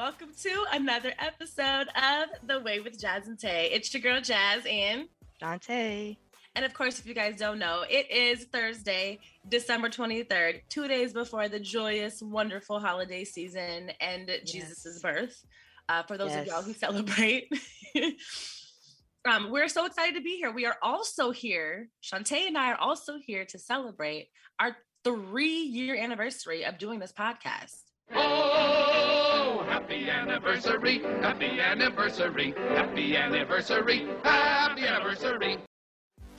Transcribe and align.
Welcome 0.00 0.30
to 0.44 0.64
another 0.72 1.12
episode 1.18 1.88
of 1.88 2.48
The 2.48 2.58
Way 2.60 2.80
with 2.80 2.98
Jazz 2.98 3.28
and 3.28 3.38
Tay. 3.38 3.68
It's 3.70 3.92
your 3.92 4.00
girl 4.00 4.18
Jazz 4.18 4.62
and 4.66 5.08
Shantae. 5.42 6.16
And 6.56 6.64
of 6.64 6.72
course, 6.72 6.98
if 6.98 7.04
you 7.04 7.12
guys 7.12 7.36
don't 7.36 7.58
know, 7.58 7.84
it 7.86 8.10
is 8.10 8.44
Thursday, 8.44 9.18
December 9.46 9.90
23rd, 9.90 10.62
two 10.70 10.88
days 10.88 11.12
before 11.12 11.50
the 11.50 11.60
joyous, 11.60 12.22
wonderful 12.22 12.80
holiday 12.80 13.24
season 13.24 13.92
and 14.00 14.26
yes. 14.26 14.50
Jesus' 14.50 15.02
birth. 15.02 15.44
Uh, 15.86 16.02
for 16.04 16.16
those 16.16 16.30
yes. 16.30 16.40
of 16.40 16.46
y'all 16.46 16.62
who 16.62 16.72
celebrate. 16.72 17.52
um, 19.30 19.50
we're 19.50 19.68
so 19.68 19.84
excited 19.84 20.14
to 20.14 20.22
be 20.22 20.36
here. 20.36 20.50
We 20.50 20.64
are 20.64 20.78
also 20.80 21.30
here, 21.30 21.90
Shantae 22.02 22.46
and 22.46 22.56
I 22.56 22.72
are 22.72 22.80
also 22.80 23.18
here 23.18 23.44
to 23.44 23.58
celebrate 23.58 24.28
our 24.58 24.78
three 25.04 25.60
year 25.60 25.94
anniversary 25.94 26.64
of 26.64 26.78
doing 26.78 27.00
this 27.00 27.12
podcast. 27.12 27.82
Oh, 28.14 29.09
happy 29.58 30.08
anniversary, 30.08 31.00
happy 31.20 31.60
anniversary, 31.60 32.54
happy 32.56 33.16
anniversary, 33.16 34.06
happy 34.22 34.86
anniversary. 34.86 35.58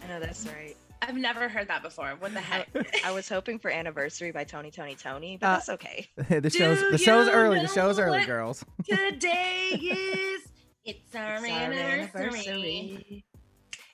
I 0.03 0.07
know 0.07 0.19
that's 0.19 0.47
right. 0.47 0.75
I've 1.01 1.15
never 1.15 1.49
heard 1.49 1.67
that 1.67 1.81
before. 1.81 2.09
What 2.19 2.33
the 2.33 2.39
heck? 2.41 2.69
I 3.05 3.11
was 3.11 3.27
hoping 3.27 3.59
for 3.59 3.71
"Anniversary" 3.71 4.31
by 4.31 4.43
Tony, 4.43 4.71
Toni, 4.71 4.95
Toné, 4.95 5.39
but 5.39 5.47
uh, 5.47 5.53
that's 5.53 5.69
okay. 5.69 6.07
the 6.15 6.49
show's 6.49 6.79
the 6.91 6.97
show's 6.97 7.27
early. 7.27 7.59
The 7.59 7.67
show's 7.67 7.99
early, 7.99 8.23
girls. 8.25 8.63
Today 8.87 9.69
is 9.81 10.47
it's 10.85 11.15
our, 11.15 11.35
it's 11.37 11.49
anniversary. 11.49 12.09
our 12.13 12.27
anniversary. 12.27 13.25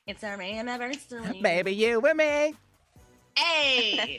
It's 0.06 0.24
our 0.24 0.42
anniversary. 0.42 1.42
Baby, 1.42 1.74
you 1.74 2.00
with 2.00 2.16
me. 2.16 2.56
Hey, 3.38 4.18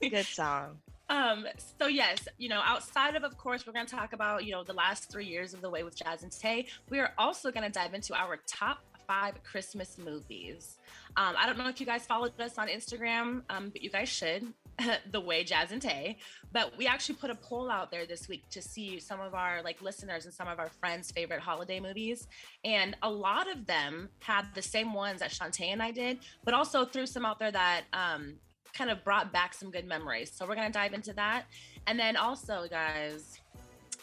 good 0.00 0.26
song. 0.26 0.78
Um, 1.10 1.44
so 1.78 1.88
yes, 1.88 2.26
you 2.38 2.48
know, 2.48 2.60
outside 2.64 3.16
of, 3.16 3.24
of 3.24 3.36
course, 3.36 3.66
we're 3.66 3.72
going 3.72 3.86
to 3.86 3.94
talk 3.94 4.12
about, 4.12 4.44
you 4.44 4.52
know, 4.52 4.62
the 4.62 4.72
last 4.72 5.10
three 5.10 5.26
years 5.26 5.52
of 5.52 5.60
the 5.60 5.68
way 5.68 5.82
with 5.82 5.96
Jazz 5.96 6.22
and 6.22 6.30
Tay. 6.30 6.66
We 6.88 7.00
are 7.00 7.12
also 7.18 7.50
going 7.50 7.64
to 7.64 7.70
dive 7.70 7.94
into 7.94 8.14
our 8.14 8.38
top 8.46 8.78
five 9.08 9.42
Christmas 9.42 9.98
movies. 9.98 10.78
Um, 11.16 11.34
I 11.36 11.46
don't 11.46 11.58
know 11.58 11.68
if 11.68 11.80
you 11.80 11.86
guys 11.86 12.06
followed 12.06 12.40
us 12.40 12.58
on 12.58 12.68
Instagram, 12.68 13.42
um, 13.50 13.70
but 13.70 13.82
you 13.82 13.90
guys 13.90 14.08
should. 14.08 14.54
the 15.10 15.20
way 15.20 15.44
Jazz 15.44 15.72
and 15.72 15.82
Tay. 15.82 16.16
But 16.52 16.72
we 16.78 16.86
actually 16.86 17.16
put 17.16 17.28
a 17.28 17.34
poll 17.34 17.70
out 17.70 17.90
there 17.90 18.06
this 18.06 18.28
week 18.28 18.48
to 18.50 18.62
see 18.62 18.98
some 18.98 19.20
of 19.20 19.34
our 19.34 19.62
like 19.62 19.82
listeners 19.82 20.24
and 20.24 20.32
some 20.32 20.48
of 20.48 20.58
our 20.58 20.70
friends' 20.80 21.10
favorite 21.10 21.40
holiday 21.40 21.80
movies. 21.80 22.28
And 22.64 22.96
a 23.02 23.10
lot 23.10 23.50
of 23.50 23.66
them 23.66 24.08
had 24.20 24.46
the 24.54 24.62
same 24.62 24.94
ones 24.94 25.20
that 25.20 25.32
Shantae 25.32 25.66
and 25.66 25.82
I 25.82 25.90
did, 25.90 26.20
but 26.44 26.54
also 26.54 26.86
threw 26.86 27.04
some 27.04 27.26
out 27.26 27.38
there 27.38 27.50
that 27.50 27.82
um, 27.92 28.36
kind 28.72 28.90
of 28.90 29.04
brought 29.04 29.32
back 29.32 29.54
some 29.54 29.70
good 29.70 29.86
memories. 29.86 30.32
So 30.34 30.46
we're 30.46 30.54
gonna 30.54 30.70
dive 30.70 30.92
into 30.92 31.12
that. 31.14 31.44
And 31.86 31.98
then 31.98 32.16
also, 32.16 32.66
guys, 32.68 33.38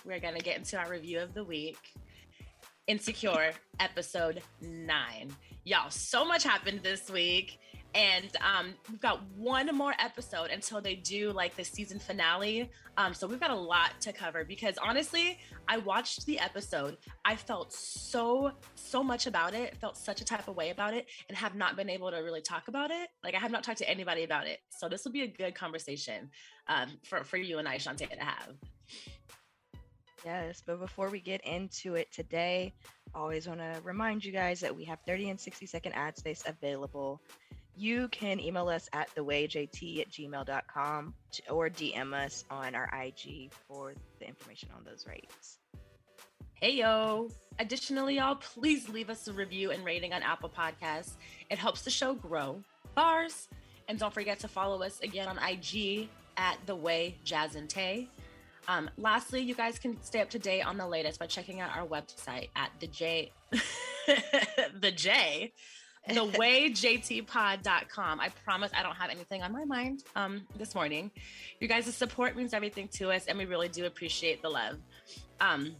we're 0.05 0.19
gonna 0.19 0.39
get 0.39 0.57
into 0.57 0.77
our 0.77 0.89
review 0.89 1.19
of 1.19 1.33
the 1.33 1.43
week. 1.43 1.77
Insecure 2.87 3.51
episode 3.79 4.41
nine. 4.61 5.35
Y'all, 5.65 5.89
so 5.89 6.23
much 6.23 6.43
happened 6.43 6.81
this 6.83 7.09
week. 7.09 7.59
And 7.95 8.29
um, 8.41 8.73
we've 8.89 8.99
got 8.99 9.23
one 9.35 9.67
more 9.75 9.93
episode 9.99 10.51
until 10.51 10.81
they 10.81 10.95
do 10.95 11.31
like 11.31 11.55
the 11.55 11.63
season 11.63 11.99
finale. 11.99 12.69
Um, 12.97 13.13
so 13.13 13.27
we've 13.27 13.39
got 13.39 13.51
a 13.51 13.55
lot 13.55 13.91
to 14.01 14.13
cover 14.13 14.43
because 14.43 14.77
honestly, 14.77 15.39
I 15.67 15.77
watched 15.77 16.25
the 16.25 16.39
episode. 16.39 16.97
I 17.25 17.35
felt 17.35 17.73
so, 17.73 18.51
so 18.75 19.03
much 19.03 19.27
about 19.27 19.53
it, 19.53 19.75
felt 19.77 19.97
such 19.97 20.21
a 20.21 20.25
type 20.25 20.47
of 20.47 20.55
way 20.55 20.69
about 20.69 20.93
it, 20.93 21.07
and 21.27 21.37
have 21.37 21.55
not 21.55 21.75
been 21.75 21.89
able 21.89 22.11
to 22.11 22.17
really 22.17 22.41
talk 22.41 22.67
about 22.67 22.91
it. 22.91 23.09
Like 23.23 23.35
I 23.35 23.39
have 23.39 23.51
not 23.51 23.63
talked 23.63 23.79
to 23.79 23.89
anybody 23.89 24.23
about 24.23 24.47
it. 24.47 24.59
So 24.69 24.89
this 24.89 25.03
will 25.03 25.11
be 25.11 25.23
a 25.23 25.27
good 25.27 25.55
conversation 25.55 26.29
um, 26.67 26.89
for, 27.03 27.23
for 27.23 27.37
you 27.37 27.57
and 27.57 27.67
I, 27.67 27.77
Shantae, 27.77 28.09
to 28.09 28.23
have. 28.23 28.55
Yes, 30.25 30.61
but 30.65 30.79
before 30.79 31.09
we 31.09 31.19
get 31.19 31.41
into 31.45 31.95
it 31.95 32.11
today, 32.11 32.73
I 33.15 33.19
always 33.19 33.47
want 33.47 33.59
to 33.59 33.79
remind 33.83 34.25
you 34.25 34.31
guys 34.31 34.59
that 34.59 34.75
we 34.75 34.83
have 34.85 34.99
30 35.07 35.29
and 35.29 35.39
60 35.39 35.65
second 35.65 35.93
ad 35.93 36.17
space 36.17 36.43
available 36.45 37.21
you 37.77 38.07
can 38.09 38.39
email 38.39 38.67
us 38.69 38.89
at 38.93 39.13
thewayjt 39.15 40.01
at 40.01 40.09
gmail.com 40.09 41.13
or 41.49 41.69
DM 41.69 42.13
us 42.13 42.43
on 42.49 42.75
our 42.75 42.89
IG 42.93 43.51
for 43.67 43.93
the 44.19 44.27
information 44.27 44.69
on 44.75 44.83
those 44.83 45.05
rates. 45.07 45.59
Hey, 46.55 46.73
yo. 46.73 47.29
Additionally, 47.59 48.15
y'all, 48.15 48.35
please 48.35 48.89
leave 48.89 49.09
us 49.09 49.27
a 49.27 49.33
review 49.33 49.71
and 49.71 49.85
rating 49.85 50.13
on 50.13 50.23
Apple 50.23 50.49
Podcasts. 50.49 51.13
It 51.49 51.59
helps 51.59 51.83
the 51.83 51.91
show 51.91 52.13
grow. 52.15 52.63
Bars. 52.95 53.47
And 53.87 53.97
don't 53.99 54.13
forget 54.13 54.39
to 54.39 54.47
follow 54.47 54.81
us 54.81 54.99
again 55.01 55.27
on 55.27 55.37
IG 55.37 56.09
at 56.35 56.57
The 56.65 56.75
Way 56.75 57.15
Jazz 57.23 57.55
and 57.55 57.69
Tay. 57.69 58.09
Um, 58.67 58.89
lastly, 58.97 59.41
you 59.41 59.55
guys 59.55 59.79
can 59.79 60.01
stay 60.03 60.19
up 60.19 60.29
to 60.31 60.39
date 60.39 60.61
on 60.61 60.77
the 60.77 60.87
latest 60.87 61.19
by 61.19 61.25
checking 61.25 61.61
out 61.61 61.75
our 61.75 61.85
website 61.85 62.49
at 62.55 62.71
the 62.79 62.87
J, 62.87 63.31
the 64.81 64.91
J, 64.91 65.53
thewayjtpod.com. 66.09 68.19
I 68.19 68.29
promise 68.43 68.71
I 68.75 68.83
don't 68.83 68.95
have 68.95 69.09
anything 69.09 69.43
on 69.43 69.51
my 69.51 69.65
mind 69.65 70.03
um, 70.15 70.41
this 70.57 70.75
morning. 70.75 71.11
You 71.59 71.67
guys' 71.67 71.93
support 71.95 72.35
means 72.35 72.53
everything 72.53 72.87
to 72.93 73.11
us, 73.11 73.25
and 73.27 73.37
we 73.37 73.45
really 73.45 73.69
do 73.69 73.85
appreciate 73.85 74.41
the 74.41 74.49
love. 74.49 74.77
Um, 75.39 75.75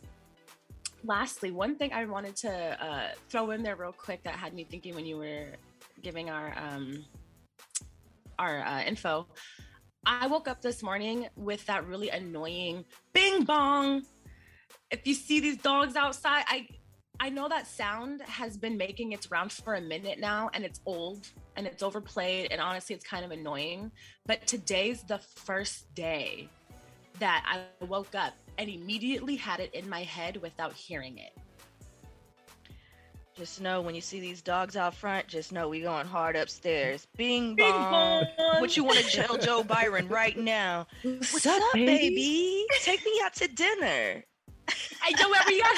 lastly, 1.03 1.51
one 1.51 1.75
thing 1.75 1.93
I 1.93 2.05
wanted 2.05 2.35
to 2.37 2.85
uh, 2.85 3.09
throw 3.29 3.51
in 3.51 3.63
there 3.63 3.75
real 3.75 3.91
quick 3.91 4.23
that 4.23 4.35
had 4.35 4.53
me 4.53 4.63
thinking 4.63 4.95
when 4.95 5.05
you 5.05 5.17
were 5.17 5.47
giving 6.01 6.29
our 6.29 6.53
um, 6.57 7.05
our 8.39 8.61
uh, 8.61 8.83
info. 8.83 9.27
I 10.05 10.27
woke 10.27 10.47
up 10.47 10.61
this 10.61 10.83
morning 10.83 11.27
with 11.35 11.65
that 11.65 11.85
really 11.85 12.09
annoying 12.09 12.85
bing 13.13 13.43
bong. 13.43 14.03
If 14.89 15.05
you 15.05 15.13
see 15.13 15.39
these 15.39 15.57
dogs 15.57 15.95
outside, 15.95 16.45
I 16.47 16.67
I 17.19 17.29
know 17.29 17.49
that 17.49 17.65
sound 17.65 18.21
has 18.21 18.57
been 18.57 18.77
making 18.77 19.11
its 19.11 19.31
rounds 19.31 19.59
for 19.59 19.75
a 19.75 19.81
minute 19.81 20.19
now 20.19 20.49
and 20.53 20.63
it's 20.63 20.81
old 20.85 21.27
and 21.55 21.65
it's 21.65 21.81
overplayed 21.81 22.51
and 22.51 22.61
honestly 22.61 22.95
it's 22.95 23.05
kind 23.05 23.25
of 23.25 23.31
annoying. 23.31 23.91
But 24.25 24.45
today's 24.45 25.03
the 25.03 25.17
first 25.17 25.93
day 25.95 26.47
that 27.19 27.43
I 27.47 27.85
woke 27.85 28.13
up 28.13 28.33
and 28.59 28.69
immediately 28.69 29.35
had 29.35 29.59
it 29.59 29.73
in 29.73 29.89
my 29.89 30.03
head 30.03 30.37
without 30.37 30.73
hearing 30.73 31.17
it. 31.17 31.31
Just 33.35 33.61
know 33.61 33.81
when 33.81 33.93
you 33.93 34.01
see 34.01 34.19
these 34.19 34.41
dogs 34.41 34.75
out 34.75 34.95
front, 34.95 35.27
just 35.27 35.51
know 35.51 35.69
we 35.69 35.81
going 35.81 36.07
hard 36.07 36.35
upstairs. 36.35 37.07
Bing 37.17 37.55
bong. 37.55 38.23
Bing 38.25 38.31
bong. 38.37 38.61
What 38.61 38.75
you 38.75 38.83
want 38.83 38.97
to 38.99 39.03
tell 39.03 39.37
Joe 39.39 39.63
Byron 39.63 40.07
right 40.07 40.37
now? 40.37 40.87
What's, 41.03 41.33
What's 41.33 41.45
up, 41.45 41.61
baby? 41.73 42.15
baby? 42.15 42.65
Take 42.81 43.03
me 43.05 43.21
out 43.23 43.35
to 43.35 43.47
dinner. 43.47 44.23
I 45.03 45.11
know 45.19 45.29
where 45.29 45.41
we 45.47 45.61
are 45.61 45.75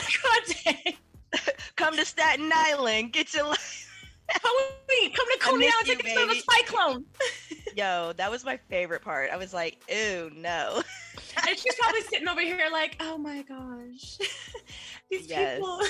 today. 0.48 0.98
come 1.76 1.96
to 1.96 2.06
Staten 2.06 2.52
Island. 2.54 3.14
Get 3.14 3.34
your 3.34 3.48
life. 3.48 3.86
Halloween, 4.30 5.16
come 5.16 5.26
to 5.32 5.40
Coney 5.40 5.68
Island, 5.68 6.02
take 6.04 6.18
us 6.18 6.22
to 6.22 6.28
the 6.28 6.44
cyclone. 6.52 7.06
Yo, 7.76 8.14
that 8.18 8.30
was 8.30 8.46
my 8.46 8.58
favorite 8.70 9.02
part. 9.02 9.32
I 9.32 9.38
was 9.38 9.54
like, 9.54 9.82
"Ew, 9.90 10.32
no." 10.36 10.84
and 11.48 11.58
she's 11.58 11.76
probably 11.76 12.02
sitting 12.02 12.28
over 12.28 12.42
here 12.42 12.70
like, 12.72 12.98
"Oh 13.00 13.18
my 13.18 13.42
gosh, 13.42 14.20
these 15.10 15.26
people." 15.28 15.82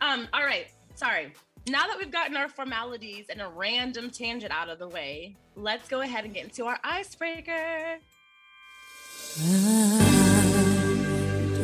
um. 0.00 0.28
All 0.32 0.44
right. 0.44 0.66
Sorry. 0.94 1.32
Now 1.66 1.86
that 1.86 1.98
we've 1.98 2.12
gotten 2.12 2.36
our 2.36 2.48
formalities 2.48 3.26
and 3.30 3.40
a 3.40 3.48
random 3.48 4.10
tangent 4.10 4.52
out 4.52 4.68
of 4.68 4.78
the 4.78 4.86
way, 4.86 5.34
let's 5.56 5.88
go 5.88 6.02
ahead 6.02 6.24
and 6.24 6.34
get 6.34 6.44
into 6.44 6.66
our 6.66 6.78
icebreaker. 6.84 7.98
I 9.40 10.02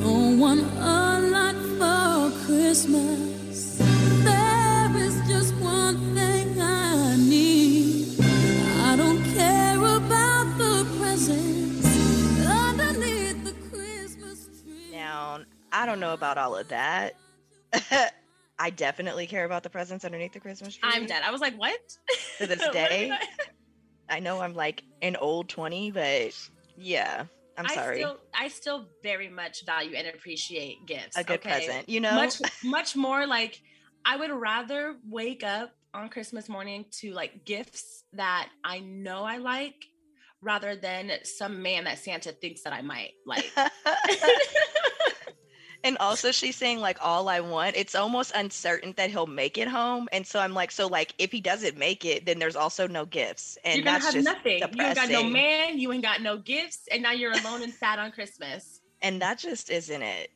don't 0.01 0.39
want 0.39 0.61
a 0.61 1.21
lot 1.21 1.55
for 1.55 2.10
Christmas. 2.45 3.77
There 3.79 4.97
is 4.97 5.17
just 5.29 5.55
one 5.57 6.15
thing 6.15 6.61
I 6.61 7.17
need. 7.17 8.17
I 8.21 8.97
don't 8.97 9.23
care 9.35 9.77
about 9.77 10.59
the 10.59 10.87
presents 10.99 11.87
underneath 12.47 13.45
the 13.45 13.53
Christmas 13.71 14.49
tree. 14.63 14.93
Now, 14.93 15.41
I 15.73 15.87
don't 15.87 16.01
know 16.01 16.13
about 16.15 16.39
all 16.39 16.57
of 16.57 16.69
that. 16.69 17.15
I 18.59 18.71
definitely 18.71 19.27
care 19.27 19.45
about 19.45 19.63
the 19.63 19.71
presents 19.71 20.05
underneath 20.05 20.33
the 20.33 20.41
Christmas 20.41 20.77
tree. 20.77 20.91
I'm 20.93 21.07
dead. 21.07 21.23
I 21.25 21.31
was 21.31 21.41
like, 21.41 21.57
what? 21.59 21.81
To 22.39 22.47
this 22.47 22.67
day. 22.73 23.11
I 24.09 24.21
know 24.21 24.41
I'm 24.41 24.55
like 24.55 24.83
an 25.03 25.17
old 25.17 25.49
20, 25.49 25.93
but 25.93 26.37
yeah. 26.77 27.25
I'm 27.57 27.69
sorry. 27.69 27.97
I 27.97 28.01
still, 28.01 28.19
I 28.35 28.49
still 28.49 28.89
very 29.03 29.29
much 29.29 29.65
value 29.65 29.95
and 29.97 30.07
appreciate 30.09 30.87
gifts. 30.87 31.17
A 31.17 31.25
good 31.25 31.41
okay? 31.41 31.67
present, 31.67 31.89
you 31.89 32.01
know? 32.01 32.15
Much, 32.15 32.41
much 32.65 32.97
more 32.97 33.27
like 33.27 33.61
I 34.05 34.17
would 34.17 34.31
rather 34.31 34.97
wake 35.09 35.43
up 35.45 35.73
on 35.93 36.09
Christmas 36.09 36.49
morning 36.49 36.87
to 37.01 37.13
like 37.13 37.45
gifts 37.45 38.05
that 38.13 38.49
I 38.65 38.81
know 38.81 39.25
I 39.25 39.39
like 39.39 39.85
rather 40.43 40.77
than 40.77 41.11
some 41.25 41.63
man 41.63 41.85
that 41.85 41.99
Santa 41.99 42.33
thinks 42.33 42.63
that 42.63 42.73
I 42.73 42.83
might 42.83 43.13
like. 43.27 43.51
and 45.83 45.97
also 45.99 46.33
she's 46.33 46.57
saying 46.57 46.81
like 46.81 46.99
all 47.01 47.29
I 47.29 47.41
want, 47.41 47.77
it's 47.77 47.95
almost 47.95 48.33
uncertain 48.35 48.93
that 48.97 49.11
he'll 49.11 49.27
make 49.27 49.59
it 49.59 49.69
home. 49.69 50.09
And 50.13 50.27
so 50.27 50.39
I'm 50.39 50.55
like, 50.55 50.71
so 50.71 50.87
like 50.87 51.15
if 51.19 51.33
he 51.33 51.41
doesn't 51.41 51.79
make 51.79 52.05
it, 52.05 52.27
then 52.27 52.39
there's 52.39 52.57
also 52.57 52.87
no 52.87 53.07
gifts. 53.07 53.59
And 53.65 53.77
you're 53.77 53.85
gonna 53.85 54.01
have 54.01 54.15
nothing. 54.17 54.59
You 54.59 54.83
ain't 54.83 54.95
got 54.95 55.09
no 55.09 55.25
man, 55.25 55.79
you 55.79 55.93
ain't 55.93 56.03
got 56.03 56.23
no 56.23 56.37
gifts, 56.39 56.89
and 56.91 57.03
now 57.03 57.13
you're 57.13 57.33
alone 57.33 57.63
and 57.63 57.73
sad 57.73 57.99
on 57.99 58.13
Christmas. 58.13 58.81
And 59.03 59.23
that 59.23 59.39
just 59.39 59.71
isn't 59.71 60.03
it. 60.03 60.31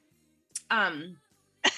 Um 0.71 1.17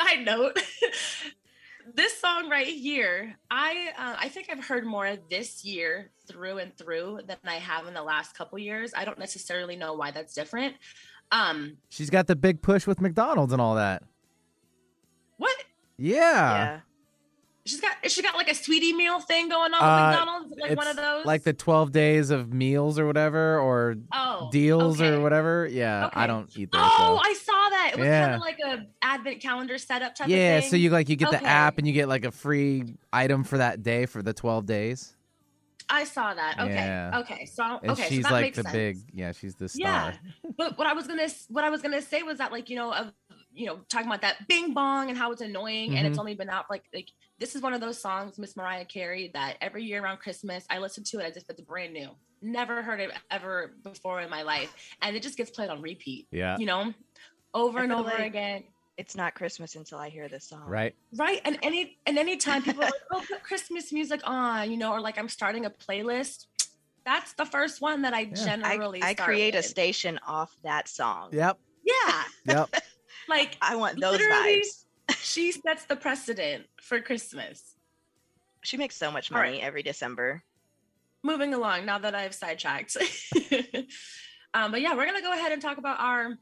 side 0.00 0.24
note. 0.24 0.58
this 1.94 2.18
song 2.20 2.48
right 2.48 2.66
here, 2.66 3.36
I 3.50 3.90
uh, 3.98 4.16
I 4.18 4.28
think 4.28 4.48
I've 4.50 4.64
heard 4.64 4.84
more 4.84 5.16
this 5.30 5.64
year 5.64 6.10
through 6.26 6.58
and 6.58 6.76
through 6.76 7.20
than 7.26 7.38
I 7.44 7.56
have 7.56 7.86
in 7.86 7.94
the 7.94 8.02
last 8.02 8.36
couple 8.36 8.58
years. 8.58 8.92
I 8.96 9.04
don't 9.04 9.18
necessarily 9.18 9.76
know 9.76 9.94
why 9.94 10.10
that's 10.10 10.34
different. 10.34 10.74
Um, 11.30 11.76
She's 11.88 12.10
got 12.10 12.26
the 12.26 12.36
big 12.36 12.62
push 12.62 12.86
with 12.86 13.00
McDonald's 13.00 13.52
and 13.52 13.60
all 13.60 13.74
that. 13.74 14.02
what? 15.36 15.56
Yeah. 15.96 16.16
yeah. 16.18 16.80
She's 17.66 17.82
got 17.82 17.96
she 18.10 18.22
got 18.22 18.34
like 18.34 18.50
a 18.50 18.54
sweetie 18.54 18.94
meal 18.94 19.20
thing 19.20 19.50
going 19.50 19.74
on 19.74 19.82
Uh, 19.82 20.08
with 20.10 20.18
McDonald's, 20.18 20.56
like 20.58 20.76
one 20.78 20.86
of 20.86 20.96
those. 20.96 21.26
Like 21.26 21.42
the 21.42 21.52
12 21.52 21.92
days 21.92 22.30
of 22.30 22.50
meals 22.50 22.98
or 22.98 23.06
whatever, 23.06 23.58
or 23.58 23.96
oh 24.10 24.48
deals 24.50 25.02
okay. 25.02 25.14
or 25.14 25.20
whatever. 25.20 25.68
Yeah, 25.70 26.08
I 26.14 26.26
don't 26.26 26.48
eat 26.56 26.72
those. 26.72 26.80
Oh, 26.82 27.20
so. 27.22 27.28
I 27.30 27.34
saw 27.34 27.52
that. 27.52 27.90
It 27.92 27.98
was 27.98 28.06
Yeah. 28.06 28.24
kind 28.24 28.34
of 28.36 28.40
like 28.40 28.58
a 28.64 28.86
advent 29.02 29.42
calendar 29.42 29.76
setup 29.76 30.14
type 30.14 30.28
yeah, 30.28 30.36
of 30.36 30.40
thing. 30.40 30.62
Yeah, 30.62 30.70
so 30.70 30.76
you 30.76 30.88
like 30.88 31.10
you 31.10 31.16
get 31.16 31.30
the 31.30 31.44
app 31.44 31.76
and 31.76 31.86
you 31.86 31.92
get 31.92 32.08
like 32.08 32.24
a 32.24 32.30
free 32.30 32.94
item 33.12 33.44
for 33.44 33.58
that 33.58 33.82
day 33.82 34.06
for 34.06 34.22
the 34.22 34.32
12 34.32 34.64
days. 34.64 35.14
I 35.90 36.04
saw 36.04 36.34
that. 36.34 36.58
Okay. 36.60 36.74
Yeah. 36.74 37.18
Okay. 37.20 37.44
So 37.46 37.62
And 37.82 37.92
okay, 37.92 38.08
she's 38.08 38.22
so 38.24 38.28
that 38.28 38.32
like 38.32 38.42
makes 38.42 38.56
the 38.58 38.62
sense. 38.64 38.72
big, 38.74 38.98
yeah, 39.12 39.32
she's 39.32 39.54
the 39.54 39.68
star. 39.68 40.12
Yeah. 40.44 40.50
but 40.56 40.76
what 40.78 40.86
I 40.86 40.92
was 40.92 41.06
gonna 41.06 41.28
what 41.48 41.64
I 41.64 41.70
was 41.70 41.80
gonna 41.82 42.02
say 42.02 42.22
was 42.22 42.38
that 42.38 42.52
like 42.52 42.68
you 42.68 42.76
know 42.76 42.92
of 42.92 43.12
you 43.54 43.66
know 43.66 43.80
talking 43.88 44.06
about 44.06 44.20
that 44.22 44.46
Bing 44.48 44.74
Bong 44.74 45.08
and 45.08 45.16
how 45.18 45.32
it's 45.32 45.40
annoying 45.42 45.90
and 45.90 45.98
Mm-hmm. 45.98 46.06
it's 46.06 46.18
only 46.18 46.34
been 46.34 46.50
out 46.50 46.66
like 46.70 46.84
like 46.94 47.08
this 47.38 47.54
is 47.56 47.62
one 47.62 47.72
of 47.72 47.80
those 47.80 48.00
songs 48.00 48.38
Miss 48.38 48.56
Mariah 48.56 48.84
Carey 48.84 49.30
that 49.34 49.56
every 49.60 49.84
year 49.84 50.02
around 50.02 50.18
Christmas 50.18 50.64
I 50.70 50.78
listen 50.78 51.04
to 51.04 51.18
it 51.20 51.24
as 51.24 51.36
if 51.36 51.44
it's 51.48 51.60
brand 51.62 51.92
new. 51.92 52.10
Never 52.42 52.82
heard 52.82 53.00
it 53.00 53.10
ever 53.30 53.74
before 53.82 54.20
in 54.20 54.30
my 54.30 54.42
life, 54.42 54.72
and 55.02 55.16
it 55.16 55.22
just 55.22 55.36
gets 55.36 55.50
played 55.50 55.70
on 55.70 55.82
repeat. 55.82 56.28
Yeah. 56.30 56.56
You 56.58 56.66
know, 56.66 56.94
over 57.54 57.80
and 57.80 57.92
over 57.92 58.10
like- 58.10 58.26
again. 58.26 58.64
It's 58.98 59.14
not 59.14 59.34
Christmas 59.34 59.76
until 59.76 59.98
I 59.98 60.08
hear 60.08 60.28
this 60.28 60.44
song. 60.44 60.64
Right. 60.66 60.94
Right. 61.14 61.40
And 61.44 61.56
any 61.62 61.98
and 62.04 62.18
anytime 62.18 62.64
people 62.64 62.82
are 62.82 62.86
like, 62.86 62.94
oh, 63.12 63.22
put 63.26 63.44
Christmas 63.44 63.92
music 63.92 64.20
on, 64.24 64.70
you 64.70 64.76
know, 64.76 64.92
or 64.92 65.00
like 65.00 65.16
I'm 65.18 65.28
starting 65.28 65.64
a 65.64 65.70
playlist. 65.70 66.46
That's 67.06 67.32
the 67.34 67.46
first 67.46 67.80
one 67.80 68.02
that 68.02 68.12
I 68.12 68.22
Yeah. 68.22 68.34
Generally 68.34 69.02
I 69.02 69.14
start 69.14 69.28
create 69.28 69.54
a 69.54 69.62
station 69.62 70.18
off 70.26 70.52
that 70.64 70.88
song. 70.88 71.30
Yep. 71.32 71.58
Yeah. 71.84 72.22
Yep. 72.44 72.74
Like 73.28 73.58
I 73.60 73.76
want 73.76 74.00
those 74.00 74.12
Literally, 74.12 74.62
vibes. 74.62 75.16
she 75.22 75.52
sets 75.52 75.84
the 75.84 75.96
precedent 75.96 76.64
for 76.80 76.98
Christmas. 77.00 77.74
She 78.62 78.78
makes 78.78 78.96
so 78.96 79.10
much 79.10 79.30
All 79.30 79.38
right. 79.38 79.50
money 79.50 79.62
every 79.62 79.82
December. 79.82 80.42
Moving 81.22 81.52
along 81.52 81.84
now 81.84 81.98
that 81.98 82.14
I've 82.14 82.34
sidetracked. 82.34 82.96
um, 84.54 84.70
but 84.70 84.80
yeah, 84.80 84.94
we're 84.94 85.04
gonna 85.04 85.20
go 85.20 85.32
ahead 85.32 85.52
and 85.52 85.60
talk 85.60 85.76
about 85.76 86.00
our 86.00 86.38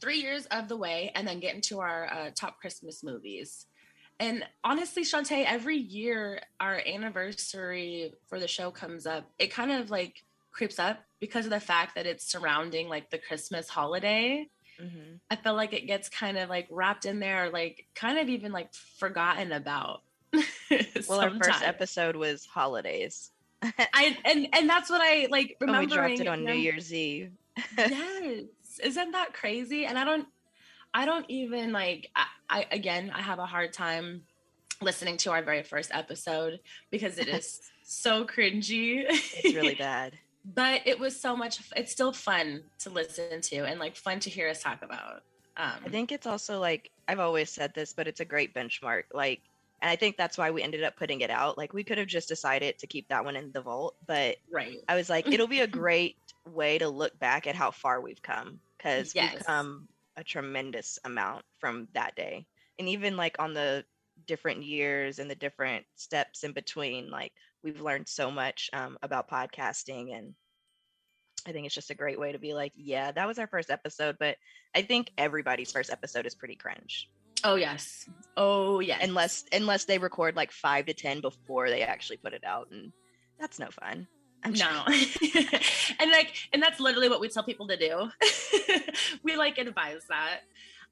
three 0.00 0.18
years 0.18 0.46
of 0.46 0.68
the 0.68 0.76
way 0.76 1.10
and 1.14 1.26
then 1.26 1.40
get 1.40 1.54
into 1.54 1.80
our 1.80 2.06
uh, 2.06 2.30
top 2.34 2.60
Christmas 2.60 3.02
movies. 3.02 3.66
And 4.18 4.44
honestly, 4.64 5.02
Shantae, 5.02 5.44
every 5.46 5.76
year 5.76 6.40
our 6.58 6.80
anniversary 6.86 8.12
for 8.28 8.40
the 8.40 8.48
show 8.48 8.70
comes 8.70 9.06
up, 9.06 9.30
it 9.38 9.52
kind 9.52 9.72
of 9.72 9.90
like 9.90 10.24
creeps 10.52 10.78
up 10.78 11.04
because 11.20 11.44
of 11.44 11.50
the 11.50 11.60
fact 11.60 11.94
that 11.94 12.06
it's 12.06 12.24
surrounding 12.24 12.88
like 12.88 13.10
the 13.10 13.18
Christmas 13.18 13.68
holiday. 13.68 14.48
hmm 14.78 15.16
I 15.30 15.36
feel 15.36 15.54
like 15.54 15.72
it 15.72 15.86
gets 15.86 16.08
kind 16.08 16.38
of 16.38 16.48
like 16.48 16.68
wrapped 16.70 17.04
in 17.04 17.18
there, 17.18 17.50
like 17.50 17.86
kind 17.94 18.18
of 18.18 18.28
even 18.28 18.52
like 18.52 18.72
forgotten 18.74 19.52
about. 19.52 20.02
Well, 21.08 21.20
our 21.20 21.30
first 21.30 21.62
episode 21.62 22.16
was 22.16 22.44
holidays. 22.44 23.30
I 23.62 24.16
and 24.24 24.48
and 24.52 24.68
that's 24.68 24.90
what 24.90 25.00
I 25.00 25.28
like 25.30 25.56
And 25.60 25.78
we 25.78 25.86
dropped 25.86 26.20
it 26.20 26.26
on 26.26 26.44
New 26.44 26.52
Year's 26.52 26.92
Eve. 26.92 27.30
yes, 27.78 28.42
isn't 28.78 29.12
that 29.12 29.32
crazy? 29.32 29.86
And 29.86 29.98
I 29.98 30.04
don't, 30.04 30.26
I 30.94 31.04
don't 31.04 31.26
even 31.28 31.72
like. 31.72 32.10
I, 32.14 32.26
I 32.48 32.66
again, 32.70 33.12
I 33.14 33.20
have 33.20 33.38
a 33.38 33.46
hard 33.46 33.72
time 33.72 34.22
listening 34.82 35.16
to 35.18 35.30
our 35.30 35.42
very 35.42 35.62
first 35.62 35.90
episode 35.92 36.60
because 36.90 37.18
it 37.18 37.28
is 37.28 37.60
so 37.82 38.24
cringy. 38.24 39.04
It's 39.08 39.54
really 39.54 39.74
bad. 39.78 40.14
but 40.54 40.82
it 40.84 40.98
was 40.98 41.18
so 41.18 41.36
much. 41.36 41.60
It's 41.76 41.92
still 41.92 42.12
fun 42.12 42.62
to 42.80 42.90
listen 42.90 43.40
to 43.40 43.56
and 43.64 43.80
like 43.80 43.96
fun 43.96 44.20
to 44.20 44.30
hear 44.30 44.48
us 44.48 44.62
talk 44.62 44.82
about. 44.82 45.22
Um, 45.58 45.72
I 45.84 45.88
think 45.88 46.12
it's 46.12 46.26
also 46.26 46.60
like 46.60 46.90
I've 47.08 47.20
always 47.20 47.50
said 47.50 47.72
this, 47.74 47.92
but 47.92 48.06
it's 48.06 48.20
a 48.20 48.24
great 48.24 48.54
benchmark. 48.54 49.04
Like, 49.12 49.40
and 49.80 49.90
I 49.90 49.96
think 49.96 50.16
that's 50.16 50.38
why 50.38 50.50
we 50.50 50.62
ended 50.62 50.82
up 50.82 50.96
putting 50.96 51.20
it 51.20 51.30
out. 51.30 51.58
Like, 51.58 51.72
we 51.72 51.84
could 51.84 51.98
have 51.98 52.06
just 52.06 52.28
decided 52.28 52.78
to 52.78 52.86
keep 52.86 53.08
that 53.08 53.24
one 53.24 53.36
in 53.36 53.52
the 53.52 53.60
vault, 53.60 53.94
but 54.06 54.36
right. 54.50 54.78
I 54.88 54.96
was 54.96 55.08
like, 55.10 55.26
it'll 55.32 55.46
be 55.46 55.60
a 55.60 55.66
great 55.66 56.16
way 56.46 56.78
to 56.78 56.88
look 56.88 57.18
back 57.18 57.46
at 57.46 57.54
how 57.54 57.70
far 57.70 58.00
we've 58.00 58.22
come 58.22 58.60
because 58.76 59.14
Yes. 59.14 59.34
we've 59.34 59.46
come 59.46 59.88
a 60.16 60.24
tremendous 60.24 60.98
amount 61.04 61.44
from 61.58 61.88
that 61.94 62.14
day, 62.16 62.46
and 62.78 62.88
even 62.88 63.16
like 63.16 63.36
on 63.38 63.54
the 63.54 63.84
different 64.26 64.62
years 64.62 65.18
and 65.18 65.30
the 65.30 65.34
different 65.34 65.84
steps 65.94 66.42
in 66.42 66.52
between, 66.52 67.10
like 67.10 67.32
we've 67.62 67.80
learned 67.80 68.08
so 68.08 68.30
much 68.30 68.70
um, 68.72 68.98
about 69.02 69.28
podcasting 69.30 70.16
and. 70.16 70.34
I 71.48 71.52
think 71.52 71.64
it's 71.64 71.76
just 71.76 71.90
a 71.90 71.94
great 71.94 72.18
way 72.18 72.32
to 72.32 72.40
be 72.40 72.54
like, 72.54 72.72
yeah, 72.74 73.12
that 73.12 73.28
was 73.28 73.38
our 73.38 73.46
first 73.46 73.70
episode, 73.70 74.16
but 74.18 74.36
I 74.74 74.82
think 74.82 75.12
everybody's 75.16 75.70
first 75.70 75.90
episode 75.92 76.26
is 76.26 76.34
pretty 76.34 76.56
cringe. 76.56 77.08
Oh 77.44 77.54
yes. 77.54 78.08
Oh 78.36 78.80
yes. 78.80 78.98
Unless 79.00 79.44
unless 79.52 79.84
they 79.84 79.98
record 79.98 80.34
like 80.34 80.50
five 80.50 80.86
to 80.86 80.94
ten 80.94 81.20
before 81.20 81.70
they 81.70 81.82
actually 81.82 82.16
put 82.16 82.32
it 82.32 82.42
out, 82.42 82.72
and 82.72 82.92
that's 83.38 83.60
no 83.60 83.68
fun. 83.70 84.08
I'm 84.44 84.52
no. 84.52 84.84
and 85.98 86.10
like 86.10 86.32
and 86.52 86.62
that's 86.62 86.80
literally 86.80 87.08
what 87.08 87.20
we 87.20 87.28
tell 87.28 87.42
people 87.42 87.68
to 87.68 87.76
do. 87.76 88.10
We 89.22 89.36
like 89.36 89.58
advise 89.58 90.02
that. 90.08 90.40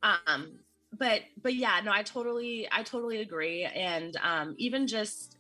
Um 0.03 0.59
but 0.97 1.23
but 1.43 1.55
yeah 1.55 1.81
no 1.85 1.91
i 1.93 2.03
totally 2.03 2.69
i 2.71 2.83
totally 2.83 3.21
agree. 3.21 3.65
And 3.65 4.17
um 4.23 4.55
even 4.59 4.87
just 4.87 5.37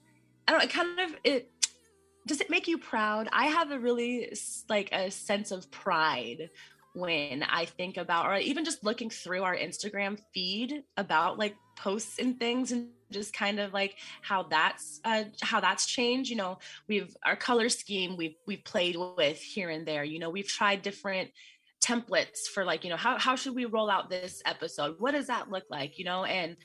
i 0.46 0.52
don't 0.52 0.61
know 0.61 0.64
it 0.64 0.73
kind 0.73 1.00
of 1.00 1.16
it 1.25 1.50
does 2.26 2.40
it 2.40 2.49
make 2.49 2.68
you 2.68 2.78
proud? 2.78 3.28
I 3.32 3.46
have 3.46 3.70
a 3.70 3.78
really 3.78 4.34
like 4.68 4.90
a 4.92 5.11
sense 5.11 5.50
of 5.50 5.70
pride 5.70 6.50
when 6.94 7.42
i 7.42 7.64
think 7.64 7.96
about 7.96 8.26
or 8.26 8.37
even 8.37 8.64
just 8.64 8.84
looking 8.84 9.11
through 9.11 9.42
our 9.42 9.56
instagram 9.56 10.16
feed 10.32 10.84
about 10.96 11.38
like 11.38 11.56
posts 11.76 12.20
and 12.20 12.38
things 12.38 12.70
and 12.70 12.88
just 13.14 13.33
kind 13.33 13.59
of 13.59 13.73
like 13.73 13.97
how 14.21 14.42
that's 14.42 15.00
uh 15.04 15.25
how 15.40 15.61
that's 15.61 15.87
changed 15.87 16.28
you 16.28 16.37
know 16.37 16.59
we've 16.88 17.16
our 17.25 17.37
color 17.37 17.68
scheme 17.68 18.16
we've 18.16 18.37
we've 18.47 18.64
played 18.64 18.97
with 19.16 19.40
here 19.40 19.71
and 19.71 19.87
there 19.87 20.04
you 20.04 20.18
know 20.18 20.30
we've 20.30 20.49
tried 20.49 20.83
different 20.83 21.30
templates 21.85 22.47
for 22.52 22.64
like 22.64 22.83
you 22.83 22.90
know 22.90 22.97
how, 22.97 23.18
how 23.18 23.37
should 23.37 23.54
we 23.54 23.66
roll 23.66 23.90
out 23.90 24.09
this 24.09 24.42
episode? 24.47 24.97
What 24.99 25.12
does 25.12 25.26
that 25.26 25.50
look 25.50 25.64
like 25.71 25.99
you 25.99 26.04
know? 26.04 26.25
And 26.25 26.56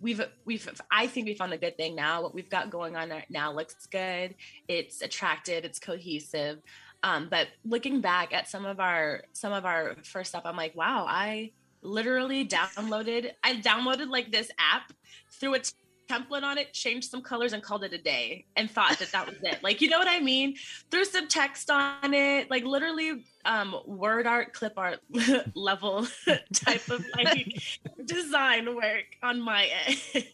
we've 0.00 0.20
we've 0.44 0.68
i 0.90 1.06
think 1.06 1.26
we 1.26 1.34
found 1.34 1.52
a 1.52 1.58
good 1.58 1.76
thing 1.76 1.94
now. 1.94 2.22
What 2.22 2.34
we've 2.34 2.48
got 2.48 2.70
going 2.70 2.96
on 2.96 3.10
right 3.10 3.30
now 3.30 3.52
looks 3.52 3.86
good. 3.86 4.34
It's 4.68 5.02
attractive. 5.02 5.64
It's 5.64 5.78
cohesive. 5.78 6.58
Um, 7.02 7.28
but 7.28 7.48
looking 7.64 8.00
back 8.00 8.32
at 8.32 8.48
some 8.48 8.64
of 8.64 8.80
our 8.80 9.24
some 9.32 9.52
of 9.52 9.66
our 9.66 9.96
first 10.04 10.30
stuff 10.30 10.44
i'm 10.44 10.56
like 10.56 10.76
wow 10.76 11.04
i 11.08 11.50
literally 11.82 12.46
downloaded 12.46 13.32
i 13.42 13.56
downloaded 13.56 14.08
like 14.08 14.30
this 14.30 14.52
app 14.56 14.92
threw 15.32 15.54
a 15.54 15.60
template 16.08 16.42
on 16.42 16.58
it 16.58 16.72
changed 16.72 17.10
some 17.10 17.22
colors 17.22 17.52
and 17.52 17.62
called 17.62 17.84
it 17.84 17.92
a 17.92 17.98
day 17.98 18.44
and 18.56 18.70
thought 18.70 18.98
that 18.98 19.10
that 19.12 19.26
was 19.26 19.36
it 19.42 19.62
like 19.62 19.80
you 19.80 19.88
know 19.88 19.98
what 19.98 20.08
i 20.08 20.20
mean 20.20 20.54
threw 20.90 21.04
some 21.04 21.26
text 21.28 21.70
on 21.70 22.12
it 22.12 22.50
like 22.50 22.64
literally 22.64 23.24
um 23.44 23.74
word 23.86 24.26
art 24.26 24.52
clip 24.52 24.74
art 24.76 25.00
level 25.54 26.06
type 26.52 26.88
of 26.90 27.04
like 27.16 27.46
design 28.04 28.74
work 28.74 29.04
on 29.22 29.40
my 29.40 29.70
end 30.14 30.24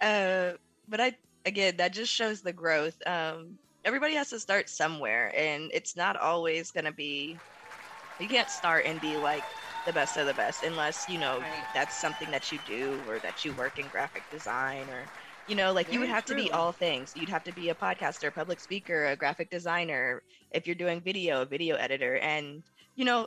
Uh, 0.00 0.52
but 0.88 1.00
I 1.00 1.14
again, 1.46 1.76
that 1.78 1.92
just 1.92 2.12
shows 2.12 2.42
the 2.42 2.52
growth. 2.52 2.96
Um, 3.06 3.58
everybody 3.84 4.14
has 4.14 4.30
to 4.30 4.40
start 4.40 4.68
somewhere, 4.68 5.32
and 5.36 5.70
it's 5.72 5.96
not 5.96 6.16
always 6.16 6.70
gonna 6.70 6.92
be. 6.92 7.38
You 8.20 8.28
can't 8.28 8.50
start 8.50 8.86
and 8.86 9.00
be 9.00 9.16
like 9.16 9.42
the 9.84 9.92
best 9.92 10.16
of 10.16 10.26
the 10.26 10.34
best 10.34 10.62
unless 10.62 11.08
you 11.08 11.18
know 11.18 11.44
Right. 11.44 11.68
that's 11.72 11.96
something 11.98 12.30
that 12.30 12.50
you 12.52 12.58
do 12.58 13.04
or 13.06 13.20
that 13.20 13.44
you 13.44 13.54
work 13.54 13.78
in 13.78 13.88
graphic 13.88 14.26
design 14.30 14.90
or 14.90 15.10
you 15.46 15.54
know 15.54 15.72
like 15.72 15.92
you 15.92 16.00
would 16.00 16.08
Very 16.08 16.10
have 16.10 16.24
to 16.24 16.34
be 16.34 16.50
all 16.52 16.72
things 16.72 17.12
you'd 17.14 17.28
have 17.28 17.44
to 17.44 17.52
be 17.52 17.68
a 17.68 17.74
podcaster 17.74 18.34
public 18.34 18.60
speaker 18.60 19.06
a 19.06 19.16
graphic 19.16 19.50
designer 19.50 20.22
if 20.50 20.66
you're 20.66 20.76
doing 20.76 21.00
video 21.00 21.42
a 21.42 21.46
video 21.46 21.76
editor 21.76 22.16
and 22.18 22.64
you 22.96 23.04
know 23.04 23.26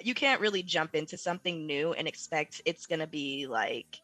you 0.00 0.14
can't 0.14 0.40
really 0.40 0.62
jump 0.62 0.94
into 0.94 1.16
something 1.18 1.66
new 1.66 1.92
and 1.92 2.08
expect 2.08 2.60
it's 2.66 2.86
going 2.86 3.00
to 3.00 3.06
be 3.06 3.46
like 3.46 3.98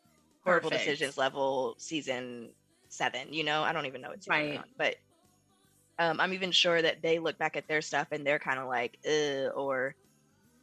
horrible 0.44 0.70
Perfect. 0.70 0.70
decisions 0.70 1.16
level 1.18 1.74
season 1.78 2.54
seven 2.88 3.32
you 3.32 3.44
know 3.44 3.62
i 3.62 3.72
don't 3.72 3.86
even 3.86 4.00
know 4.00 4.10
what's 4.10 4.24
season 4.26 4.46
we're 4.48 4.56
on, 4.56 4.64
but 4.76 4.96
um, 5.98 6.20
i'm 6.20 6.32
even 6.32 6.52
sure 6.52 6.80
that 6.80 7.02
they 7.02 7.18
look 7.18 7.38
back 7.38 7.56
at 7.56 7.66
their 7.68 7.82
stuff 7.82 8.08
and 8.12 8.26
they're 8.26 8.38
kind 8.38 8.58
of 8.58 8.68
like 8.68 8.98
or 9.54 9.94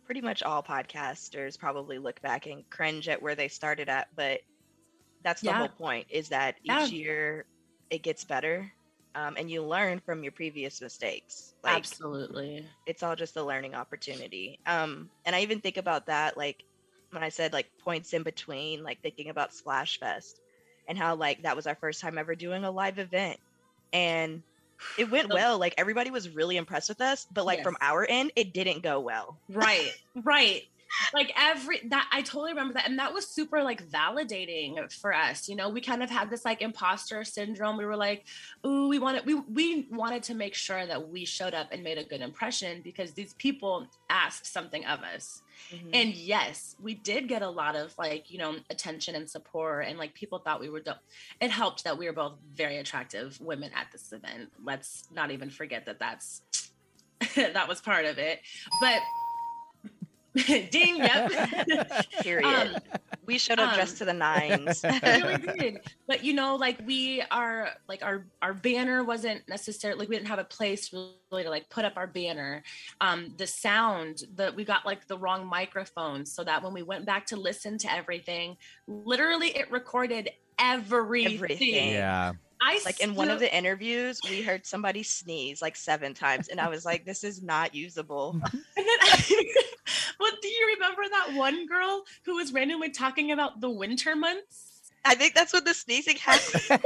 pretty 0.05 0.21
much 0.21 0.43
all 0.43 0.63
podcasters 0.63 1.59
probably 1.59 1.97
look 1.99 2.21
back 2.21 2.45
and 2.47 2.69
cringe 2.69 3.09
at 3.09 3.21
where 3.21 3.35
they 3.35 3.47
started 3.47 3.89
at 3.89 4.07
but 4.15 4.41
that's 5.23 5.43
the 5.43 5.51
Yeah. 5.51 5.53
whole 5.53 5.69
point 5.69 6.07
is 6.09 6.29
that 6.29 6.55
Yeah. 6.63 6.89
each 6.89 6.91
year 6.91 7.45
it 7.89 8.03
gets 8.03 8.23
better 8.25 8.71
um, 9.15 9.35
and 9.37 9.49
you 9.49 9.63
learn 9.63 9.99
from 10.05 10.23
your 10.23 10.31
previous 10.33 10.81
mistakes 10.81 11.55
like 11.63 11.87
Absolutely. 11.89 12.67
it's 12.85 13.03
all 13.03 13.15
just 13.15 13.35
a 13.37 13.43
learning 13.43 13.75
opportunity. 13.75 14.59
Um, 14.65 15.09
and 15.25 15.35
I 15.35 15.41
even 15.41 15.61
think 15.61 15.77
about 15.77 16.07
that, 16.07 16.37
like 16.37 16.63
when 17.11 17.23
I 17.23 17.29
said 17.29 17.53
like 17.53 17.71
points 17.83 18.13
in 18.13 18.23
between, 18.23 18.83
like 18.83 18.99
thinking 19.01 19.29
about 19.29 19.53
Splash 19.53 19.99
Fest 19.99 20.39
and 20.87 20.97
how 20.97 21.15
like 21.15 21.43
that 21.43 21.55
was 21.55 21.67
our 21.67 21.75
first 21.75 22.01
time 22.01 22.17
ever 22.17 22.35
doing 22.35 22.63
a 22.63 22.71
live 22.71 22.99
event, 22.99 23.39
and 23.93 24.43
it 24.97 25.09
went 25.09 25.33
well. 25.33 25.57
Like 25.57 25.75
everybody 25.77 26.11
was 26.11 26.29
really 26.29 26.57
impressed 26.57 26.89
with 26.89 27.01
us, 27.01 27.25
but 27.31 27.45
like 27.45 27.63
from 27.63 27.77
our 27.81 28.05
end, 28.07 28.31
it 28.35 28.53
didn't 28.53 28.83
go 28.83 28.99
well. 28.99 29.37
Right. 29.49 29.91
right. 30.15 30.63
Like 31.13 31.31
every 31.37 31.81
that 31.89 32.09
I 32.11 32.21
totally 32.21 32.51
remember 32.51 32.73
that. 32.73 32.87
And 32.87 32.99
that 32.99 33.13
was 33.13 33.27
super 33.27 33.63
like 33.63 33.87
validating 33.89 34.91
for 34.93 35.13
us. 35.13 35.47
You 35.47 35.55
know, 35.55 35.69
we 35.69 35.81
kind 35.81 36.03
of 36.03 36.09
had 36.09 36.29
this 36.29 36.45
like 36.45 36.61
imposter 36.61 37.23
syndrome. 37.23 37.77
We 37.77 37.85
were 37.85 37.95
like, 37.95 38.25
ooh, 38.65 38.87
we 38.87 38.99
wanted 38.99 39.25
we 39.25 39.35
we 39.35 39.87
wanted 39.91 40.23
to 40.23 40.33
make 40.33 40.53
sure 40.53 40.85
that 40.85 41.09
we 41.09 41.25
showed 41.25 41.53
up 41.53 41.69
and 41.71 41.83
made 41.83 41.97
a 41.97 42.03
good 42.03 42.21
impression 42.21 42.81
because 42.83 43.11
these 43.13 43.33
people 43.35 43.87
asked 44.09 44.45
something 44.45 44.85
of 44.85 45.01
us. 45.01 45.41
Mhm. 45.71 45.89
And 45.93 46.13
yes, 46.13 46.75
we 46.81 46.95
did 46.95 47.27
get 47.27 47.41
a 47.41 47.49
lot 47.49 47.75
of 47.75 47.97
like, 47.97 48.29
you 48.29 48.37
know, 48.37 48.57
attention 48.69 49.15
and 49.15 49.29
support 49.29 49.85
and 49.87 49.97
like 49.97 50.13
people 50.13 50.39
thought 50.39 50.59
we 50.59 50.69
were 50.69 50.81
dope. 50.81 50.97
It 51.39 51.51
helped 51.51 51.83
that 51.85 51.97
we 51.97 52.07
were 52.07 52.13
both 52.13 52.33
very 52.53 52.77
attractive 52.77 53.39
women 53.39 53.71
at 53.75 53.87
this 53.91 54.11
event. 54.11 54.51
Let's 54.63 55.07
not 55.13 55.31
even 55.31 55.49
forget 55.49 55.85
that 55.85 55.99
that's 55.99 56.41
that 57.35 57.67
was 57.67 57.81
part 57.81 58.05
of 58.05 58.17
it. 58.17 58.41
But 58.81 58.99
ding, 60.71 60.97
yep. 60.97 61.31
Period. 62.21 62.45
Um, 62.45 62.99
we 63.25 63.37
showed 63.37 63.59
up 63.59 63.69
um, 63.69 63.75
dressed 63.75 63.97
to 63.99 64.05
the 64.05 64.13
nines. 64.13 64.83
really 65.03 65.37
did. 65.57 65.77
But 66.07 66.23
you 66.23 66.33
know, 66.33 66.55
like 66.55 66.79
we 66.85 67.23
are 67.31 67.69
like 67.87 68.03
our 68.03 68.25
our 68.41 68.53
banner 68.53 69.03
wasn't 69.03 69.47
necessarily 69.47 69.99
like 69.99 70.09
we 70.09 70.15
didn't 70.15 70.27
have 70.27 70.39
a 70.39 70.43
place 70.43 70.93
really 70.93 71.43
to 71.43 71.49
like 71.49 71.69
put 71.69 71.85
up 71.85 71.93
our 71.95 72.07
banner. 72.07 72.63
Um, 72.99 73.33
the 73.37 73.47
sound 73.47 74.23
that 74.35 74.55
we 74.55 74.65
got 74.65 74.85
like 74.85 75.07
the 75.07 75.17
wrong 75.17 75.45
microphones 75.47 76.33
so 76.33 76.43
that 76.43 76.61
when 76.61 76.73
we 76.73 76.83
went 76.83 77.05
back 77.05 77.25
to 77.27 77.37
listen 77.37 77.77
to 77.79 77.91
everything, 77.91 78.57
literally 78.87 79.55
it 79.55 79.71
recorded 79.71 80.29
everything. 80.59 81.35
Everything. 81.35 81.93
Yeah. 81.93 82.33
I 82.61 82.79
like 82.85 82.99
in 83.01 83.15
one 83.15 83.29
of 83.29 83.39
the 83.39 83.53
interviews, 83.55 84.19
we 84.29 84.41
heard 84.41 84.65
somebody 84.65 85.03
sneeze 85.03 85.61
like 85.61 85.75
seven 85.75 86.13
times, 86.13 86.47
and 86.47 86.59
I 86.59 86.67
was 86.69 86.85
like, 86.85 87.05
"This 87.05 87.23
is 87.23 87.41
not 87.43 87.75
usable." 87.75 88.39
And 88.77 88.85
then, 88.85 88.99
well, 90.19 90.31
do 90.41 90.47
you 90.47 90.75
remember 90.75 91.01
that 91.09 91.33
one 91.35 91.65
girl 91.67 92.03
who 92.25 92.35
was 92.35 92.53
randomly 92.53 92.89
talking 92.89 93.31
about 93.31 93.61
the 93.61 93.69
winter 93.69 94.15
months? 94.15 94.91
I 95.03 95.15
think 95.15 95.33
that's 95.33 95.53
what 95.53 95.65
the 95.65 95.73
sneezing 95.73 96.17
happened. 96.17 96.81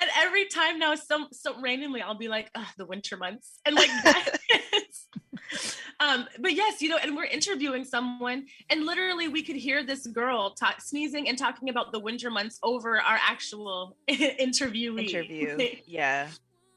And 0.00 0.10
every 0.16 0.46
time 0.46 0.78
now, 0.78 0.94
some 0.94 1.26
so 1.32 1.60
randomly, 1.60 2.00
I'll 2.02 2.14
be 2.16 2.28
like, 2.28 2.50
Ugh, 2.54 2.66
the 2.76 2.86
winter 2.86 3.16
months, 3.16 3.58
and 3.64 3.74
like 3.74 3.90
that. 4.04 4.38
is- 4.74 5.76
um, 6.00 6.26
but 6.40 6.52
yes, 6.54 6.80
you 6.80 6.88
know, 6.88 6.96
and 7.02 7.16
we're 7.16 7.24
interviewing 7.24 7.84
someone, 7.84 8.46
and 8.70 8.86
literally 8.86 9.26
we 9.28 9.42
could 9.42 9.56
hear 9.56 9.82
this 9.84 10.06
girl 10.06 10.50
talk, 10.50 10.80
sneezing 10.80 11.28
and 11.28 11.36
talking 11.36 11.68
about 11.70 11.90
the 11.92 11.98
winter 11.98 12.30
months 12.30 12.58
over 12.62 13.00
our 13.00 13.18
actual 13.20 13.96
interviewee. 14.08 15.08
Interview. 15.10 15.58
Yeah. 15.86 16.28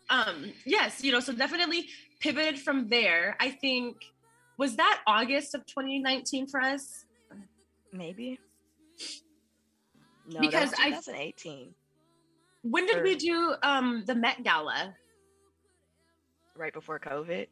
um 0.09 0.51
yes 0.65 1.03
you 1.03 1.11
know 1.11 1.19
so 1.21 1.31
definitely 1.33 1.87
pivoted 2.19 2.59
from 2.59 2.87
there 2.89 3.37
i 3.39 3.49
think 3.49 3.95
was 4.57 4.75
that 4.75 4.99
august 5.07 5.53
of 5.55 5.65
2019 5.65 6.47
for 6.47 6.59
us 6.61 7.05
Maybe. 7.93 8.39
No, 10.27 10.39
Because 10.39 10.71
that 10.71 10.79
I- 10.79 10.89
was 10.91 11.05
2018, 11.05 11.73
when 12.63 12.85
did 12.85 12.95
Sure. 12.95 13.03
we 13.03 13.15
do 13.15 13.55
um 13.63 14.03
the 14.05 14.15
met 14.15 14.43
gala 14.43 14.95
right 16.55 16.73
before 16.73 16.99
COVID, 16.99 17.47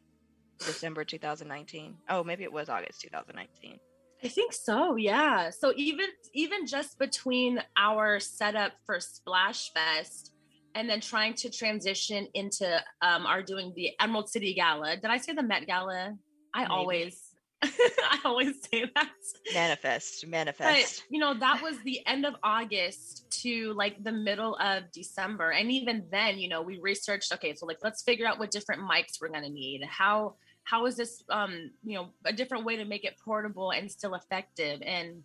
December 0.66 1.04
2019. 1.04 1.96
Oh, 2.08 2.22
maybe 2.24 2.44
it 2.44 2.52
was 2.52 2.68
August 2.68 3.00
2019. 3.02 3.78
i 4.22 4.28
think 4.28 4.52
so 4.52 4.96
yeah 4.96 5.48
so 5.50 5.72
even 5.76 6.06
even 6.34 6.66
just 6.66 6.98
between 6.98 7.58
our 7.76 8.20
setup 8.20 8.72
for 8.84 9.00
splash 9.00 9.72
fest 9.72 10.32
and 10.74 10.88
then 10.88 11.00
trying 11.00 11.34
to 11.34 11.48
transition 11.50 12.26
into 12.34 12.66
um 13.00 13.24
our 13.26 13.42
doing 13.42 13.72
the 13.76 13.90
emerald 13.98 14.28
city 14.28 14.52
gala 14.54 14.96
did 14.96 15.06
i 15.06 15.16
say 15.16 15.32
the 15.32 15.42
met 15.42 15.66
gala 15.66 16.14
i 16.54 16.60
Maybe. 16.60 16.70
always 16.70 17.34
i 17.62 18.18
always 18.24 18.56
say 18.70 18.84
that 18.94 19.10
Manifest, 19.54 20.26
manifest. 20.26 21.02
But 21.08 21.14
you 21.14 21.20
know, 21.20 21.34
that 21.34 21.62
was 21.62 21.76
the 21.84 22.00
end 22.06 22.24
of 22.24 22.34
August 22.42 23.26
to 23.42 23.72
like 23.74 24.02
the 24.02 24.12
middle 24.12 24.56
of 24.56 24.84
December. 24.92 25.50
And 25.50 25.70
even 25.70 26.04
then, 26.10 26.38
you 26.38 26.48
know, 26.48 26.62
we 26.62 26.78
researched, 26.80 27.32
okay, 27.34 27.54
so 27.54 27.66
like 27.66 27.78
let's 27.82 28.02
figure 28.02 28.26
out 28.26 28.38
what 28.38 28.50
different 28.50 28.82
mics 28.82 29.20
we're 29.20 29.28
gonna 29.28 29.48
need. 29.48 29.82
How 29.84 30.36
how 30.64 30.86
is 30.86 30.96
this 30.96 31.22
um, 31.30 31.70
you 31.84 31.96
know, 31.96 32.08
a 32.24 32.32
different 32.32 32.64
way 32.64 32.76
to 32.76 32.84
make 32.84 33.04
it 33.04 33.16
portable 33.24 33.70
and 33.72 33.90
still 33.90 34.14
effective? 34.14 34.80
And 34.82 35.22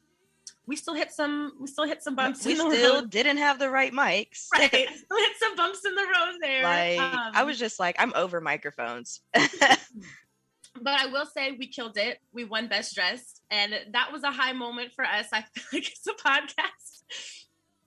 we 0.67 0.75
still 0.75 0.95
hit 0.95 1.11
some 1.11 1.53
we 1.59 1.67
still 1.67 1.85
hit 1.85 2.01
some 2.01 2.15
bumps 2.15 2.45
we 2.45 2.53
in 2.53 2.57
the 2.69 2.75
still 2.75 2.95
road. 3.01 3.09
didn't 3.11 3.37
have 3.37 3.59
the 3.59 3.69
right 3.69 3.93
mics. 3.93 4.47
Right. 4.53 4.71
Still 4.71 5.17
hit 5.17 5.31
some 5.39 5.55
bumps 5.55 5.85
in 5.85 5.93
the 5.95 6.01
road 6.03 6.33
there. 6.41 6.63
Like 6.63 6.99
I 6.99 7.41
Um, 7.41 7.47
was 7.47 7.59
just 7.59 7.79
like, 7.79 7.95
I'm 7.99 8.13
over 8.15 8.41
microphones. 8.41 9.21
but 9.33 10.99
I 10.99 11.05
will 11.07 11.25
say 11.25 11.51
we 11.51 11.67
killed 11.67 11.97
it. 11.97 12.19
We 12.33 12.43
won 12.45 12.67
best 12.67 12.95
dressed, 12.95 13.41
and 13.51 13.73
that 13.93 14.11
was 14.11 14.23
a 14.23 14.31
high 14.31 14.53
moment 14.53 14.91
for 14.93 15.05
us. 15.05 15.27
I 15.31 15.41
feel 15.53 15.63
like 15.73 15.87
it's 15.91 16.07
a 16.07 16.13
podcast. 16.13 17.03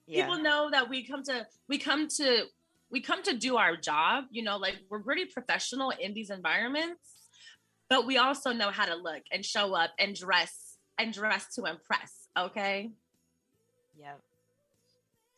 yeah. 0.07 0.25
people 0.27 0.39
know 0.43 0.71
that 0.71 0.89
we 0.89 1.05
come 1.07 1.23
to 1.25 1.47
we 1.69 1.79
come 1.79 2.09
to 2.09 2.45
we 2.91 3.01
come 3.01 3.23
to 3.25 3.37
do 3.37 3.57
our 3.57 3.77
job 3.77 4.25
you 4.31 4.43
know 4.43 4.57
like 4.57 4.77
we're 4.89 5.01
pretty 5.01 5.27
professional 5.27 5.91
in 5.91 6.15
these 6.15 6.31
environments 6.31 7.01
but 7.89 8.07
we 8.07 8.19
also 8.19 8.53
know 8.53 8.71
how 8.71 8.85
to 8.85 8.95
look 8.95 9.23
and 9.33 9.45
show 9.45 9.75
up 9.75 9.91
and 9.99 10.15
dress 10.15 10.77
and 10.99 11.13
dress 11.13 11.55
to 11.55 11.65
impress 11.65 12.29
okay? 12.39 12.91
Yeah. 13.99 14.15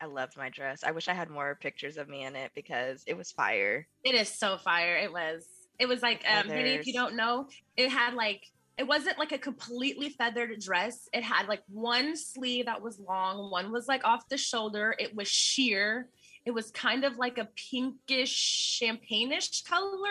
I 0.00 0.06
loved 0.06 0.36
my 0.36 0.48
dress. 0.48 0.82
I 0.82 0.92
wish 0.92 1.08
I 1.08 1.14
had 1.14 1.28
more 1.28 1.58
pictures 1.60 1.98
of 1.98 2.08
me 2.08 2.24
in 2.24 2.34
it 2.34 2.52
because 2.54 3.02
it 3.06 3.16
was 3.16 3.30
fire. 3.30 3.86
it 4.04 4.14
is 4.14 4.28
so 4.28 4.56
fire. 4.56 4.96
It 4.96 5.12
was. 5.12 5.46
It 5.78 5.88
was 5.88 6.02
like 6.02 6.24
um 6.30 6.48
Vinny, 6.48 6.70
if 6.70 6.86
you 6.86 6.92
don't 6.92 7.16
know 7.16 7.48
it 7.76 7.88
had 7.88 8.12
like 8.14 8.44
it 8.76 8.86
wasn't 8.86 9.18
like 9.18 9.32
a 9.32 9.38
completely 9.38 10.10
feathered 10.10 10.58
dress. 10.60 11.08
It 11.12 11.22
had 11.22 11.48
like 11.48 11.62
one 11.68 12.16
sleeve 12.16 12.66
that 12.66 12.82
was 12.82 12.98
long 12.98 13.50
one 13.50 13.72
was 13.72 13.88
like 13.88 14.04
off 14.04 14.28
the 14.28 14.38
shoulder. 14.38 14.94
It 14.98 15.14
was 15.14 15.28
sheer 15.28 16.08
it 16.46 16.52
was 16.52 16.70
kind 16.70 17.04
of 17.04 17.16
like 17.18 17.38
a 17.38 17.48
pinkish 17.70 18.30
champagne-ish 18.32 19.62
color 19.64 20.08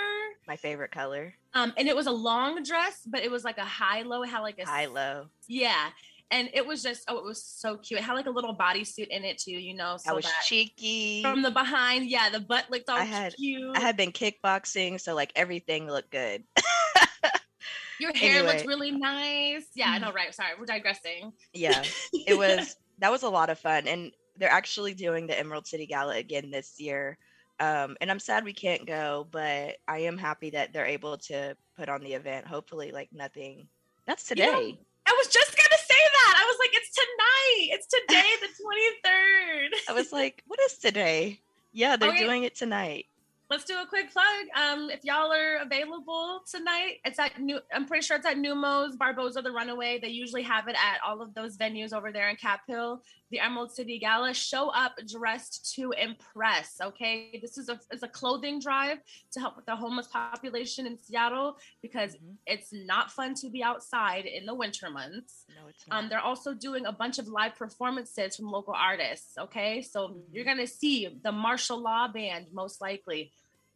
My 0.48 0.56
favorite 0.56 0.92
color. 0.92 1.34
Um, 1.54 1.74
and 1.78 1.88
it 1.88 1.96
was 1.96 2.06
a 2.08 2.12
long 2.12 2.62
dress, 2.64 3.02
but 3.06 3.22
it 3.24 3.32
was 3.32 3.44
like 3.44 3.58
a 3.58 3.66
high 3.66 4.04
low. 4.04 4.22
It 4.24 4.30
had 4.30 4.40
like 4.40 4.60
a 4.60 4.66
High 4.66 4.86
low. 4.86 5.26
yeah, 5.48 5.90
and 6.32 6.48
it 6.54 6.64
was 6.66 6.84
just 6.84 7.04
oh, 7.08 7.18
it 7.18 7.24
was 7.26 7.44
so 7.44 7.78
cute. 7.78 8.00
It 8.00 8.04
had 8.04 8.14
like 8.14 8.28
a 8.28 8.32
little 8.32 8.56
bodysuit 8.56 9.08
in 9.08 9.24
it 9.26 9.40
too, 9.40 9.52
you 9.52 9.74
know. 9.74 9.98
So 9.98 10.12
I 10.12 10.14
was 10.14 10.26
that 10.26 10.44
cheeky. 10.46 11.24
from 11.24 11.42
the 11.42 11.50
behind, 11.52 12.08
yeah, 12.10 12.30
the 12.30 12.40
butt 12.40 12.66
looked 12.70 12.90
all 12.90 12.98
I 12.98 13.04
had- 13.06 13.34
cute. 13.36 13.76
I 13.76 13.80
had 13.80 13.98
been 13.98 14.12
kickboxing, 14.12 15.02
so 15.02 15.16
like 15.16 15.32
everything 15.36 15.88
looked 15.88 16.12
good. 16.12 16.44
Your 18.00 18.14
hair 18.16 18.44
looked 18.44 18.66
really 18.66 18.92
nice. 18.92 19.66
Yeah, 19.76 19.90
I 19.90 19.98
know, 20.00 20.14
right? 20.14 20.34
Sorry, 20.34 20.52
we're 20.58 20.66
digressing. 20.66 21.34
yeah. 21.54 21.84
It 22.14 22.38
was 22.38 22.78
that 23.00 23.12
was 23.12 23.24
a 23.24 23.30
lot 23.30 23.50
of 23.50 23.60
fun. 23.60 23.88
And 23.88 24.12
they're 24.40 24.50
actually 24.52 24.94
doing 24.94 25.28
the 25.28 25.38
Emerald 25.38 25.68
City 25.68 25.86
Gala 25.86 26.16
again 26.16 26.50
this 26.50 26.80
year. 26.80 27.18
Um, 27.60 27.98
and 28.00 28.10
I'm 28.10 28.20
sad 28.20 28.46
we 28.46 28.54
can't 28.54 28.86
go, 28.88 29.28
but 29.32 29.76
I 29.88 30.00
am 30.00 30.18
happy 30.18 30.50
that 30.52 30.72
they're 30.72 30.86
able 30.86 31.18
to 31.18 31.56
put 31.78 31.90
on 31.90 32.02
the 32.02 32.14
event. 32.14 32.48
Hopefully, 32.48 32.92
like 32.92 33.10
nothing. 33.12 33.68
That's 34.08 34.30
You 34.32 34.38
know, 34.38 34.46
today. 34.46 34.80
I 35.06 35.16
was 35.18 35.28
just 35.28 35.56
gonna 35.58 35.82
say 35.82 36.02
that. 36.14 36.36
I 36.38 36.46
was 36.46 36.58
like, 36.60 36.70
it's 36.74 36.96
tonight. 36.96 37.76
It's 37.76 37.88
today, 37.88 38.30
the 38.42 38.64
twenty 38.64 38.88
third. 39.04 39.80
I 39.90 39.94
was 39.94 40.12
like, 40.14 40.44
what 40.48 40.60
is 40.62 40.78
today? 40.78 41.40
Yeah, 41.74 41.98
they're 41.98 42.10
Okay. 42.12 42.24
doing 42.24 42.44
it 42.44 42.56
tonight. 42.56 43.06
let's 43.52 43.64
do 43.66 43.74
a 43.82 43.86
quick 43.88 44.12
plug. 44.14 44.46
Um, 44.56 44.90
if 44.92 45.04
y'all 45.04 45.32
are 45.34 45.58
available 45.58 46.42
tonight, 46.50 46.98
it's 47.04 47.20
at 47.20 47.40
New. 47.42 47.60
I'm 47.74 47.86
pretty 47.88 48.04
sure 48.06 48.16
it's 48.18 48.26
at 48.26 48.38
Neumos, 48.38 48.98
Barboza, 48.98 49.42
the 49.42 49.52
Runaway. 49.52 50.00
They 50.00 50.10
usually 50.10 50.44
have 50.44 50.68
it 50.68 50.76
at 50.76 51.00
all 51.06 51.22
of 51.22 51.34
those 51.34 51.58
venues 51.58 51.92
over 51.92 52.12
there 52.12 52.30
in 52.30 52.36
Cap 52.38 52.62
Hill. 52.68 53.02
The 53.32 53.40
Emerald 53.40 53.72
City 53.72 54.00
Gala. 54.00 54.34
Show 54.34 54.70
up 54.70 54.94
dressed 55.08 55.74
to 55.76 55.92
impress. 55.92 56.78
Okay, 56.82 57.38
this 57.42 57.58
is 57.58 57.70
a 57.70 57.80
is 57.92 58.02
a 58.04 58.08
clothing 58.08 58.60
drive 58.60 58.98
to 59.34 59.40
help 59.40 59.56
with 59.56 59.66
the 59.68 59.76
homeless 59.76 60.08
population 60.08 60.88
in 60.88 60.98
Seattle 60.98 61.58
because 61.82 62.16
Mhm. 62.16 62.38
it's 62.48 62.74
not 62.74 63.12
fun 63.12 63.36
to 63.36 63.50
be 63.50 63.64
outside 63.64 64.26
in 64.26 64.46
the 64.48 64.54
winter 64.56 64.90
months. 64.90 65.46
No, 65.50 65.68
it's 65.68 65.88
not. 65.88 66.00
Um, 66.04 66.10
they're 66.10 66.20
also 66.20 66.54
doing 66.56 66.86
a 66.88 66.92
bunch 66.92 67.20
of 67.20 67.28
live 67.28 67.56
performances 67.56 68.36
from 68.36 68.50
local 68.52 68.74
artists. 68.74 69.38
Okay, 69.38 69.82
so 69.84 70.10
Mm-hmm. 70.10 70.34
you're 70.34 70.46
gonna 70.46 70.66
see 70.68 71.08
the 71.08 71.32
martial 71.32 71.78
law 71.78 72.08
band 72.08 72.48
most 72.52 72.82
likely, 72.82 73.32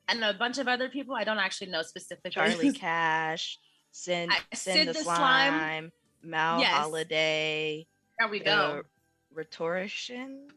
and 0.07 0.23
a 0.23 0.33
bunch 0.33 0.57
of 0.57 0.67
other 0.67 0.89
people. 0.89 1.13
I 1.15 1.23
don't 1.23 1.37
actually 1.37 1.69
know 1.69 1.83
specifically. 1.83 2.31
Charlie 2.31 2.71
Cash, 2.87 3.59
Send 3.91 4.31
Sid 4.53 4.87
the, 4.87 4.93
the 4.93 4.99
Slime. 5.03 5.53
Slime, 5.53 5.91
Mal 6.23 6.59
Yes. 6.59 6.71
Holiday, 6.73 7.85
there 8.17 8.27
we 8.29 8.39
go. 8.39 8.81
Rhetorician, 9.33 10.47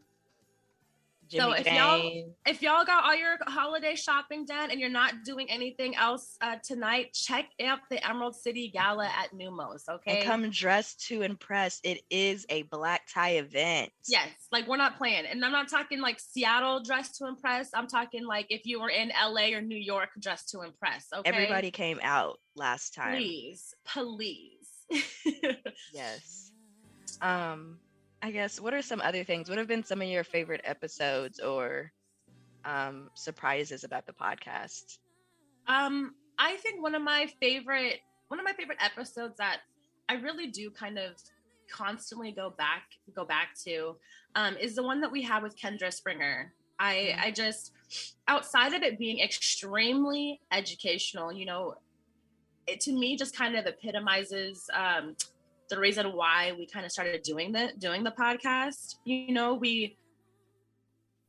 So 1.29 1.51
Jimmy 1.53 1.59
if 1.59 1.67
y'all- 1.73 2.33
if 2.45 2.61
y'all 2.61 2.85
got 2.85 3.03
all 3.03 3.13
your 3.15 3.37
holiday 3.47 3.95
shopping 3.95 4.45
done 4.45 4.71
and 4.71 4.79
you're 4.79 4.87
not 4.89 5.25
doing 5.25 5.49
anything 5.51 5.93
else 5.95 6.37
uh, 6.39 6.55
tonight, 6.63 7.11
check 7.13 7.49
out 7.61 7.79
the 7.89 7.99
Emerald 8.07 8.33
City 8.35 8.69
Gala 8.69 9.07
at 9.07 9.33
Neumos. 9.33 9.81
Okay. 9.89 10.19
And 10.19 10.25
come 10.25 10.49
dressed 10.49 11.05
to 11.07 11.23
impress. 11.23 11.81
It 11.83 12.01
is 12.09 12.45
a 12.49 12.61
black 12.63 13.07
tie 13.13 13.31
event. 13.39 13.91
Yes, 14.07 14.29
like 14.53 14.67
we're 14.69 14.77
not 14.77 14.97
playing. 14.97 15.25
And 15.25 15.43
I'm 15.43 15.51
not 15.51 15.67
talking 15.67 15.99
like 15.99 16.17
Seattle 16.21 16.81
dress 16.81 17.17
to 17.17 17.27
impress. 17.27 17.71
I'm 17.73 17.87
talking 17.87 18.25
like 18.25 18.45
if 18.49 18.65
you 18.65 18.79
were 18.79 18.89
in 18.89 19.11
LA 19.21 19.47
or 19.53 19.59
New 19.61 19.75
York 19.75 20.11
dress 20.21 20.45
to 20.51 20.61
impress. 20.61 21.07
Okay. 21.13 21.29
Everybody 21.29 21.71
came 21.71 21.99
out 22.03 22.39
last 22.55 22.93
time. 22.93 23.17
please, 23.17 23.73
please. 23.85 24.53
Yes. 25.93 26.51
Um, 27.21 27.79
I 28.21 28.31
guess 28.31 28.59
what 28.59 28.73
are 28.73 28.81
some 28.81 29.01
other 29.01 29.23
things? 29.23 29.49
What 29.49 29.57
have 29.57 29.67
been 29.67 29.83
some 29.83 30.01
of 30.01 30.07
your 30.07 30.23
favorite 30.23 30.61
episodes 30.63 31.39
or 31.39 31.91
um 32.65 33.09
surprises 33.13 33.83
about 33.83 34.05
the 34.05 34.13
podcast? 34.13 34.97
um, 35.67 36.15
I 36.39 36.55
think 36.57 36.81
one 36.81 36.95
of 36.95 37.01
my 37.01 37.27
favorite 37.39 37.99
one 38.29 38.39
of 38.39 38.43
my 38.45 38.53
favorite 38.53 38.79
episodes 38.81 39.37
that 39.37 39.59
I 40.09 40.15
really 40.15 40.47
do 40.47 40.69
kind 40.69 40.97
of 40.97 41.13
constantly 41.71 42.31
go 42.31 42.53
back 42.57 42.83
go 43.15 43.25
back 43.25 43.49
to 43.65 43.95
um, 44.35 44.55
is 44.57 44.75
the 44.75 44.83
one 44.83 45.01
that 45.01 45.11
we 45.11 45.21
had 45.21 45.43
with 45.43 45.57
Kendra 45.57 45.93
Springer. 45.93 46.53
I 46.79 47.15
I 47.19 47.31
just 47.31 47.73
outside 48.27 48.73
of 48.73 48.83
it 48.83 48.99
being 48.99 49.19
extremely 49.19 50.39
educational, 50.51 51.33
you 51.33 51.45
know, 51.45 51.75
it 52.67 52.79
to 52.81 52.91
me 52.91 53.17
just 53.17 53.35
kind 53.35 53.55
of 53.55 53.65
epitomizes 53.65 54.69
um, 54.73 55.15
the 55.69 55.79
reason 55.79 56.13
why 56.13 56.53
we 56.57 56.65
kind 56.67 56.85
of 56.85 56.91
started 56.91 57.21
doing 57.23 57.51
the 57.51 57.71
doing 57.77 58.03
the 58.03 58.11
podcast. 58.11 58.95
You 59.05 59.33
know, 59.33 59.53
we 59.53 59.97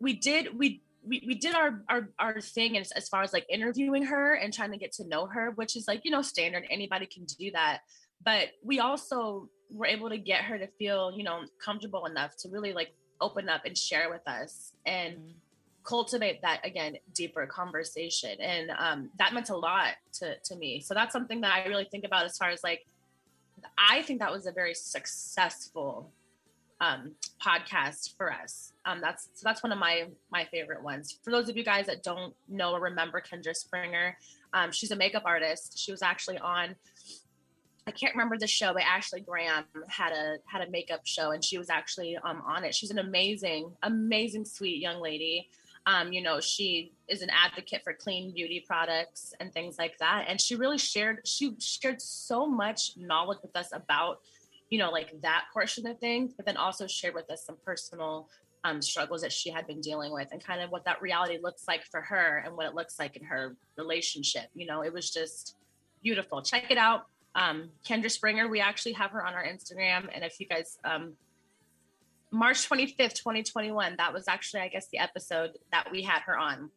we 0.01 0.15
did 0.15 0.59
we 0.59 0.83
we, 1.05 1.23
we 1.27 1.35
did 1.35 1.55
our, 1.55 1.83
our 1.89 2.09
our 2.19 2.41
thing 2.41 2.77
as, 2.77 2.93
as 2.93 3.09
far 3.09 3.23
as 3.23 3.33
like 3.33 3.47
interviewing 3.49 4.05
her 4.05 4.35
and 4.35 4.53
trying 4.53 4.73
to 4.73 4.79
get 4.79 4.93
to 4.93 5.09
know 5.09 5.27
her, 5.27 5.53
which 5.53 5.77
is 5.77 5.87
like, 5.89 6.05
you 6.05 6.11
know, 6.11 6.23
standard. 6.23 6.65
Anybody 6.71 7.07
can 7.07 7.25
do 7.25 7.51
that. 7.53 7.81
But 8.25 8.49
we 8.63 8.81
also 8.81 9.49
were 9.71 9.87
able 9.87 10.09
to 10.11 10.19
get 10.19 10.45
her 10.45 10.59
to 10.59 10.67
feel, 10.79 11.13
you 11.17 11.23
know, 11.23 11.43
comfortable 11.65 12.07
enough 12.07 12.37
to 12.39 12.49
really 12.49 12.73
like 12.73 12.93
open 13.21 13.49
up 13.49 13.65
and 13.65 13.77
share 13.77 14.11
with 14.11 14.27
us 14.27 14.73
and 14.87 15.35
cultivate 15.85 16.43
that 16.43 16.61
again 16.65 16.97
deeper 17.15 17.47
conversation 17.47 18.39
and 18.41 18.71
um, 18.79 19.11
that 19.19 19.33
meant 19.33 19.49
a 19.49 19.57
lot 19.57 19.95
to, 20.13 20.37
to 20.45 20.55
me 20.57 20.81
so 20.81 20.93
that's 20.93 21.13
something 21.13 21.41
that 21.41 21.53
i 21.53 21.67
really 21.67 21.89
think 21.91 22.05
about 22.05 22.27
as 22.27 22.37
far 22.37 22.51
as 22.51 22.63
like 22.63 22.85
i 23.79 24.03
think 24.03 24.21
that 24.21 24.33
was 24.33 24.47
a 24.47 24.53
very 24.53 24.75
successful 24.75 26.11
um, 26.81 27.13
podcast 27.45 28.17
for 28.17 28.33
us 28.33 28.73
um, 28.85 29.01
that's 29.01 29.31
so 29.35 29.43
that's 29.43 29.65
one 29.65 29.73
of 29.73 29.79
my 29.79 30.07
my 30.31 30.45
favorite 30.45 30.83
ones 30.83 31.19
for 31.25 31.33
those 31.33 31.49
of 31.49 31.57
you 31.57 31.65
guys 31.65 31.87
that 31.87 32.05
don't 32.05 32.35
know 32.49 32.73
or 32.73 32.81
remember 32.81 33.21
kendra 33.21 33.55
springer 33.55 34.17
um, 34.53 34.71
she's 34.71 34.93
a 34.93 34.97
makeup 34.97 35.25
artist 35.27 35.77
she 35.77 35.91
was 35.91 36.03
actually 36.03 36.39
on 36.39 36.77
I 37.89 37.91
can't 37.91 38.13
remember 38.13 38.37
the 38.37 38.47
show, 38.47 38.75
but 38.75 38.83
Ashley 38.83 39.21
Graham 39.21 39.65
had 39.89 40.13
a 40.13 40.37
had 40.45 40.61
a 40.61 40.71
makeup 40.71 41.01
show, 41.05 41.31
and 41.31 41.43
she 41.43 41.57
was 41.57 41.71
actually 41.71 42.19
um, 42.19 42.43
on 42.47 42.63
it. 42.63 42.75
She's 42.75 42.91
an 42.91 42.99
amazing, 42.99 43.73
amazing, 43.83 44.45
sweet 44.45 44.79
young 44.79 45.01
lady. 45.01 45.49
Um, 45.89 46.13
you 46.13 46.21
know, 46.21 46.39
she 46.39 46.93
is 47.09 47.23
an 47.23 47.31
advocate 47.31 47.83
for 47.83 47.95
clean 47.95 48.31
beauty 48.31 48.63
products 48.67 49.33
and 49.41 49.51
things 49.55 49.79
like 49.79 49.97
that. 49.99 50.27
And 50.29 50.39
she 50.39 50.55
really 50.55 50.77
shared 50.77 51.27
she 51.27 51.55
shared 51.59 52.03
so 52.03 52.47
much 52.47 52.93
knowledge 52.99 53.39
with 53.41 53.57
us 53.57 53.71
about, 53.73 54.21
you 54.69 54.79
know, 54.79 54.91
like 54.91 55.19
that 55.23 55.45
portion 55.51 55.87
of 55.87 55.99
things, 55.99 56.35
but 56.35 56.45
then 56.45 56.59
also 56.59 56.87
shared 56.87 57.15
with 57.15 57.31
us 57.31 57.47
some 57.47 57.57
personal 57.65 58.29
um, 58.65 58.83
struggles 58.83 59.23
that 59.23 59.33
she 59.33 59.49
had 59.49 59.67
been 59.67 59.81
dealing 59.81 60.13
with 60.13 60.29
and 60.31 60.45
kind 60.45 60.61
of 60.61 60.71
what 60.71 60.85
that 60.85 61.01
reality 61.01 61.39
looks 61.43 61.67
like 61.67 61.87
for 61.87 62.03
her 62.03 62.43
and 62.45 62.55
what 62.55 62.67
it 62.67 62.75
looks 62.75 62.99
like 62.99 63.17
in 63.17 63.25
her 63.25 63.57
relationship. 63.79 64.51
You 64.55 64.67
know, 64.67 64.83
it 64.83 64.93
was 64.93 65.11
just 65.11 65.57
beautiful. 66.03 66.43
Check 66.43 66.71
it 66.71 66.77
out 66.77 67.07
um, 67.35 67.71
Kendra 67.87 68.11
Springer. 68.11 68.47
We 68.49 68.61
actually 68.61 68.93
have 68.93 69.11
her 69.13 69.25
on 69.25 69.33
our 69.33 69.45
Instagram. 69.45 70.09
And 70.13 70.23
if 70.23 70.39
you 70.39 70.47
guys, 70.47 70.79
um, 70.85 71.13
March 72.31 72.69
25th, 72.69 73.15
2021, 73.15 73.97
that 73.97 74.13
was 74.13 74.29
actually, 74.29 74.61
I 74.61 74.69
guess, 74.69 74.89
the 74.89 74.99
episode 74.99 75.53
that 75.73 75.91
we 75.91 76.03
had 76.03 76.21
her 76.23 76.37
on. 76.37 76.71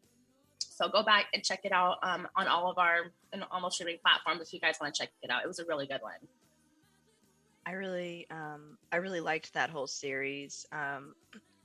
So 0.60 0.88
go 0.88 1.04
back 1.04 1.26
and 1.34 1.44
check 1.44 1.62
it 1.64 1.72
out 1.72 1.98
um, 2.04 2.28
on 2.36 2.48
all 2.48 2.72
of 2.72 2.78
our 2.78 3.12
and 3.34 3.44
almost 3.52 3.76
streaming 3.76 3.98
platforms 4.02 4.48
if 4.48 4.54
you 4.54 4.60
guys 4.60 4.78
want 4.82 4.94
to 4.96 5.02
check 5.02 5.10
it 5.22 5.30
out. 5.30 5.44
It 5.44 5.48
was 5.48 5.60
a 5.60 5.66
really 5.66 5.86
good 5.86 6.02
one. 6.02 6.14
I 7.66 7.74
really 7.74 8.26
um 8.32 8.78
I 8.92 8.96
really 8.96 9.20
liked 9.20 9.54
that 9.54 9.70
whole 9.70 9.86
series 9.86 10.66
um 10.72 11.14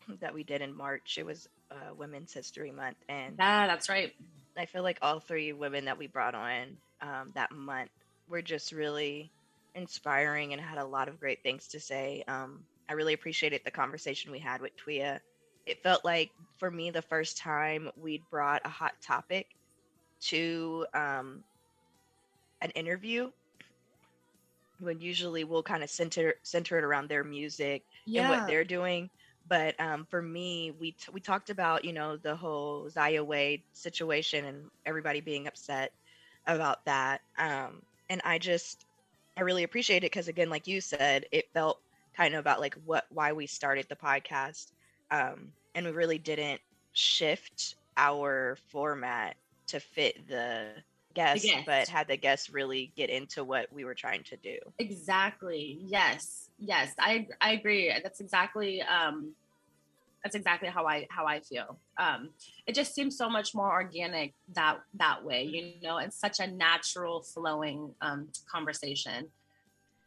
that 0.20 0.34
we 0.34 0.44
did 0.44 0.60
in 0.60 0.76
March. 0.76 1.16
It 1.18 1.24
was 1.24 1.48
uh, 1.70 1.94
Women's 1.96 2.32
History 2.32 2.70
Month 2.70 2.98
and 3.08 3.36
Yeah, 3.38 3.66
that's 3.66 3.88
right. 3.88 4.12
I 4.56 4.66
feel 4.66 4.82
like 4.82 4.98
all 5.02 5.20
three 5.20 5.52
women 5.52 5.86
that 5.86 5.98
we 5.98 6.06
brought 6.06 6.34
on 6.34 6.76
um, 7.00 7.32
that 7.34 7.52
month 7.52 7.90
were 8.28 8.42
just 8.42 8.72
really 8.72 9.30
inspiring 9.74 10.52
and 10.52 10.60
had 10.62 10.78
a 10.78 10.84
lot 10.84 11.08
of 11.08 11.20
great 11.20 11.42
things 11.42 11.68
to 11.68 11.80
say. 11.80 12.24
Um, 12.26 12.64
I 12.88 12.94
really 12.94 13.14
appreciated 13.14 13.62
the 13.64 13.70
conversation 13.70 14.30
we 14.30 14.38
had 14.38 14.60
with 14.60 14.76
Tria. 14.76 15.20
It 15.66 15.82
felt 15.82 16.04
like, 16.04 16.30
for 16.58 16.70
me, 16.70 16.90
the 16.90 17.02
first 17.02 17.38
time 17.38 17.90
we'd 17.96 18.22
brought 18.30 18.62
a 18.64 18.68
hot 18.68 18.92
topic 19.02 19.46
to 20.22 20.86
um, 20.94 21.42
an 22.60 22.70
interview. 22.70 23.30
When 24.78 25.00
usually 25.00 25.44
we'll 25.44 25.62
kind 25.62 25.82
of 25.82 25.88
center 25.88 26.34
center 26.42 26.78
it 26.78 26.84
around 26.84 27.08
their 27.08 27.24
music 27.24 27.82
and 28.06 28.28
what 28.28 28.46
they're 28.46 28.64
doing. 28.64 29.08
But 29.48 29.78
um, 29.80 30.06
for 30.10 30.20
me, 30.20 30.72
we 30.78 30.92
t- 30.92 31.10
we 31.12 31.20
talked 31.20 31.50
about 31.50 31.84
you 31.84 31.92
know 31.94 32.16
the 32.16 32.36
whole 32.36 32.90
Zaya 32.90 33.24
Wade 33.24 33.62
situation 33.72 34.44
and 34.44 34.64
everybody 34.84 35.20
being 35.20 35.46
upset 35.46 35.92
about 36.46 36.84
that. 36.84 37.22
Um, 37.38 37.80
and 38.10 38.20
I 38.24 38.38
just 38.38 38.84
I 39.36 39.42
really 39.42 39.62
appreciate 39.62 39.98
it 39.98 40.12
because 40.12 40.28
again, 40.28 40.50
like 40.50 40.66
you 40.66 40.80
said, 40.80 41.26
it 41.32 41.48
felt 41.54 41.80
kind 42.16 42.34
of 42.34 42.40
about 42.40 42.60
like 42.60 42.74
what 42.84 43.04
why 43.10 43.32
we 43.32 43.46
started 43.46 43.86
the 43.88 43.96
podcast, 43.96 44.72
um, 45.10 45.52
and 45.74 45.86
we 45.86 45.92
really 45.92 46.18
didn't 46.18 46.60
shift 46.92 47.76
our 47.96 48.56
format 48.70 49.36
to 49.68 49.80
fit 49.80 50.28
the 50.28 50.68
guests, 51.14 51.46
guest. 51.46 51.66
but 51.66 51.88
had 51.88 52.08
the 52.08 52.16
guests 52.16 52.50
really 52.50 52.92
get 52.96 53.10
into 53.10 53.42
what 53.42 53.72
we 53.72 53.84
were 53.84 53.94
trying 53.94 54.22
to 54.24 54.36
do. 54.36 54.58
Exactly. 54.78 55.78
Yes. 55.82 56.50
Yes. 56.58 56.94
I 56.98 57.26
I 57.40 57.52
agree. 57.52 57.92
That's 58.02 58.20
exactly 58.20 58.82
um 58.82 59.34
that's 60.22 60.34
exactly 60.34 60.68
how 60.68 60.86
I 60.86 61.06
how 61.10 61.26
I 61.26 61.40
feel. 61.40 61.78
Um 61.98 62.30
it 62.66 62.74
just 62.74 62.94
seems 62.94 63.16
so 63.16 63.30
much 63.30 63.54
more 63.54 63.72
organic 63.72 64.34
that 64.54 64.80
that 64.94 65.24
way, 65.24 65.44
you 65.44 65.74
know, 65.82 65.96
and 65.98 66.12
such 66.12 66.40
a 66.40 66.46
natural 66.46 67.22
flowing 67.22 67.94
um 68.00 68.28
conversation. 68.50 69.28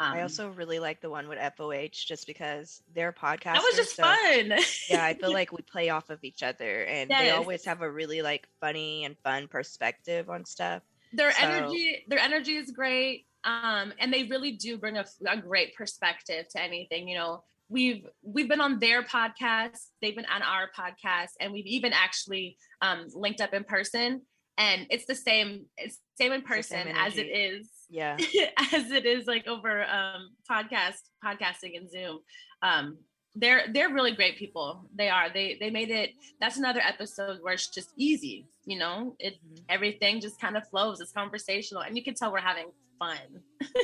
Um, 0.01 0.13
I 0.13 0.21
also 0.21 0.49
really 0.49 0.79
like 0.79 1.01
the 1.01 1.09
one 1.09 1.27
with 1.27 1.39
FOH 1.57 1.89
just 2.05 2.25
because 2.25 2.81
their 2.95 3.11
podcast 3.11 3.55
that 3.55 3.63
was 3.63 3.75
just 3.75 3.95
fun. 3.97 4.53
yeah, 4.89 5.03
I 5.03 5.13
feel 5.13 5.33
like 5.39 5.51
we 5.51 5.61
play 5.61 5.89
off 5.89 6.09
of 6.09 6.23
each 6.23 6.41
other 6.41 6.83
and 6.85 7.09
they 7.09 7.31
always 7.31 7.65
have 7.65 7.81
a 7.81 7.91
really 7.91 8.21
like 8.21 8.47
funny 8.61 9.03
and 9.03 9.17
fun 9.23 9.47
perspective 9.49 10.29
on 10.29 10.45
stuff. 10.45 10.81
their 11.11 11.31
So- 11.33 11.43
energy 11.45 12.05
their 12.07 12.19
energy 12.19 12.55
is 12.55 12.71
great 12.71 13.25
um 13.43 13.93
and 13.99 14.13
they 14.13 14.23
really 14.23 14.51
do 14.51 14.77
bring 14.77 14.97
a, 14.97 15.05
a 15.27 15.37
great 15.37 15.73
perspective 15.75 16.47
to 16.49 16.61
anything 16.61 17.07
you 17.07 17.17
know 17.17 17.43
we've 17.69 18.05
we've 18.21 18.49
been 18.49 18.59
on 18.61 18.79
their 18.79 19.01
podcast 19.01 19.87
they've 20.01 20.15
been 20.15 20.25
on 20.25 20.41
our 20.41 20.69
podcast 20.77 21.29
and 21.39 21.51
we've 21.53 21.65
even 21.65 21.93
actually 21.93 22.57
um 22.81 23.07
linked 23.15 23.39
up 23.41 23.53
in 23.53 23.63
person 23.63 24.21
and 24.59 24.85
it's 24.91 25.05
the 25.05 25.15
same 25.15 25.65
it's 25.77 25.97
same 26.19 26.31
in 26.33 26.41
the 26.41 26.47
same 26.47 26.55
person 26.83 26.87
as 26.95 27.17
it 27.17 27.27
is 27.27 27.67
Yeah. 27.89 28.17
as 28.73 28.91
it 28.91 29.05
is 29.07 29.25
like 29.25 29.47
over 29.47 29.83
um 29.85 30.29
podcast 30.49 31.01
podcasting 31.25 31.75
and 31.77 31.89
zoom 31.89 32.19
um 32.61 32.97
they're 33.35 33.65
they're 33.73 33.93
really 33.93 34.11
great 34.13 34.37
people. 34.39 34.89
They 34.95 35.07
are. 35.07 35.29
They 35.31 35.55
they 35.59 35.69
made 35.69 35.91
it. 35.91 36.09
That's 36.41 36.57
another 36.57 36.81
episode 36.83 37.37
where 37.43 37.53
it's 37.53 37.69
just 37.69 37.91
easy. 37.95 38.47
You 38.65 38.79
know, 38.79 39.15
it 39.19 39.35
Mhm. 39.35 39.63
everything 39.69 40.19
just 40.19 40.41
kind 40.41 40.57
of 40.57 40.67
flows. 40.67 40.99
It's 40.99 41.11
conversational, 41.11 41.83
and 41.83 41.95
you 41.95 42.03
can 42.03 42.15
tell 42.15 42.31
we're 42.31 42.39
having 42.41 42.71
fun. 42.97 43.19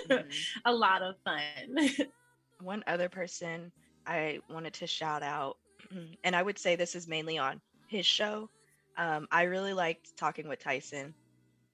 Mhm. 0.09 0.25
a 0.65 0.73
lot 0.73 1.03
of 1.03 1.13
fun. 1.23 1.77
one 2.59 2.83
other 2.87 3.07
person 3.07 3.71
I 4.07 4.39
wanted 4.49 4.73
to 4.81 4.87
shout 4.87 5.21
out, 5.21 5.57
and 6.23 6.35
I 6.35 6.41
would 6.41 6.57
say 6.57 6.75
this 6.75 6.95
is 6.95 7.07
mainly 7.07 7.37
on 7.37 7.61
his 7.87 8.05
show. 8.05 8.49
Um, 8.97 9.27
I 9.31 9.43
really 9.43 9.73
liked 9.73 10.17
talking 10.17 10.47
with 10.47 10.59
Tyson 10.59 11.15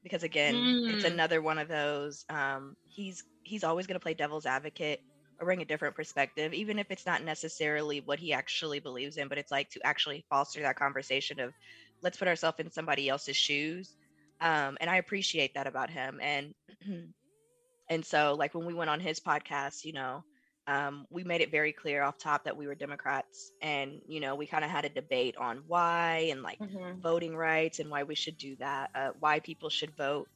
because 0.04 0.24
again, 0.24 0.70
it's 0.88 1.04
Mm. 1.04 1.06
another 1.06 1.42
one 1.42 1.58
of 1.58 1.68
those. 1.68 2.26
Um, 2.30 2.76
he's 2.86 3.24
he's 3.44 3.64
always 3.64 3.88
going 3.88 3.96
to 3.96 4.04
play 4.04 4.14
devil's 4.14 4.46
advocate 4.46 5.00
or 5.40 5.46
bring 5.46 5.62
a 5.62 5.66
different 5.66 5.96
perspective, 5.96 6.54
even 6.54 6.80
if 6.80 6.88
it's 6.92 7.06
not 7.06 7.24
necessarily 7.24 8.02
what 8.02 8.20
he 8.20 8.34
actually 8.34 8.80
believes 8.80 9.18
in. 9.18 9.28
But 9.28 9.38
it's 9.38 9.52
like 9.52 9.70
to 9.72 9.86
actually 9.86 10.26
foster 10.30 10.62
that 10.62 10.76
conversation 10.78 11.40
of 11.40 11.54
let's 12.02 12.18
put 12.18 12.28
ourselves 12.28 12.60
in 12.60 12.72
somebody 12.72 13.10
else's 13.10 13.38
shoes. 13.38 13.96
Um, 14.42 14.78
and 14.82 14.90
I 14.90 14.98
appreciate 14.98 15.54
that 15.56 15.68
about 15.68 15.90
him. 15.90 16.20
And 16.22 16.54
and 17.90 18.06
so 18.06 18.36
like 18.38 18.54
when 18.54 18.66
we 18.66 18.74
went 18.74 18.90
on 18.90 19.00
his 19.00 19.20
podcast, 19.20 19.84
you 19.86 19.94
know, 19.94 20.24
um, 20.67 21.06
we 21.10 21.24
made 21.24 21.41
it 21.41 21.52
very 21.52 21.74
clear 21.74 22.04
off 22.04 22.17
top 22.17 22.45
that 22.45 22.58
we 22.58 22.67
were 22.67 22.76
Democrats, 22.76 23.52
and 23.62 24.02
you 24.08 24.19
know, 24.19 24.36
we 24.36 24.47
kind 24.47 24.63
of 24.65 24.71
had 24.71 24.86
a 24.86 24.89
debate 24.89 25.36
on 25.38 25.63
why 25.67 26.28
and 26.32 26.43
like 26.43 26.60
Mhm. 26.60 27.04
voting 27.04 27.36
rights 27.36 27.80
and 27.80 27.89
why 27.89 28.04
we 28.04 28.15
should 28.15 28.38
do 28.38 28.56
that, 28.58 28.89
uh, 28.95 29.12
why 29.19 29.39
people 29.39 29.69
should 29.69 29.95
vote. 29.95 30.30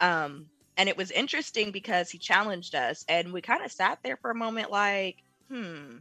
Um, 0.00 0.50
and 0.76 0.88
it 0.88 0.96
was 0.96 1.10
interesting 1.12 1.72
because 1.72 2.10
he 2.10 2.18
challenged 2.18 2.74
us, 2.74 3.04
and 3.08 3.32
we 3.32 3.42
kind 3.42 3.64
of 3.64 3.72
sat 3.72 3.98
there 4.04 4.16
for 4.18 4.30
a 4.30 4.34
moment, 4.36 4.70
like, 4.70 5.18
hmm, 5.50 5.98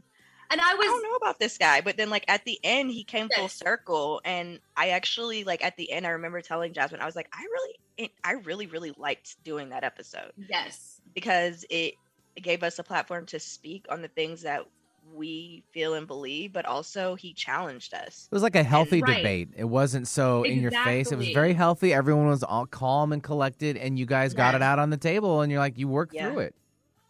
And 0.49 0.61
I 0.61 0.75
was 0.75 0.87
I 0.87 1.01
don't 1.01 1.03
know 1.03 1.15
about 1.15 1.39
this 1.39 1.57
guy. 1.57 1.81
But 1.81 1.97
then, 1.97 2.09
like 2.09 2.25
at 2.27 2.45
the 2.45 2.59
end, 2.63 2.91
he 2.91 3.03
came 3.03 3.29
full 3.29 3.49
circle, 3.49 4.21
and 4.25 4.59
I 4.75 4.89
actually 4.89 5.43
like 5.43 5.63
at 5.63 5.77
the 5.77 5.91
end, 5.91 6.05
I 6.05 6.11
remember 6.11 6.41
telling 6.41 6.73
Jasmine, 6.73 7.01
I 7.01 7.05
was 7.05 7.15
like, 7.15 7.29
I 7.33 7.41
really, 7.43 8.13
I 8.23 8.31
really, 8.33 8.67
really 8.67 8.93
liked 8.97 9.35
doing 9.43 9.69
that 9.69 9.83
episode 9.83 10.31
yes. 10.37 11.01
because 11.15 11.65
it 11.69 11.95
gave 12.41 12.63
us 12.63 12.79
a 12.79 12.83
platform 12.83 13.25
to 13.27 13.39
speak 13.39 13.85
on 13.89 14.01
the 14.01 14.07
things 14.09 14.41
that 14.41 14.65
we 15.13 15.63
feel 15.71 15.93
and 15.93 16.07
believe, 16.07 16.51
but 16.51 16.65
also 16.65 17.13
he 17.15 17.31
challenged 17.33 17.93
us. 17.93 18.27
It 18.31 18.35
was 18.35 18.41
like 18.43 18.55
a 18.55 18.63
healthy 18.63 19.01
Right. 19.01 19.17
debate. 19.17 19.49
It 19.55 19.63
wasn't 19.65 20.07
so 20.07 20.43
in 20.43 20.59
your 20.59 20.71
face. 20.71 21.11
It 21.11 21.17
was 21.17 21.29
very 21.29 21.53
healthy. 21.53 21.93
Everyone 21.93 22.27
was 22.27 22.43
all 22.43 22.65
calm 22.65 23.13
and 23.13 23.21
collected, 23.21 23.77
and 23.77 23.99
you 23.99 24.05
guys 24.07 24.33
got 24.33 24.55
it 24.55 24.61
out 24.63 24.79
on 24.79 24.89
the 24.89 24.97
table, 24.97 25.41
and 25.41 25.51
you're 25.51 25.59
like, 25.61 25.77
you 25.77 25.87
worked 25.87 26.13
Yeah. 26.15 26.29
through 26.31 26.39
it. 26.39 26.55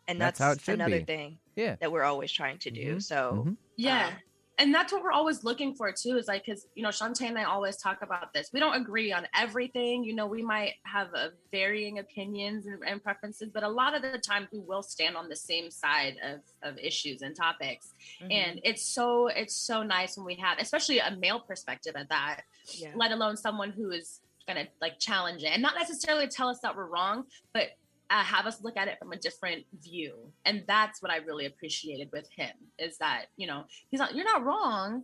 And 0.08 0.20
That's 0.22 0.38
that's, 0.38 0.46
how 0.46 0.52
it 0.52 0.62
should 0.62 0.74
another 0.76 1.00
be. 1.00 1.06
thing 1.06 1.38
Yeah. 1.56 1.78
that 1.80 1.92
we're 1.92 2.04
always 2.04 2.32
trying 2.32 2.58
to 2.60 2.70
do. 2.70 2.98
Mhm. 2.98 3.04
So 3.04 3.44
Mhm. 3.48 3.58
Yeah. 3.78 4.08
Um, 4.08 4.14
and 4.58 4.74
that's 4.74 4.94
what 4.94 5.04
we're 5.04 5.12
always 5.12 5.44
looking 5.44 5.76
for 5.76 5.92
too 5.92 6.18
is 6.18 6.28
like 6.28 6.46
because 6.46 6.68
you 6.76 6.84
know 6.84 6.90
Shantae 6.90 7.28
and 7.28 7.38
I 7.38 7.44
always 7.44 7.78
talk 7.78 8.02
about 8.02 8.34
this. 8.34 8.50
We 8.54 8.60
don't 8.60 8.76
agree 8.76 9.12
on 9.12 9.28
everything. 9.36 10.04
You 10.04 10.14
know, 10.16 10.28
we 10.28 10.42
might 10.42 10.74
have 10.84 11.08
uh, 11.14 11.30
varying 11.52 12.00
opinions 12.00 12.66
and, 12.66 12.80
and 12.88 13.04
preferences, 13.04 13.50
but 13.54 13.64
a 13.64 13.68
lot 13.68 13.96
of 13.96 14.02
the 14.02 14.18
time 14.18 14.48
we 14.52 14.60
will 14.60 14.84
stand 14.84 15.16
on 15.18 15.28
the 15.30 15.36
same 15.36 15.70
side 15.70 16.16
of, 16.24 16.40
of 16.64 16.78
issues 16.78 17.22
and 17.22 17.36
topics. 17.36 17.92
mhm, 18.22 18.32
And 18.32 18.62
it's 18.64 18.84
so 18.84 19.28
it's 19.28 19.56
so 19.56 19.84
nice 19.84 20.18
when 20.18 20.26
we 20.26 20.36
have, 20.36 20.58
especially 20.60 21.00
a 21.00 21.16
male 21.20 21.40
perspective 21.40 21.96
at 21.96 22.10
that, 22.10 22.42
yeah. 22.74 22.92
let 22.96 23.12
alone 23.12 23.38
someone 23.38 23.72
who 23.72 23.92
is 23.92 24.22
gonna 24.48 24.68
like 24.80 25.00
challenge 25.00 25.44
it 25.44 25.48
and 25.48 25.62
not 25.62 25.74
necessarily 25.78 26.28
tell 26.28 26.48
us 26.50 26.60
that 26.60 26.76
we're 26.76 26.86
wrong, 26.86 27.24
but 27.54 27.70
uh, 28.10 28.24
have 28.24 28.46
us 28.46 28.62
look 28.64 28.78
at 28.78 28.88
it 28.88 28.98
from 29.00 29.12
a 29.12 29.18
different 29.18 29.66
view. 29.82 30.32
And 30.46 30.64
that's 30.68 31.02
what 31.02 31.12
I 31.12 31.18
really 31.18 31.46
appreciated 31.46 32.10
with 32.12 32.30
him 32.36 32.52
is 32.80 32.98
that 33.00 33.26
you 33.38 33.48
know 33.48 33.64
he's 33.90 34.00
not 34.00 34.16
you're 34.16 34.26
not 34.26 34.44
wrong, 34.44 35.04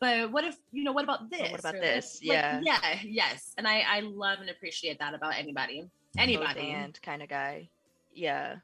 but 0.00 0.32
what 0.32 0.44
if 0.44 0.56
you 0.72 0.84
know 0.84 0.92
what 0.92 1.04
about 1.04 1.30
this? 1.30 1.50
what 1.50 1.60
about 1.60 1.74
Or, 1.76 1.80
this? 1.80 2.20
like, 2.24 2.36
Yeah. 2.36 2.60
yeah, 2.62 2.98
yes. 3.04 3.52
And 3.58 3.66
I 3.68 3.80
I 3.80 4.00
love 4.00 4.40
and 4.40 4.50
appreciate 4.50 4.98
that 4.98 5.14
about 5.14 5.34
anybody, 5.38 5.88
anybody. 6.18 6.70
and 6.70 7.00
kind 7.02 7.22
of 7.22 7.28
guy. 7.28 7.68
Yeah. 8.14 8.56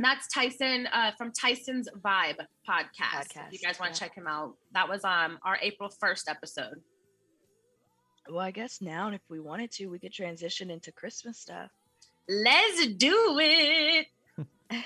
That's 0.00 0.28
Tyson 0.28 0.86
uh, 0.92 1.10
from 1.18 1.32
Tyson's 1.32 1.88
Vibe 2.04 2.38
podcast. 2.68 3.30
If 3.34 3.52
you 3.52 3.58
guys 3.58 3.80
want 3.80 3.90
yeah. 3.90 3.94
to 3.94 4.00
check 4.00 4.14
him 4.14 4.26
out, 4.28 4.54
that 4.72 4.88
was 4.88 5.02
um 5.04 5.38
our 5.44 5.58
April 5.60 5.90
first 6.00 6.28
episode. 6.28 6.80
Well, 8.28 8.40
I 8.40 8.50
guess 8.50 8.80
now, 8.82 9.10
if 9.10 9.22
we 9.30 9.40
wanted 9.40 9.70
to, 9.72 9.86
we 9.86 9.98
could 9.98 10.12
transition 10.12 10.70
into 10.70 10.92
Christmas 10.92 11.38
stuff. 11.38 11.70
Let's 12.28 12.86
do 12.88 13.38
it. 13.40 14.06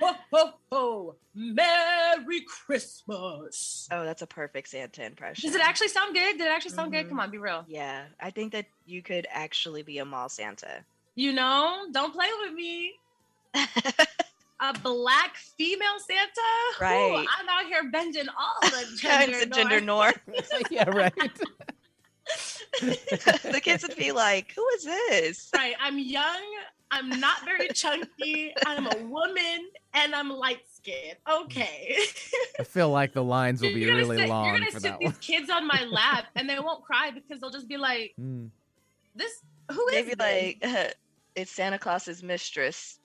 ho, 0.00 0.12
ho, 0.32 0.52
ho. 0.70 1.14
Merry 1.34 2.42
Christmas. 2.46 3.88
Oh, 3.90 4.04
that's 4.04 4.22
a 4.22 4.26
perfect 4.26 4.68
Santa 4.68 5.04
impression. 5.04 5.48
Does 5.48 5.56
it 5.56 5.62
actually 5.62 5.88
sound 5.88 6.14
good? 6.14 6.38
Did 6.38 6.46
it 6.46 6.50
actually 6.50 6.72
sound 6.72 6.92
good? 6.92 7.06
Mhm. 7.06 7.08
Come 7.10 7.20
on, 7.20 7.30
be 7.30 7.38
real. 7.38 7.64
Yeah, 7.66 8.04
I 8.20 8.30
think 8.30 8.52
that 8.52 8.66
you 8.86 9.02
could 9.02 9.26
actually 9.30 9.82
be 9.82 9.98
a 9.98 10.04
mall 10.04 10.28
Santa. 10.28 10.84
You 11.16 11.32
know, 11.32 11.86
don't 11.92 12.12
play 12.12 12.28
with 12.42 12.52
me. 12.54 12.92
A 14.60 14.72
black 14.82 15.36
female 15.36 15.98
Santa? 16.06 16.30
Whew, 16.78 16.86
Right. 16.86 17.26
I'm 17.38 17.48
out 17.48 17.66
here 17.66 17.90
bending 17.90 18.28
all 18.28 18.70
the 18.70 18.98
Kinds 19.02 19.32
gender, 19.32 19.38
of 19.42 19.50
gender 19.50 19.80
norms. 19.80 20.16
norm. 20.26 20.62
yeah, 20.70 20.88
right. 20.88 21.12
the 22.80 23.60
kids 23.62 23.82
would 23.86 23.96
be 23.96 24.12
like, 24.12 24.52
"Who 24.54 24.66
is 24.76 24.84
this?" 24.84 25.50
Right. 25.54 25.74
I'm 25.80 25.98
young. 25.98 26.42
I'm 26.90 27.08
not 27.20 27.44
very 27.44 27.68
chunky. 27.68 28.54
I'm 28.66 28.86
a 28.86 28.96
woman 29.06 29.68
and 29.94 30.14
I'm 30.14 30.30
light 30.30 30.60
skinned. 30.72 31.16
Okay. 31.30 31.96
I 32.60 32.62
feel 32.64 32.90
like 32.90 33.12
the 33.14 33.24
lines 33.24 33.60
will 33.62 33.72
be 33.74 33.80
You're 33.80 33.96
really 33.96 34.16
sit, 34.18 34.28
long 34.28 34.46
You're 34.46 34.58
gonna 34.58 34.70
for 34.70 34.80
sit 34.80 34.90
that 34.90 34.98
these 35.00 35.08
one. 35.08 35.16
kids 35.20 35.50
on 35.50 35.66
my 35.66 35.84
lap 35.90 36.26
and 36.36 36.48
they 36.48 36.58
won't 36.60 36.84
cry 36.84 37.10
because 37.10 37.40
they'll 37.40 37.50
just 37.50 37.68
be 37.68 37.76
like, 37.78 38.14
Mm. 38.20 38.50
"This 39.14 39.40
who 39.72 39.86
is 39.88 39.92
Maybe 39.94 40.14
this?" 40.14 40.18
like, 40.62 40.94
it's 41.34 41.50
Santa 41.50 41.78
Claus's 41.78 42.22
mistress, 42.22 42.98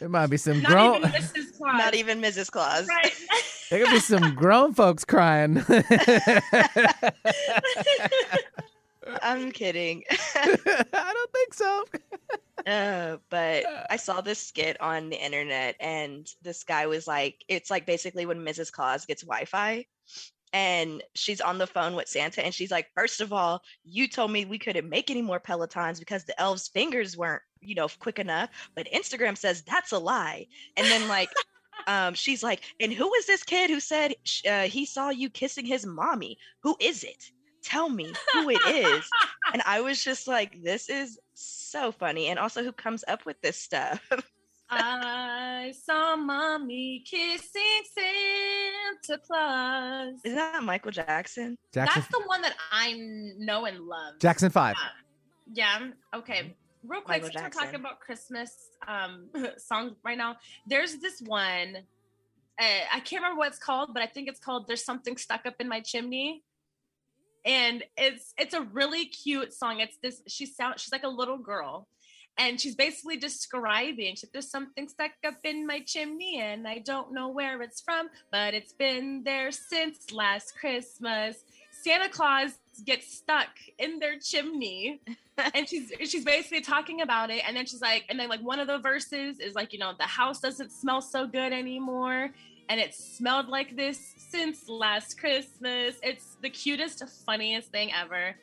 There 0.00 0.08
might 0.08 0.26
be 0.26 0.36
some 0.36 0.60
not 0.62 0.70
grown. 0.70 0.96
even 0.98 1.10
Mrs. 1.12 1.56
Claus. 1.56 1.78
not 1.78 1.94
even 1.94 2.20
Mrs. 2.20 2.50
Claus. 2.50 2.88
right. 2.88 3.12
There 3.70 3.84
could 3.84 3.92
be 3.92 4.00
some 4.00 4.34
grown 4.34 4.74
folks 4.74 5.04
crying. 5.04 5.64
I'm 9.22 9.52
kidding. 9.52 10.02
I 10.34 11.12
don't 11.14 11.32
think 11.32 11.54
so. 11.54 11.84
Uh, 12.66 13.16
but 13.30 13.64
I 13.90 13.96
saw 13.96 14.20
this 14.20 14.38
skit 14.38 14.80
on 14.80 15.10
the 15.10 15.22
internet, 15.22 15.76
and 15.80 16.26
this 16.42 16.64
guy 16.64 16.86
was 16.86 17.06
like, 17.06 17.44
"It's 17.48 17.70
like 17.70 17.86
basically 17.86 18.26
when 18.26 18.38
Mrs. 18.44 18.72
Claus 18.72 19.06
gets 19.06 19.22
Wi-Fi." 19.22 19.86
And 20.52 21.02
she's 21.16 21.40
on 21.40 21.58
the 21.58 21.66
phone 21.66 21.96
with 21.96 22.08
Santa, 22.08 22.44
and 22.44 22.54
she's 22.54 22.70
like, 22.70 22.86
First 22.94 23.20
of 23.20 23.32
all, 23.32 23.60
you 23.82 24.06
told 24.06 24.30
me 24.30 24.44
we 24.44 24.56
couldn't 24.58 24.88
make 24.88 25.10
any 25.10 25.20
more 25.20 25.40
Pelotons 25.40 25.98
because 25.98 26.24
the 26.24 26.40
elves' 26.40 26.68
fingers 26.68 27.16
weren't, 27.16 27.42
you 27.60 27.74
know, 27.74 27.88
quick 27.98 28.20
enough. 28.20 28.50
But 28.76 28.86
Instagram 28.94 29.36
says 29.36 29.62
that's 29.62 29.90
a 29.90 29.98
lie. 29.98 30.46
And 30.76 30.86
then, 30.86 31.08
like, 31.08 31.28
um, 31.86 32.14
she's 32.14 32.42
like, 32.42 32.60
And 32.80 32.92
who 32.92 33.12
is 33.14 33.26
this 33.26 33.42
kid 33.42 33.70
who 33.70 33.80
said 33.80 34.14
sh- 34.24 34.46
uh, 34.46 34.62
he 34.62 34.86
saw 34.86 35.10
you 35.10 35.30
kissing 35.30 35.66
his 35.66 35.86
mommy? 35.86 36.38
Who 36.62 36.76
is 36.80 37.04
it? 37.04 37.30
Tell 37.62 37.88
me 37.88 38.12
who 38.34 38.50
it 38.50 38.60
is 38.66 39.08
and 39.52 39.62
I 39.66 39.80
was 39.80 40.02
just 40.02 40.26
like, 40.26 40.62
this 40.62 40.88
is 40.88 41.18
so 41.34 41.92
funny. 41.92 42.28
And 42.28 42.38
also, 42.38 42.62
who 42.62 42.72
comes 42.72 43.04
up 43.06 43.26
with 43.26 43.40
this 43.40 43.58
stuff? 43.58 44.00
I 44.70 45.72
saw 45.84 46.16
mommy 46.16 47.04
kissing 47.06 47.82
Santa 47.94 49.20
Claus. 49.26 50.14
Isn't 50.24 50.36
that 50.36 50.62
Michael 50.62 50.90
Jackson? 50.90 51.56
Jackson 51.72 52.02
That's 52.02 52.12
the 52.12 52.26
one 52.26 52.42
that 52.42 52.54
I 52.72 52.94
know 53.38 53.66
and 53.66 53.80
love. 53.80 54.14
Jackson 54.20 54.50
Five. 54.50 54.76
Yeah. 55.52 55.90
Okay. 56.14 56.56
Real 56.86 57.00
quick, 57.00 57.22
Michael 57.22 57.28
since 57.28 57.42
we're 57.42 57.62
talking 57.62 57.80
about 57.80 58.00
Christmas 58.00 58.68
um, 58.86 59.28
songs 59.56 59.92
right 60.04 60.18
now. 60.18 60.36
There's 60.66 60.96
this 60.98 61.20
one. 61.20 61.78
Uh, 62.60 62.84
I 62.92 63.00
can't 63.00 63.22
remember 63.22 63.38
what 63.38 63.48
it's 63.48 63.58
called, 63.58 63.94
but 63.94 64.02
I 64.02 64.06
think 64.06 64.28
it's 64.28 64.40
called 64.40 64.68
"There's 64.68 64.84
Something 64.84 65.16
Stuck 65.16 65.46
Up 65.46 65.54
in 65.60 65.68
My 65.68 65.80
Chimney," 65.80 66.42
and 67.44 67.82
it's 67.96 68.34
it's 68.38 68.54
a 68.54 68.62
really 68.62 69.06
cute 69.06 69.54
song. 69.54 69.80
It's 69.80 69.96
this. 70.02 70.22
She 70.28 70.46
sound. 70.46 70.78
She's 70.78 70.92
like 70.92 71.04
a 71.04 71.08
little 71.08 71.38
girl, 71.38 71.88
and 72.36 72.60
she's 72.60 72.74
basically 72.74 73.16
describing. 73.16 74.16
"There's 74.32 74.50
something 74.50 74.86
stuck 74.88 75.12
up 75.26 75.38
in 75.42 75.66
my 75.66 75.80
chimney, 75.80 76.40
and 76.40 76.68
I 76.68 76.78
don't 76.78 77.12
know 77.12 77.28
where 77.28 77.62
it's 77.62 77.80
from, 77.80 78.08
but 78.30 78.52
it's 78.52 78.74
been 78.74 79.22
there 79.24 79.50
since 79.50 80.12
last 80.12 80.54
Christmas." 80.58 81.44
Santa 81.70 82.08
Claus 82.08 82.58
gets 82.80 83.16
stuck 83.16 83.48
in 83.78 83.98
their 83.98 84.18
chimney 84.18 85.00
and 85.54 85.68
she's 85.68 85.92
she's 86.04 86.24
basically 86.24 86.60
talking 86.60 87.00
about 87.00 87.30
it 87.30 87.42
and 87.46 87.56
then 87.56 87.66
she's 87.66 87.80
like 87.80 88.04
and 88.08 88.18
then 88.18 88.28
like 88.28 88.40
one 88.40 88.58
of 88.58 88.66
the 88.66 88.78
verses 88.78 89.40
is 89.40 89.54
like 89.54 89.72
you 89.72 89.78
know 89.78 89.92
the 89.98 90.04
house 90.06 90.40
doesn't 90.40 90.70
smell 90.70 91.00
so 91.00 91.26
good 91.26 91.52
anymore 91.52 92.30
and 92.68 92.80
it 92.80 92.94
smelled 92.94 93.48
like 93.48 93.76
this 93.76 94.14
since 94.30 94.68
last 94.68 95.18
christmas 95.18 95.96
it's 96.02 96.36
the 96.42 96.50
cutest 96.50 97.02
funniest 97.26 97.70
thing 97.70 97.90
ever 97.92 98.34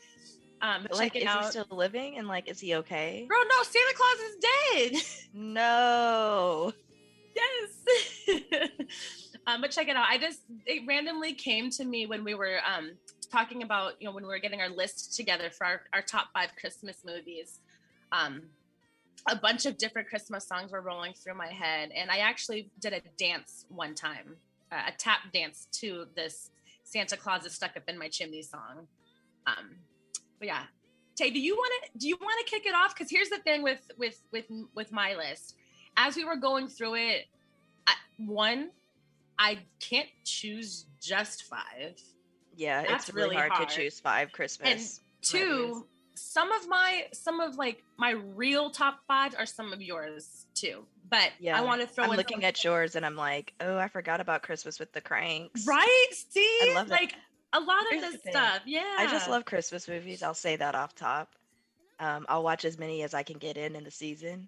um 0.62 0.86
Like, 0.92 1.16
is 1.16 1.24
out 1.24 1.46
he 1.46 1.50
still 1.50 1.66
living? 1.72 2.18
And 2.18 2.28
like, 2.28 2.48
is 2.50 2.60
he 2.60 2.76
okay? 2.76 3.26
bro 3.28 3.38
no 3.38 3.64
santa 3.64 3.94
claus 3.96 4.20
is 4.30 4.36
dead 4.94 5.02
No. 5.34 6.74
yes 7.36 8.70
Um, 9.48 9.62
but 9.62 9.72
check 9.72 9.88
it 9.88 9.96
out. 9.96 10.06
I 10.08 10.18
just 10.18 10.40
it 10.68 10.84
randomly 10.88 11.34
came 11.34 11.72
to 11.72 11.84
me 11.84 12.06
when 12.06 12.24
we 12.24 12.36
were 12.36 12.60
um 12.66 12.92
talking 13.32 13.64
about 13.64 13.94
you 14.00 14.08
know 14.08 14.14
when 14.14 14.24
we 14.24 14.30
were 14.30 14.40
getting 14.40 14.62
our 14.62 14.70
list 14.70 15.16
together 15.16 15.50
for 15.50 15.66
our, 15.66 15.82
our 15.94 16.02
top 16.02 16.28
five 16.34 16.50
Christmas 16.60 16.98
movies. 17.06 17.60
Um, 18.12 18.44
a 19.28 19.36
bunch 19.36 19.66
of 19.66 19.78
different 19.78 20.08
Christmas 20.08 20.48
songs 20.48 20.72
were 20.72 20.82
rolling 20.82 21.14
through 21.14 21.36
my 21.36 21.48
head, 21.48 21.92
and 21.96 22.10
I 22.10 22.18
actually 22.18 22.70
did 22.80 22.94
a 22.94 23.02
dance 23.18 23.66
one 23.70 23.94
time, 23.94 24.36
uh, 24.72 24.82
a 24.88 24.92
tap 24.98 25.32
dance 25.32 25.68
to 25.74 26.08
this 26.16 26.50
Santa 26.84 27.16
Claus 27.16 27.46
is 27.46 27.54
stuck 27.54 27.78
up 27.78 27.84
in 27.88 27.98
my 27.98 28.10
chimney 28.10 28.42
song. 28.42 28.88
Um, 29.48 29.78
but 30.40 30.48
yeah, 30.48 30.64
Tay, 31.16 31.30
do 31.30 31.40
you 31.40 31.56
want 31.56 31.72
to 31.84 32.00
do 32.00 32.08
you 32.08 32.18
want 32.20 32.46
to 32.46 32.52
kick 32.52 32.66
it 32.66 32.74
off? 32.74 32.96
Because 32.96 33.10
here's 33.10 33.30
the 33.30 33.38
thing 33.38 33.64
with 33.64 33.80
with 33.98 34.22
with 34.32 34.46
with 34.76 34.92
my 34.92 35.16
list. 35.16 35.56
As 35.98 36.16
we 36.16 36.26
were 36.26 36.38
going 36.38 36.68
through 36.68 36.96
it, 36.96 37.26
I, 37.86 37.94
one, 38.18 38.72
I 39.38 39.60
can't 39.80 40.08
choose 40.24 40.86
just 41.02 41.44
five. 41.44 42.02
Yeah, 42.62 42.84
That's 42.84 43.10
it's 43.10 43.16
really, 43.16 43.30
really 43.30 43.38
hard, 43.38 43.52
hard. 43.54 43.70
to 43.70 43.76
choose 43.76 44.00
five 44.00 44.32
Christmas. 44.32 44.70
movies. 44.70 45.02
Two, 45.24 45.86
some 46.14 46.52
of 46.52 46.68
my 46.68 47.08
some 47.14 47.40
of 47.40 47.56
like 47.56 47.84
my 47.98 48.12
real 48.12 48.70
top 48.70 49.00
five 49.08 49.34
are 49.38 49.46
some 49.46 49.74
of 49.74 49.82
yours 49.82 50.46
too. 50.54 50.86
But 51.10 51.32
Yeah, 51.40 51.58
I 51.58 51.62
want 51.62 51.82
to 51.82 51.88
throw 51.88 52.04
I'm 52.06 52.12
in 52.12 52.18
looking 52.18 52.44
at 52.46 52.64
yours 52.64 52.96
and 52.96 53.06
I'm 53.06 53.16
like, 53.16 53.54
oh, 53.60 53.78
I 53.78 53.88
forgot 53.88 54.22
about 54.22 54.44
Christmas 54.44 54.80
with 54.80 54.92
the 54.94 55.02
Cranks. 55.02 55.66
right. 55.66 56.08
See, 56.30 56.60
I 56.64 56.74
love 56.76 56.88
like 56.90 57.14
a 57.54 57.60
lot 57.60 57.82
of 57.92 58.00
this 58.02 58.22
the 58.22 58.30
stuff. 58.30 58.62
Yeah, 58.66 58.96
I 58.98 59.08
just 59.08 59.28
love 59.30 59.44
Christmas 59.46 59.88
movies. 59.88 60.22
I'll 60.24 60.34
say 60.34 60.56
that 60.56 60.76
off 60.76 60.94
top. 60.96 61.30
Um, 62.00 62.26
I'll 62.30 62.44
watch 62.44 62.64
as 62.66 62.78
many 62.80 63.04
as 63.04 63.14
I 63.14 63.24
can 63.24 63.38
get 63.38 63.58
in 63.58 63.76
in 63.76 63.84
the 63.84 63.92
season. 63.92 64.48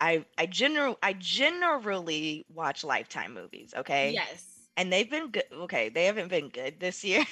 I 0.00 0.24
I 0.38 0.46
general 0.46 0.98
I 1.02 1.12
generally 1.14 2.44
watch 2.54 2.84
Lifetime 2.84 3.34
movies. 3.34 3.74
Okay, 3.76 4.12
Yes. 4.12 4.44
And 4.76 4.92
they've 4.92 5.10
been 5.10 5.30
good. 5.30 5.44
Okay, 5.52 5.88
they 5.88 6.04
haven't 6.06 6.28
been 6.28 6.48
good 6.48 6.80
this 6.80 7.04
year. 7.04 7.24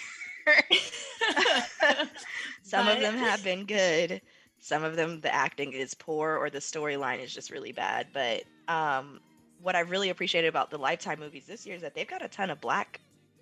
Some 2.62 2.88
of 2.88 3.00
them 3.00 3.16
have 3.16 3.42
been 3.42 3.64
good. 3.66 4.20
Some 4.58 4.82
of 4.84 4.96
them, 4.96 5.20
the 5.20 5.34
acting 5.34 5.72
is 5.72 5.94
poor 5.94 6.36
or 6.36 6.50
the 6.50 6.58
storyline 6.58 7.20
is 7.22 7.34
just 7.34 7.50
really 7.50 7.72
bad. 7.72 8.08
But 8.12 8.44
um, 8.68 9.20
what 9.60 9.76
I 9.76 9.80
really 9.80 10.10
appreciated 10.10 10.48
about 10.48 10.70
the 10.70 10.78
Lifetime 10.78 11.20
movies 11.20 11.46
this 11.46 11.66
year 11.66 11.76
is 11.76 11.82
that 11.82 11.94
they've 11.94 12.08
got 12.08 12.24
a 12.24 12.28
ton 12.28 12.50
of 12.50 12.60
black 12.60 13.00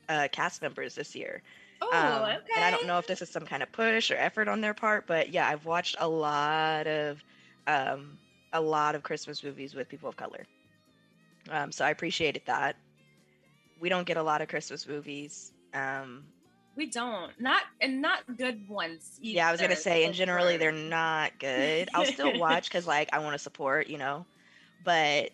uh, 0.09 0.29
cast 0.33 0.63
members 0.63 0.95
this 0.95 1.15
year. 1.15 1.43
Oh, 1.81 1.91
Um, 1.93 2.23
okay. 2.23 2.53
And 2.57 2.65
I 2.65 2.71
don't 2.71 2.87
know 2.87 2.99
if 2.99 3.07
this 3.07 3.23
is 3.23 3.31
some 3.31 3.45
kind 3.47 3.63
of 3.63 3.71
push 3.73 4.11
or 4.11 4.17
effort 4.17 4.49
on 4.49 4.61
their 4.61 4.75
part, 4.75 5.07
but 5.07 5.31
yeah, 5.31 5.49
I've 5.49 5.65
watched 5.65 5.97
a 5.99 6.09
lot 6.09 6.87
of 6.87 7.23
um, 7.67 8.19
a 8.53 8.61
lot 8.61 8.95
of 8.95 9.03
Christmas 9.03 9.43
movies 9.43 9.75
with 9.75 9.89
people 9.89 10.09
of 10.09 10.17
color. 10.17 10.47
Um, 11.51 11.73
so 11.73 11.85
I 11.85 11.91
appreciated 11.91 12.43
that. 12.47 12.77
We 13.83 13.89
don't 13.89 14.07
get 14.07 14.17
a 14.17 14.23
lot 14.23 14.41
of 14.41 14.47
Christmas 14.49 14.87
movies. 14.87 15.53
Um, 15.75 16.23
We 16.77 16.87
don't. 16.87 17.33
Not 17.41 17.63
and 17.81 18.01
not 18.01 18.21
good 18.39 18.69
ones. 18.69 19.19
yeah, 19.21 19.49
I 19.49 19.51
was 19.51 19.61
gonna 19.61 19.75
say, 19.77 20.05
and 20.05 20.15
generally 20.15 20.57
they're 20.57 20.71
not 20.71 21.33
good. 21.41 21.89
I'll 21.93 22.07
still 22.07 22.39
watch 22.47 22.69
because 22.69 22.87
like 22.87 23.09
I 23.13 23.19
want 23.19 23.35
to 23.35 23.41
support, 23.41 23.89
you 23.89 23.99
know, 23.99 24.25
but 24.85 25.31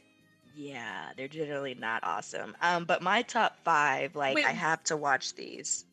yeah, 0.56 1.10
they're 1.16 1.28
generally 1.28 1.74
not 1.74 2.02
awesome. 2.04 2.56
Um, 2.62 2.86
but 2.86 3.02
my 3.02 3.20
top 3.20 3.58
five, 3.64 4.16
like 4.16 4.34
Wait. 4.36 4.46
I 4.46 4.52
have 4.52 4.82
to 4.84 4.96
watch 4.96 5.34
these. 5.34 5.84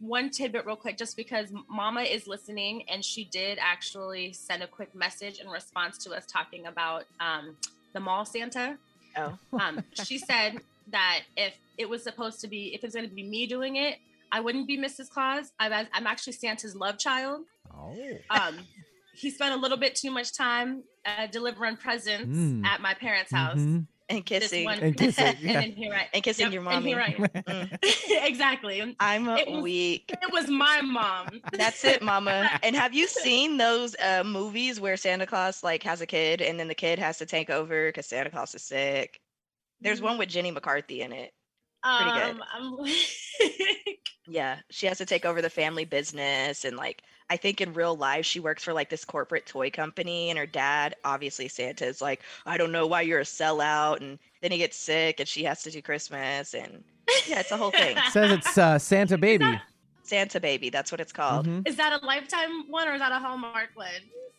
one 0.00 0.30
tidbit 0.30 0.64
real 0.64 0.74
quick 0.74 0.96
just 0.96 1.16
because 1.18 1.52
mama 1.68 2.00
is 2.00 2.26
listening 2.26 2.84
and 2.88 3.04
she 3.04 3.24
did 3.24 3.58
actually 3.60 4.32
send 4.32 4.62
a 4.62 4.66
quick 4.66 4.94
message 4.94 5.38
in 5.38 5.48
response 5.48 5.98
to 5.98 6.12
us 6.12 6.24
talking 6.26 6.66
about 6.66 7.04
um, 7.20 7.56
the 7.92 8.00
mall 8.00 8.24
santa 8.24 8.78
Oh. 9.16 9.36
um, 9.58 9.82
she 10.04 10.18
said 10.18 10.60
that 10.90 11.20
if 11.36 11.54
it 11.76 11.88
was 11.88 12.02
supposed 12.02 12.40
to 12.40 12.48
be 12.48 12.74
if 12.74 12.84
it's 12.84 12.94
going 12.94 13.08
to 13.08 13.14
be 13.14 13.22
me 13.22 13.46
doing 13.46 13.76
it 13.76 13.96
i 14.32 14.40
wouldn't 14.40 14.66
be 14.66 14.78
mrs 14.78 15.08
claus 15.08 15.52
i'm, 15.58 15.72
I'm 15.92 16.06
actually 16.06 16.34
santa's 16.34 16.74
love 16.74 16.98
child 16.98 17.42
Oh. 17.80 17.94
um, 18.30 18.58
he 19.14 19.30
spent 19.30 19.54
a 19.54 19.56
little 19.58 19.76
bit 19.78 19.94
too 19.94 20.10
much 20.10 20.36
time 20.36 20.82
uh, 21.06 21.26
delivering 21.28 21.76
presents 21.76 22.36
Mm. 22.36 22.64
at 22.64 22.80
my 22.80 22.94
parents 22.94 23.30
house 23.32 23.58
Mhm. 23.58 23.86
And 24.10 24.24
kissing. 24.24 24.64
one- 24.64 24.78
And 24.78 24.96
kissing, 24.96 25.24
and 25.26 25.38
yeah. 25.40 25.60
then 25.60 25.72
here 25.72 25.92
I, 25.92 26.08
And 26.14 26.22
kissing 26.24 26.46
yep, 26.46 26.52
your 26.54 26.66
and 26.66 26.82
here 26.84 26.98
I 26.98 27.08
am. 27.08 27.26
Mm. 27.42 27.78
exactly 28.26 28.96
I'm 28.98 29.28
a 29.28 29.36
It 29.36 29.50
was- 29.50 29.62
weak. 29.62 30.04
it 30.08 30.32
was 30.32 30.48
my 30.48 30.80
mom 30.80 31.28
That's 31.52 31.84
it, 31.84 32.02
mama. 32.02 32.48
And 32.62 32.74
have 32.74 32.94
you 32.94 33.06
seen 33.06 33.58
those 33.58 33.94
uh, 34.02 34.24
movies 34.24 34.80
where 34.80 34.96
Santa 34.96 35.26
Claus 35.26 35.62
like 35.62 35.82
has 35.82 36.00
a 36.00 36.06
kid 36.06 36.40
and 36.40 36.58
then 36.58 36.68
the 36.68 36.74
kid 36.74 36.98
has 36.98 37.18
to 37.18 37.26
take 37.26 37.50
over 37.50 37.88
because 37.90 38.06
Santa 38.06 38.30
Claus 38.30 38.54
is 38.54 38.62
sick? 38.62 39.20
There's 39.80 40.00
one 40.00 40.18
with 40.18 40.28
Jenny 40.28 40.50
McCarthy 40.50 41.02
in 41.02 41.12
it. 41.12 41.32
pretty 41.82 42.10
good. 42.12 42.30
Um, 42.30 42.42
I'm 42.52 42.76
like, 42.76 42.94
Yeah, 44.28 44.58
she 44.70 44.86
has 44.86 44.98
to 44.98 45.06
take 45.06 45.24
over 45.24 45.40
the 45.40 45.50
family 45.50 45.84
business 45.86 46.64
and 46.64 46.76
like 46.76 47.02
I 47.30 47.36
think 47.36 47.60
in 47.60 47.72
real 47.72 47.96
life 47.96 48.26
she 48.26 48.40
works 48.40 48.62
for 48.62 48.72
like 48.72 48.90
this 48.90 49.04
corporate 49.04 49.46
toy 49.46 49.70
company 49.70 50.28
and 50.28 50.38
her 50.38 50.46
dad, 50.46 50.96
obviously 51.04 51.48
Santa 51.48 51.86
is 51.86 52.02
like, 52.02 52.20
I 52.44 52.58
don't 52.58 52.72
know 52.72 52.86
why 52.86 53.02
you're 53.02 53.20
a 53.20 53.24
sellout 53.24 54.00
and 54.00 54.18
then 54.42 54.52
he 54.52 54.58
gets 54.58 54.76
sick 54.76 55.20
and 55.20 55.28
she 55.28 55.44
has 55.44 55.62
to 55.62 55.70
do 55.70 55.80
Christmas 55.80 56.54
and 56.54 56.84
yeah, 57.26 57.40
it's 57.40 57.52
a 57.52 57.56
whole 57.56 57.70
thing. 57.70 57.96
Says 58.10 58.32
it's 58.32 58.58
uh, 58.58 58.78
Santa 58.78 59.16
baby. 59.16 59.58
Santa 60.08 60.40
baby, 60.40 60.70
that's 60.70 60.90
what 60.90 61.00
it's 61.00 61.12
called. 61.12 61.46
Mhm. 61.46 61.68
is 61.68 61.76
that 61.76 61.92
a 62.02 62.04
lifetime 62.04 62.64
one 62.70 62.88
or 62.88 62.94
is 62.94 63.00
that 63.00 63.12
a 63.12 63.18
Hallmark 63.18 63.70
one? 63.74 63.86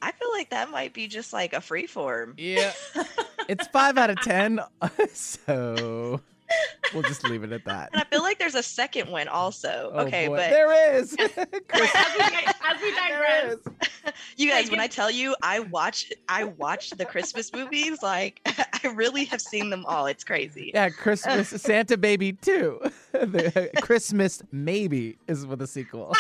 I 0.02 0.12
feel 0.14 0.32
like 0.32 0.50
that 0.52 0.70
might 0.72 0.94
be 0.94 1.08
just 1.08 1.34
like 1.34 1.54
a 1.54 1.62
free 1.62 1.86
form. 1.88 2.34
Yeah. 2.38 2.74
It's 3.48 3.66
five 3.70 3.98
out 3.98 4.12
of 4.12 4.22
ten. 4.22 4.60
So 5.14 6.22
we'll 6.94 7.04
just 7.04 7.24
leave 7.24 7.44
it 7.44 7.52
at 7.52 7.66
that. 7.66 7.90
And 7.92 8.02
I 8.02 8.06
feel 8.06 8.22
like 8.22 8.40
there's 8.40 8.56
a 8.56 8.64
second 8.64 9.10
one 9.10 9.28
also. 9.28 9.92
Oh, 9.94 10.06
okay, 10.06 10.28
boy. 10.28 10.38
but 10.38 10.50
there 10.50 10.96
is. 10.96 11.14
as, 11.20 11.30
we, 11.30 11.46
as 11.74 12.82
we 12.82 12.96
digress, 12.96 13.54
is. 13.54 14.14
you 14.38 14.50
guys, 14.50 14.70
when 14.72 14.80
I 14.80 14.88
tell 14.88 15.12
you 15.12 15.36
I 15.42 15.60
watch 15.60 16.12
I 16.28 16.46
watch 16.46 16.92
the 16.92 17.06
Christmas 17.06 17.54
movies, 17.54 18.02
like 18.02 18.42
I 18.84 18.88
really 18.90 19.26
have 19.26 19.42
seen 19.42 19.70
them 19.70 19.86
all. 19.86 20.06
It's 20.08 20.24
crazy. 20.24 20.72
Yeah, 20.74 20.90
Christmas 20.90 21.50
Santa 21.50 21.98
Baby 21.98 22.34
too. 22.34 22.80
the 23.12 23.72
uh, 23.76 23.82
Christmas 23.82 24.42
Maybe 24.52 25.18
is 25.28 25.46
with 25.46 25.62
a 25.62 25.68
sequel. 25.68 26.16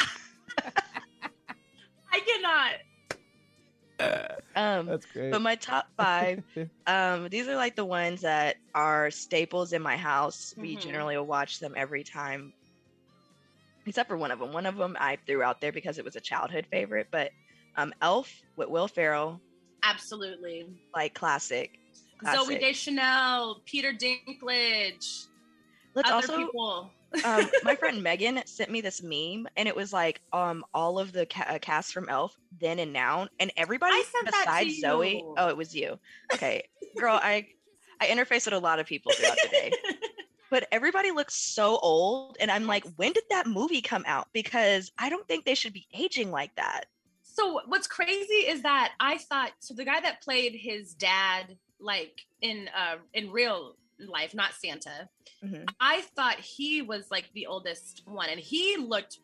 Um 4.60 4.88
That's 4.88 5.06
great. 5.06 5.32
but 5.32 5.41
my 5.41 5.56
top 5.56 5.86
five, 5.98 6.43
um, 6.86 7.30
these 7.30 7.48
are 7.48 7.56
like 7.56 7.76
the 7.76 7.86
ones 7.86 8.22
that 8.22 8.58
are 8.76 9.10
staples 9.10 9.74
in 9.74 9.82
my 9.82 9.95
house. 9.98 10.54
We 10.58 10.76
Mhm. 10.76 10.82
generally 10.82 11.17
will 11.17 11.26
watch 11.26 11.60
them 11.60 11.74
every 11.78 12.04
time. 12.04 12.54
Except 13.86 14.10
for 14.10 14.17
one 14.17 14.32
of 14.32 14.39
them. 14.39 14.52
One 14.54 14.65
of 14.65 14.76
them 14.76 14.98
I 15.00 15.17
threw 15.26 15.41
out 15.41 15.62
there 15.62 15.72
because 15.72 15.98
it 15.98 16.06
was 16.06 16.15
a 16.15 16.22
childhood 16.22 16.67
favorite, 16.72 17.08
but 17.12 17.32
um 17.78 17.93
Elf 18.02 18.30
with 18.58 18.69
Will 18.69 18.88
Ferrell, 18.88 19.41
Absolutely. 19.84 20.65
like 20.93 21.13
classic. 21.13 21.72
Zoe 22.26 22.36
Classic. 22.36 22.60
Deschanel, 22.60 23.62
Peter 23.65 23.93
Dinklage, 23.93 25.28
Let's 25.95 26.10
other 26.10 26.15
also 26.34 26.38
people. 26.38 26.91
Um, 27.24 27.50
my 27.63 27.76
friend 27.76 28.02
Megan 28.04 28.41
sent 28.45 28.69
me 28.72 28.82
this 28.82 29.02
meme, 29.04 29.48
and 29.58 29.67
it 29.67 29.76
was 29.76 29.91
like 29.93 30.22
um 30.32 30.63
all 30.74 31.00
of 31.00 31.12
the 31.12 31.26
ca- 31.26 31.45
uh, 31.50 31.60
cast 31.60 31.93
from 31.93 32.08
Elf, 32.10 32.38
then 32.60 32.80
and 32.80 32.93
now, 32.93 33.28
and 33.39 33.52
everybody 33.58 33.93
I 33.93 34.04
sent 34.12 34.26
that 34.32 34.32
to 34.32 34.65
besides 34.65 34.80
Zoe. 34.80 35.22
Oh, 35.38 35.50
it 35.50 35.58
was 35.58 35.76
you. 35.76 36.00
Okay, 36.34 36.63
girl, 36.98 37.19
I 37.22 37.48
I 38.02 38.08
interface 38.08 38.45
with 38.45 38.54
a 38.54 38.60
lot 38.60 38.80
of 38.80 38.86
people 38.86 39.12
throughout 39.12 39.38
the 39.43 39.50
day, 39.50 39.72
but 40.52 40.67
everybody 40.72 41.12
looks 41.12 41.36
so 41.36 41.78
old, 41.80 42.38
and 42.39 42.50
I'm 42.52 42.65
like, 42.67 42.86
when 42.95 43.12
did 43.13 43.24
that 43.30 43.48
movie 43.48 43.82
come 43.82 44.04
out? 44.08 44.28
Because 44.34 44.91
I 44.98 45.10
don't 45.10 45.28
think 45.28 45.45
they 45.45 45.56
should 45.56 45.74
be 45.74 45.88
aging 45.93 46.32
like 46.32 46.56
that. 46.56 46.86
so 47.24 47.62
what's 47.67 47.88
crazy 47.88 48.45
is 48.48 48.62
that 48.63 48.93
I 49.00 49.17
thought 49.17 49.52
so 49.60 49.74
the 49.74 49.86
guy 49.86 50.00
that 50.02 50.22
played 50.22 50.54
his 50.56 50.93
dad 50.93 51.58
like 51.80 52.22
in 52.41 52.69
uh 52.78 52.98
in 53.13 53.32
real 53.32 53.76
life, 54.00 54.34
not 54.34 54.54
Santa, 54.54 55.10
Mhm. 55.44 55.68
I 55.80 56.02
thought 56.16 56.40
he 56.40 56.82
was 56.82 57.10
like 57.12 57.30
the 57.34 57.48
oldest 57.48 58.02
one 58.06 58.30
and 58.30 58.40
he 58.40 58.78
looked 58.78 59.20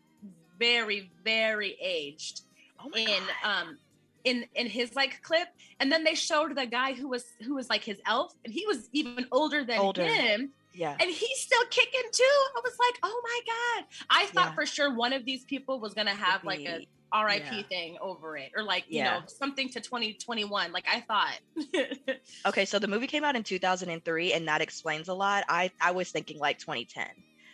very, 0.58 1.12
very 1.24 1.76
aged 1.82 2.42
Oh 2.80 2.90
in 2.96 3.06
God. 3.08 3.22
um 3.44 3.78
in 4.24 4.46
in 4.56 4.68
his 4.68 4.96
like 4.96 5.22
clip 5.22 5.48
and 5.80 5.92
then 5.92 6.04
they 6.04 6.16
showed 6.16 6.56
the 6.56 6.66
guy 6.66 6.94
who 6.94 7.08
was 7.08 7.26
who 7.46 7.56
was 7.56 7.70
like 7.70 7.84
his 7.84 8.00
elf 8.06 8.34
and 8.44 8.54
he 8.54 8.66
was 8.66 8.90
even 8.92 9.28
older 9.32 9.64
than 9.64 9.78
Older. 9.80 10.04
him 10.04 10.52
yeah. 10.74 10.96
and 11.00 11.10
he's 11.10 11.40
still 11.40 11.64
kicking 11.70 12.02
too 12.12 12.24
i 12.58 12.62
was 12.64 12.76
like 12.80 13.00
oh 13.04 13.22
my 13.24 13.40
god 13.46 13.86
i 14.10 14.26
thought 14.28 14.48
Yeah. 14.50 14.54
for 14.56 14.66
sure 14.66 14.94
one 14.96 15.14
of 15.14 15.26
these 15.26 15.44
people 15.46 15.80
was 15.80 15.94
gonna 15.94 16.10
have 16.16 16.44
like 16.44 16.62
a 16.62 16.86
rip 17.13 17.44
yeah. 17.46 17.62
thing 17.70 17.98
over 18.02 18.38
it 18.38 18.52
or 18.56 18.63
like 18.63 18.86
you 18.89 18.98
Yeah. 18.98 19.20
know 19.20 19.24
something 19.28 19.70
to 19.70 19.80
2021 19.82 20.72
like 20.72 20.86
i 20.91 21.02
thought 21.02 21.39
Okay, 22.46 22.65
so 22.65 22.78
the 22.78 22.88
movie 22.88 23.08
came 23.08 23.24
out 23.24 23.36
in 23.36 23.41
2003, 23.44 24.34
and 24.34 24.48
that 24.48 24.62
explains 24.62 25.08
a 25.08 25.13
lot. 25.13 25.46
I 25.50 25.72
I 25.82 25.91
was 25.91 26.12
thinking 26.12 26.38
like 26.39 26.60
2010. 26.60 27.08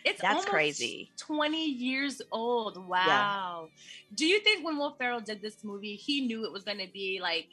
it's 0.04 0.20
That's 0.20 0.44
crazy. 0.44 1.12
20 1.18 1.64
years 1.64 2.20
old 2.32 2.76
wow 2.88 3.68
do 4.14 4.26
you 4.26 4.40
think 4.40 4.64
when 4.64 4.76
will 4.76 4.96
ferrell 4.98 5.20
did 5.20 5.40
this 5.40 5.62
movie 5.64 5.94
he 5.94 6.26
knew 6.26 6.44
it 6.44 6.52
was 6.52 6.64
gonna 6.64 6.88
be 6.92 7.20
like 7.22 7.48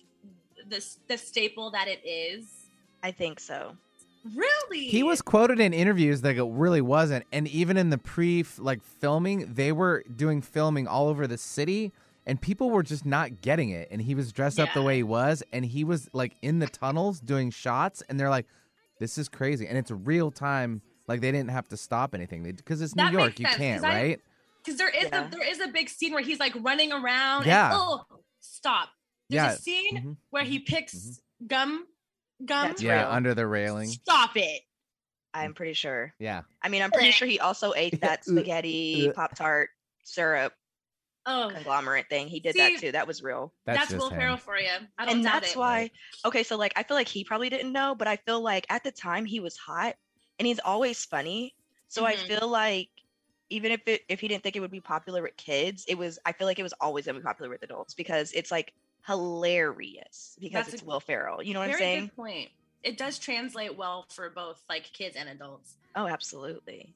this 0.67 0.97
the 1.07 1.17
staple 1.17 1.71
that 1.71 1.87
it 1.87 2.01
is 2.05 2.69
I 3.01 3.11
think 3.11 3.39
so. 3.39 3.77
Really? 4.35 4.87
He 4.87 5.03
was 5.03 5.21
quoted 5.21 5.59
in 5.59 5.73
interviews 5.73 6.21
that 6.21 6.35
it 6.37 6.43
really 6.47 6.81
wasn't, 6.81 7.25
and 7.31 7.47
even 7.47 7.77
in 7.77 7.89
the 7.89 7.97
pre 7.97 8.45
like 8.57 8.83
filming, 8.83 9.53
they 9.53 9.71
were 9.71 10.03
doing 10.15 10.41
filming 10.41 10.87
all 10.87 11.07
over 11.07 11.27
the 11.27 11.37
city, 11.37 11.91
and 12.25 12.39
people 12.41 12.69
were 12.69 12.83
just 12.83 13.05
not 13.05 13.41
getting 13.41 13.69
it. 13.69 13.87
And 13.91 14.01
he 14.01 14.15
was 14.15 14.31
dressed 14.31 14.59
up 14.59 14.69
the 14.73 14.81
way 14.81 14.97
he 14.97 15.03
was, 15.03 15.41
and 15.53 15.65
he 15.65 15.83
was 15.83 16.09
like 16.13 16.35
in 16.41 16.59
the 16.59 16.67
tunnels 16.67 17.19
doing 17.19 17.49
shots, 17.51 18.03
and 18.09 18.19
they're 18.19 18.29
like, 18.29 18.45
"This 18.99 19.17
is 19.17 19.29
crazy," 19.29 19.67
and 19.67 19.77
it's 19.77 19.91
real 19.91 20.31
time. 20.31 20.81
Like 21.07 21.21
they 21.21 21.31
didn't 21.31 21.49
have 21.49 21.67
to 21.69 21.77
stop 21.77 22.13
anything 22.13 22.43
because 22.43 22.81
it's 22.81 22.95
New 22.95 23.03
York. 23.09 23.27
makes 23.29 23.39
You 23.39 23.45
sense, 23.47 23.57
can't, 23.57 23.81
'cause 23.81 23.91
I- 23.91 23.95
right? 24.01 24.21
because 24.63 24.77
there 24.77 24.89
is 24.89 25.05
Yeah. 25.05 25.27
a 25.27 25.29
there 25.31 25.47
is 25.49 25.59
a 25.59 25.67
big 25.69 25.89
scene 25.89 26.13
where 26.13 26.21
he's 26.23 26.39
like 26.39 26.53
running 26.61 26.91
around. 26.91 27.45
Yeah. 27.45 27.71
And, 27.71 27.75
oh, 27.79 28.05
stop. 28.39 28.89
There's 29.29 29.43
Yeah. 29.43 29.51
a 29.53 29.57
scene 29.57 29.97
Mhm. 29.97 30.17
where 30.29 30.43
he 30.43 30.59
picks 30.59 31.19
gum. 31.47 31.87
Gum. 32.45 32.69
That's 32.69 32.83
Yeah, 32.83 33.01
real. 33.01 33.09
under 33.09 33.33
the 33.33 33.47
railing. 33.47 33.87
Stop 33.87 34.37
it. 34.37 34.61
I'm 35.33 35.53
pretty 35.53 35.73
sure. 35.73 36.13
Yeah. 36.19 36.43
I 36.61 36.69
mean, 36.69 36.81
I'm 36.81 36.91
pretty 36.91 37.11
sure 37.11 37.27
he 37.27 37.39
also 37.39 37.73
ate 37.73 37.99
that 38.01 38.25
Uh, 38.27 38.31
spaghetti 38.31 39.09
uh. 39.09 39.13
Pop 39.13 39.35
Tart 39.35 39.69
syrup 40.03 40.53
Oh, 41.25 41.49
conglomerate 41.53 42.09
thing. 42.09 42.27
He 42.27 42.39
did 42.39 42.53
See, 42.53 42.59
that 42.59 42.79
too. 42.79 42.91
That 42.91 43.07
was 43.07 43.21
real. 43.21 43.53
That's, 43.65 43.79
that's, 43.79 43.89
just 43.91 44.03
Will 44.03 44.09
him. 44.09 44.19
Ferrell 44.21 44.37
for 44.37 44.57
you. 44.57 44.69
I 44.97 45.05
don't 45.05 45.15
And 45.15 45.25
that's 45.25 45.51
it. 45.51 45.57
why 45.57 45.91
okay, 46.25 46.43
so 46.43 46.57
like 46.57 46.73
I 46.75 46.83
feel 46.83 46.95
like 46.97 47.07
he 47.07 47.23
probably 47.23 47.49
didn't 47.49 47.71
know, 47.71 47.95
but 47.95 48.07
I 48.07 48.17
feel 48.17 48.41
like 48.41 48.65
at 48.69 48.83
the 48.83 48.91
time 48.91 49.25
he 49.25 49.39
was 49.39 49.57
hot 49.57 49.95
and 50.39 50.47
he's 50.47 50.59
always 50.59 51.05
funny. 51.05 51.55
So 51.87 52.05
I 52.05 52.15
Mhm. 52.15 52.27
feel 52.27 52.47
like 52.47 52.89
even 53.49 53.71
if 53.71 53.81
it 53.87 54.01
if 54.09 54.19
he 54.19 54.27
didn't 54.27 54.43
think 54.43 54.55
it 54.55 54.59
would 54.59 54.71
be 54.71 54.81
popular 54.81 55.21
with 55.21 55.37
kids, 55.37 55.85
it 55.87 55.95
was 55.95 56.19
I 56.25 56.33
feel 56.33 56.47
like 56.47 56.59
it 56.59 56.63
was 56.63 56.73
always 56.81 57.05
gonna 57.05 57.19
be 57.19 57.23
popular 57.23 57.49
with 57.49 57.63
adults 57.63 57.93
because 57.93 58.31
it's 58.33 58.51
like 58.51 58.73
hilarious 59.09 60.35
because 60.39 60.65
That's 60.65 60.75
it's 60.75 60.83
a 60.83 60.85
Will 60.85 60.99
Ferrell. 60.99 61.41
You 61.43 61.53
know 61.53 61.59
what 61.59 61.65
I'm 61.65 61.71
Very 61.71 61.81
saying? 61.81 62.05
good 62.05 62.15
point. 62.15 62.49
It 62.83 62.97
does 62.97 63.19
translate 63.19 63.77
well 63.77 64.05
for 64.09 64.29
both 64.29 64.61
like 64.69 64.91
kids 64.93 65.15
and 65.15 65.27
adults. 65.29 65.75
Oh, 65.95 66.07
absolutely. 66.07 66.93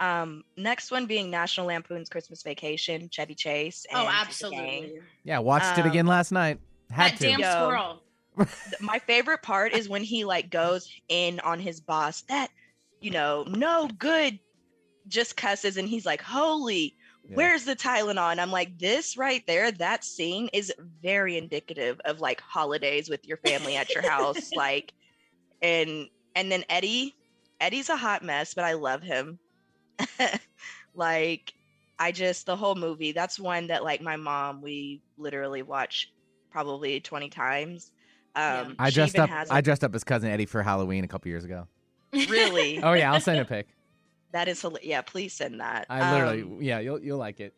Um, 0.00 0.44
next 0.56 0.90
one 0.90 1.06
being 1.06 1.30
National 1.30 1.66
Lampoon's 1.66 2.08
Christmas 2.08 2.42
Vacation, 2.42 3.08
Chevy 3.10 3.34
Chase. 3.34 3.86
Oh, 3.92 4.00
and 4.00 4.08
the 4.08 4.12
absolutely. 4.12 4.98
Yeah, 5.22 5.38
watched 5.38 5.78
it 5.78 5.82
Um, 5.84 5.90
again 5.90 6.06
last 6.06 6.32
night. 6.32 6.58
Had 6.90 7.12
That 7.12 7.18
to. 7.18 7.24
damn 7.24 7.40
squirrel. 7.40 8.02
My 8.80 8.98
favorite 8.98 9.42
part 9.42 9.72
is 9.72 9.88
when 9.88 10.02
he 10.02 10.24
like 10.24 10.50
goes 10.50 10.90
in 11.08 11.40
on 11.40 11.60
his 11.60 11.80
boss. 11.80 12.22
That 12.22 12.50
you 13.00 13.10
know, 13.12 13.44
no 13.48 13.88
good, 13.98 14.38
just 15.06 15.36
cusses, 15.36 15.76
and 15.76 15.88
he's 15.88 16.04
like, 16.04 16.20
"Holy, 16.20 16.96
Yeah. 17.28 17.36
where's 17.36 17.64
the 17.64 17.76
Tylenol?" 17.76 18.30
And 18.32 18.40
I'm 18.40 18.50
like, 18.50 18.78
"This 18.78 19.16
right 19.16 19.42
there, 19.46 19.72
that 19.72 20.04
scene 20.04 20.48
is 20.52 20.72
very 21.02 21.36
indicative 21.36 22.00
of 22.04 22.20
like 22.20 22.40
holidays 22.40 23.08
with 23.08 23.26
your 23.26 23.38
family 23.38 23.76
at 23.76 23.92
your 23.94 24.08
house, 24.08 24.50
like." 24.56 24.92
And 25.62 26.08
and 26.36 26.50
then 26.52 26.64
Eddie, 26.68 27.14
Eddie's 27.60 27.88
a 27.88 27.96
hot 27.96 28.22
mess, 28.22 28.54
but 28.54 28.64
I 28.64 28.74
love 28.74 29.02
him. 29.02 29.38
like 30.94 31.54
I 31.98 32.12
just 32.12 32.46
the 32.46 32.56
whole 32.56 32.74
movie. 32.74 33.12
That's 33.12 33.38
one 33.38 33.68
that 33.68 33.84
like 33.84 34.00
my 34.00 34.16
mom 34.16 34.60
we 34.60 35.00
literally 35.16 35.62
watch 35.62 36.12
probably 36.50 37.00
20 37.00 37.28
times. 37.30 37.92
Yeah. 38.36 38.60
Um 38.60 38.76
I 38.78 38.90
dressed 38.90 39.18
up. 39.18 39.30
has 39.30 39.50
I 39.50 39.58
a- 39.58 39.62
dressed 39.62 39.84
up 39.84 39.94
as 39.94 40.04
cousin 40.04 40.30
Eddie 40.30 40.46
for 40.46 40.62
Halloween 40.62 41.04
a 41.04 41.08
couple 41.08 41.28
years 41.28 41.44
ago. 41.44 41.66
really 42.12 42.82
Oh 42.82 42.92
yeah, 42.92 43.12
I'll 43.12 43.20
send 43.20 43.40
a 43.40 43.44
pic. 43.44 43.68
That 44.34 44.48
is 44.48 44.60
hila- 44.60 44.78
yeah, 44.82 45.00
please 45.00 45.32
send 45.32 45.60
that. 45.60 45.86
I 45.88 46.12
literally, 46.12 46.42
Um, 46.42 46.58
yeah, 46.60 46.80
you'll 46.80 47.00
you'll 47.00 47.18
like 47.18 47.40
it. 47.40 47.54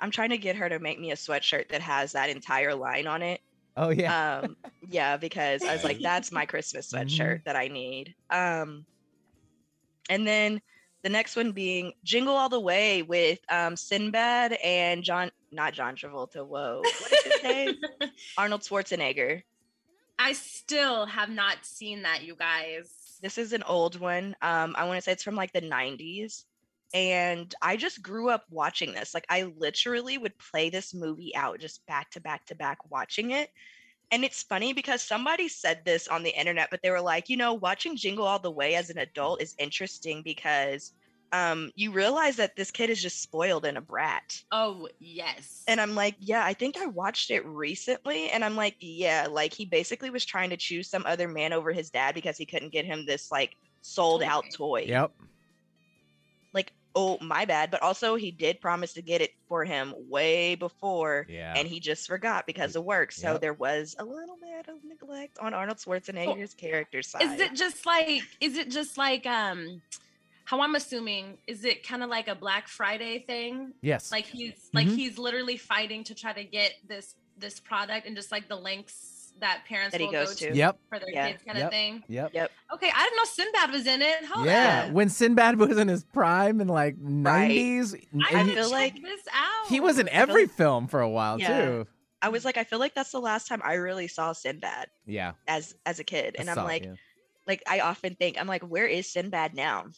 I'm 0.00 0.10
trying 0.10 0.30
to 0.30 0.38
get 0.38 0.56
her 0.56 0.68
to 0.68 0.78
make 0.78 0.98
me 0.98 1.10
a 1.12 1.14
sweatshirt 1.14 1.68
that 1.68 1.80
has 1.82 2.12
that 2.12 2.28
entire 2.28 2.74
line 2.74 3.06
on 3.06 3.22
it. 3.22 3.40
Oh 3.76 3.90
yeah, 3.90 4.38
Um 4.40 4.56
yeah, 4.88 5.16
because 5.18 5.62
I 5.62 5.72
was 5.74 5.84
like 5.84 6.00
that's 6.00 6.32
my 6.32 6.46
Christmas 6.46 6.90
sweatshirt 6.92 7.44
that 7.44 7.54
I 7.56 7.68
need. 7.68 8.14
Um 8.30 8.84
and 10.08 10.26
then 10.26 10.60
the 11.02 11.08
next 11.10 11.36
one 11.36 11.52
being 11.52 11.92
Jingle 12.02 12.34
All 12.34 12.48
the 12.48 12.60
Way 12.60 13.02
with 13.02 13.38
um 13.50 13.76
Sinbad 13.76 14.52
and 14.64 15.04
John 15.04 15.30
not 15.52 15.74
John 15.74 15.96
Travolta, 15.96 16.46
whoa. 16.46 16.80
What 16.82 17.12
is 17.12 17.32
his 17.32 17.42
name? 17.42 17.74
Arnold 18.36 18.62
Schwarzenegger. 18.62 19.42
I 20.18 20.32
still 20.32 21.04
have 21.06 21.28
not 21.28 21.58
seen 21.64 22.02
that, 22.02 22.22
you 22.24 22.34
guys. 22.36 22.90
This 23.20 23.38
is 23.38 23.52
an 23.52 23.62
old 23.64 23.98
one. 24.00 24.36
Um, 24.42 24.74
I 24.76 24.84
want 24.84 24.98
to 24.98 25.02
say 25.02 25.12
it's 25.12 25.22
from 25.22 25.36
like 25.36 25.52
the 25.52 25.60
90s. 25.60 26.44
And 26.94 27.52
I 27.60 27.76
just 27.76 28.02
grew 28.02 28.30
up 28.30 28.44
watching 28.50 28.92
this. 28.92 29.12
Like 29.12 29.26
I 29.28 29.52
literally 29.58 30.18
would 30.18 30.38
play 30.38 30.70
this 30.70 30.94
movie 30.94 31.34
out 31.34 31.58
just 31.58 31.84
back 31.86 32.10
to 32.12 32.20
back 32.20 32.46
to 32.46 32.54
back 32.54 32.78
watching 32.90 33.32
it. 33.32 33.50
And 34.12 34.24
it's 34.24 34.42
funny 34.42 34.72
because 34.72 35.02
somebody 35.02 35.48
said 35.48 35.84
this 35.84 36.06
on 36.06 36.22
the 36.22 36.38
internet, 36.38 36.70
but 36.70 36.80
they 36.82 36.90
were 36.90 37.00
like, 37.00 37.28
you 37.28 37.36
know, 37.36 37.54
watching 37.54 37.96
Jingle 37.96 38.26
All 38.26 38.38
the 38.38 38.50
Way 38.50 38.76
as 38.76 38.88
an 38.88 38.98
adult 38.98 39.42
is 39.42 39.56
interesting 39.58 40.22
because 40.22 40.92
um 41.32 41.70
you 41.74 41.90
realize 41.92 42.36
that 42.36 42.56
this 42.56 42.70
kid 42.70 42.90
is 42.90 43.00
just 43.02 43.20
spoiled 43.22 43.64
and 43.64 43.76
a 43.76 43.80
brat. 43.80 44.42
Oh 44.52 44.88
yes. 45.00 45.64
And 45.68 45.80
I'm 45.80 45.94
like, 45.94 46.14
yeah, 46.20 46.44
I 46.44 46.52
think 46.54 46.76
I 46.76 46.86
watched 46.86 47.30
it 47.30 47.44
recently. 47.46 48.30
And 48.30 48.44
I'm 48.44 48.56
like, 48.56 48.76
yeah, 48.80 49.26
like 49.30 49.52
he 49.52 49.64
basically 49.64 50.10
was 50.10 50.24
trying 50.24 50.50
to 50.50 50.56
choose 50.56 50.88
some 50.88 51.04
other 51.06 51.28
man 51.28 51.52
over 51.52 51.72
his 51.72 51.90
dad 51.90 52.14
because 52.14 52.36
he 52.38 52.46
couldn't 52.46 52.72
get 52.72 52.84
him 52.84 53.06
this 53.06 53.30
like 53.32 53.56
sold 53.82 54.22
out 54.22 54.44
toy. 54.52 54.84
yep. 54.86 55.12
Like, 56.52 56.72
oh, 56.94 57.18
my 57.20 57.44
bad. 57.44 57.70
But 57.70 57.82
also, 57.82 58.14
he 58.16 58.30
did 58.30 58.60
promise 58.60 58.94
to 58.94 59.02
get 59.02 59.20
it 59.20 59.32
for 59.48 59.64
him 59.64 59.92
way 60.08 60.54
before. 60.54 61.26
Yeah. 61.28 61.52
And 61.54 61.68
he 61.68 61.80
just 61.80 62.06
forgot 62.06 62.46
because 62.46 62.76
of 62.76 62.84
work. 62.84 63.12
So 63.12 63.32
Yep. 63.32 63.40
there 63.42 63.52
was 63.52 63.94
a 63.98 64.04
little 64.04 64.38
bit 64.40 64.68
of 64.68 64.82
neglect 64.84 65.38
on 65.38 65.52
Arnold 65.52 65.78
Schwarzenegger's 65.78 66.54
character 66.54 67.02
side. 67.02 67.22
is 67.22 67.40
it 67.40 67.54
just 67.54 67.84
like 67.84 68.22
is 68.40 68.56
it 68.56 68.70
just 68.70 68.96
like 68.96 69.26
um 69.26 69.82
how 70.46 70.60
I'm 70.62 70.74
assuming 70.74 71.36
is 71.46 71.64
it 71.64 71.86
kind 71.86 72.02
of 72.02 72.08
like 72.08 72.28
a 72.28 72.34
Black 72.34 72.66
Friday 72.68 73.24
thing? 73.26 73.74
yes. 73.82 74.10
Like 74.10 74.24
he's 74.26 74.70
like 74.72 74.86
Mhm. 74.86 74.96
he's 74.96 75.18
literally 75.18 75.56
fighting 75.58 76.02
to 76.04 76.14
try 76.14 76.32
to 76.32 76.42
get 76.44 76.72
this 76.88 77.14
this 77.36 77.60
product 77.60 78.06
and 78.06 78.16
just 78.16 78.32
like 78.32 78.48
the 78.48 78.56
lengths 78.56 79.34
that 79.40 79.64
parents 79.68 79.92
That 79.92 80.00
he 80.00 80.06
will 80.06 80.12
goes 80.14 80.28
go 80.40 80.46
to, 80.46 80.50
to. 80.52 80.56
Yep. 80.56 80.78
for 80.88 80.98
their 80.98 81.10
Yeah. 81.10 81.28
kids 81.30 81.42
kind 81.44 81.58
Yep. 81.58 81.66
of 81.66 81.70
thing. 81.72 82.04
Yep. 82.08 82.30
Yep. 82.32 82.52
Okay, 82.72 82.90
I 82.94 83.02
didn't 83.04 83.16
know 83.18 83.24
Sinbad 83.24 83.70
was 83.70 83.86
in 83.86 84.00
it. 84.00 84.24
Hold 84.24 84.46
Yeah. 84.46 84.84
up. 84.86 84.92
When 84.92 85.10
Sinbad 85.10 85.58
was 85.58 85.76
in 85.76 85.88
his 85.88 86.04
prime 86.04 86.62
in 86.62 86.68
like 86.68 86.94
Right. 86.98 87.50
90s, 87.50 87.94
I 88.32 88.42
he- 88.44 88.54
feel 88.54 88.70
like 88.70 88.94
this 88.94 89.20
out. 89.34 89.68
he 89.68 89.80
was 89.80 89.98
in 89.98 90.08
every 90.08 90.46
like- 90.46 90.54
film 90.54 90.88
for 90.88 91.00
a 91.02 91.10
while 91.10 91.38
Yeah. 91.38 91.64
too. 91.66 91.86
I 92.22 92.30
was 92.30 92.46
like, 92.46 92.56
I 92.56 92.64
feel 92.64 92.78
like 92.78 92.94
that's 92.94 93.12
the 93.12 93.20
last 93.20 93.46
time 93.46 93.60
I 93.62 93.74
really 93.74 94.08
saw 94.08 94.32
Sinbad 94.32 94.88
Yeah. 95.04 95.32
as 95.46 95.74
as 95.84 95.98
a 96.00 96.04
kid. 96.04 96.36
And 96.38 96.48
I 96.48 96.52
I'm 96.52 96.56
saw 96.56 96.64
like, 96.64 96.84
yeah. 96.84 96.94
like 97.46 97.62
I 97.66 97.80
often 97.80 98.14
think, 98.14 98.40
I'm 98.40 98.46
like, 98.46 98.62
where 98.62 98.86
is 98.86 99.12
Sinbad 99.12 99.52
now? 99.54 99.88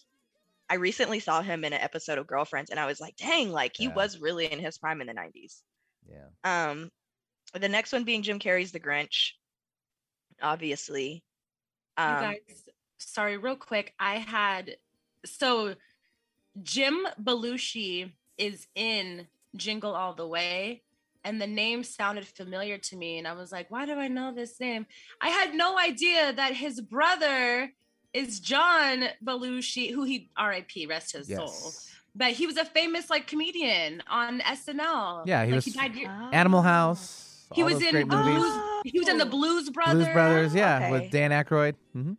I 0.70 0.74
recently 0.76 1.20
saw 1.20 1.42
him 1.42 1.64
in 1.64 1.72
an 1.72 1.80
episode 1.80 2.18
of 2.18 2.26
Girlfriends, 2.26 2.70
and 2.70 2.78
I 2.78 2.86
was 2.86 3.00
like, 3.00 3.16
dang, 3.16 3.50
like 3.50 3.76
he 3.76 3.88
Yeah. 3.88 3.94
was 3.94 4.18
really 4.20 4.46
in 4.50 4.60
his 4.60 4.78
prime 4.78 5.00
in 5.00 5.06
the 5.06 5.14
90s. 5.14 5.62
yeah. 6.06 6.28
Um, 6.44 6.90
the 7.54 7.68
next 7.68 7.92
one 7.92 8.04
being 8.04 8.22
Jim 8.22 8.38
Carrey's 8.38 8.72
The 8.72 8.80
Grinch, 8.80 9.32
obviously. 10.42 11.24
You 11.98 12.04
Um, 12.04 12.20
guys, 12.20 12.68
sorry, 12.98 13.36
real 13.38 13.56
quick. 13.56 13.94
I 13.98 14.18
had 14.18 14.76
so 15.24 15.74
Jim 16.62 17.06
Belushi 17.20 18.12
is 18.36 18.68
in 18.74 19.26
Jingle 19.56 19.94
All 19.94 20.14
the 20.14 20.26
Way, 20.26 20.84
and 21.24 21.40
the 21.40 21.46
name 21.46 21.82
sounded 21.82 22.26
familiar 22.26 22.78
to 22.78 22.96
me, 22.96 23.18
and 23.18 23.26
I 23.26 23.32
was 23.32 23.50
like, 23.50 23.70
"Why 23.70 23.86
do 23.86 23.94
I 23.94 24.08
know 24.08 24.32
this 24.32 24.60
name?" 24.60 24.86
I 25.20 25.30
had 25.30 25.54
no 25.54 25.78
idea 25.78 26.32
that 26.32 26.54
his 26.54 26.80
brother 26.80 27.74
is 28.14 28.40
John 28.40 29.04
Belushi, 29.24 29.92
who 29.92 30.04
he 30.04 30.30
R.I.P. 30.36 30.86
rest 30.86 31.12
his 31.12 31.28
soul. 31.28 31.52
But 32.14 32.32
he 32.32 32.46
was 32.46 32.56
a 32.56 32.64
famous 32.64 33.10
like 33.10 33.26
comedian 33.26 34.02
on 34.08 34.40
SNL. 34.40 35.24
Yeah, 35.26 35.44
he 35.44 35.52
like, 35.52 35.56
was- 35.56 35.64
He, 35.66 35.70
died 35.72 35.94
year- 35.94 36.28
Animal 36.32 36.60
oh. 36.60 36.62
House. 36.62 37.24
He 37.54 37.62
was 37.62 37.80
in 37.82 37.90
great 37.92 38.06
movies. 38.08 38.42
Oh, 38.44 38.82
he 38.84 38.98
was 38.98 39.08
in 39.08 39.16
the 39.16 39.24
Blues 39.24 39.70
Brothers. 39.78 40.04
Blues 40.04 40.12
Brothers, 40.12 40.54
yeah, 40.54 40.76
okay. 40.76 40.90
with 40.90 41.10
Dan 41.10 41.30
Aykroyd. 41.30 41.74
hmm 41.92 42.12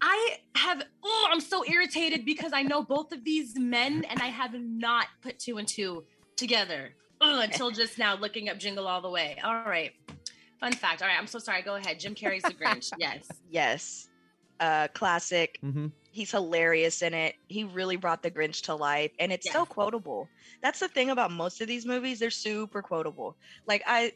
I 0.00 0.36
have, 0.54 0.82
oh, 1.02 1.28
I'm 1.32 1.40
so 1.40 1.64
irritated 1.66 2.24
because 2.24 2.52
I 2.52 2.62
know 2.62 2.82
both 2.82 3.12
of 3.12 3.24
these 3.24 3.58
men 3.58 4.04
and 4.08 4.20
I 4.20 4.26
have 4.26 4.52
not 4.54 5.06
put 5.22 5.38
two 5.38 5.56
and 5.58 5.66
two 5.66 6.04
together 6.36 6.94
Ugh, 7.20 7.42
until 7.42 7.70
just 7.70 7.98
now 7.98 8.14
looking 8.14 8.48
up 8.48 8.58
Jingle 8.58 8.86
All 8.86 9.00
the 9.00 9.08
Way. 9.08 9.38
All 9.42 9.54
right. 9.54 9.92
Fun 10.60 10.72
fact. 10.72 11.02
All 11.02 11.08
right. 11.08 11.18
I'm 11.18 11.26
so 11.26 11.38
sorry. 11.38 11.62
Go 11.62 11.76
ahead. 11.76 11.98
Jim 11.98 12.14
Carrey's 12.14 12.42
The 12.42 12.50
Grinch. 12.54 12.92
Yes. 12.98 13.26
Yes. 13.50 14.08
Uh, 14.60 14.88
classic. 14.94 15.58
hmm 15.62 15.88
He's 16.12 16.30
hilarious 16.30 17.02
in 17.02 17.12
it. 17.12 17.34
He 17.48 17.64
really 17.64 17.96
brought 17.96 18.22
the 18.22 18.30
Grinch 18.30 18.62
to 18.62 18.74
life, 18.74 19.12
and 19.18 19.32
it's 19.32 19.50
so 19.50 19.66
quotable. 19.66 20.30
That's 20.62 20.80
the 20.80 20.88
thing 20.88 21.10
about 21.10 21.30
most 21.30 21.60
of 21.60 21.68
these 21.68 21.84
movies; 21.84 22.20
they're 22.20 22.30
super 22.30 22.80
quotable. 22.82 23.36
Like 23.66 23.82
I, 23.86 24.12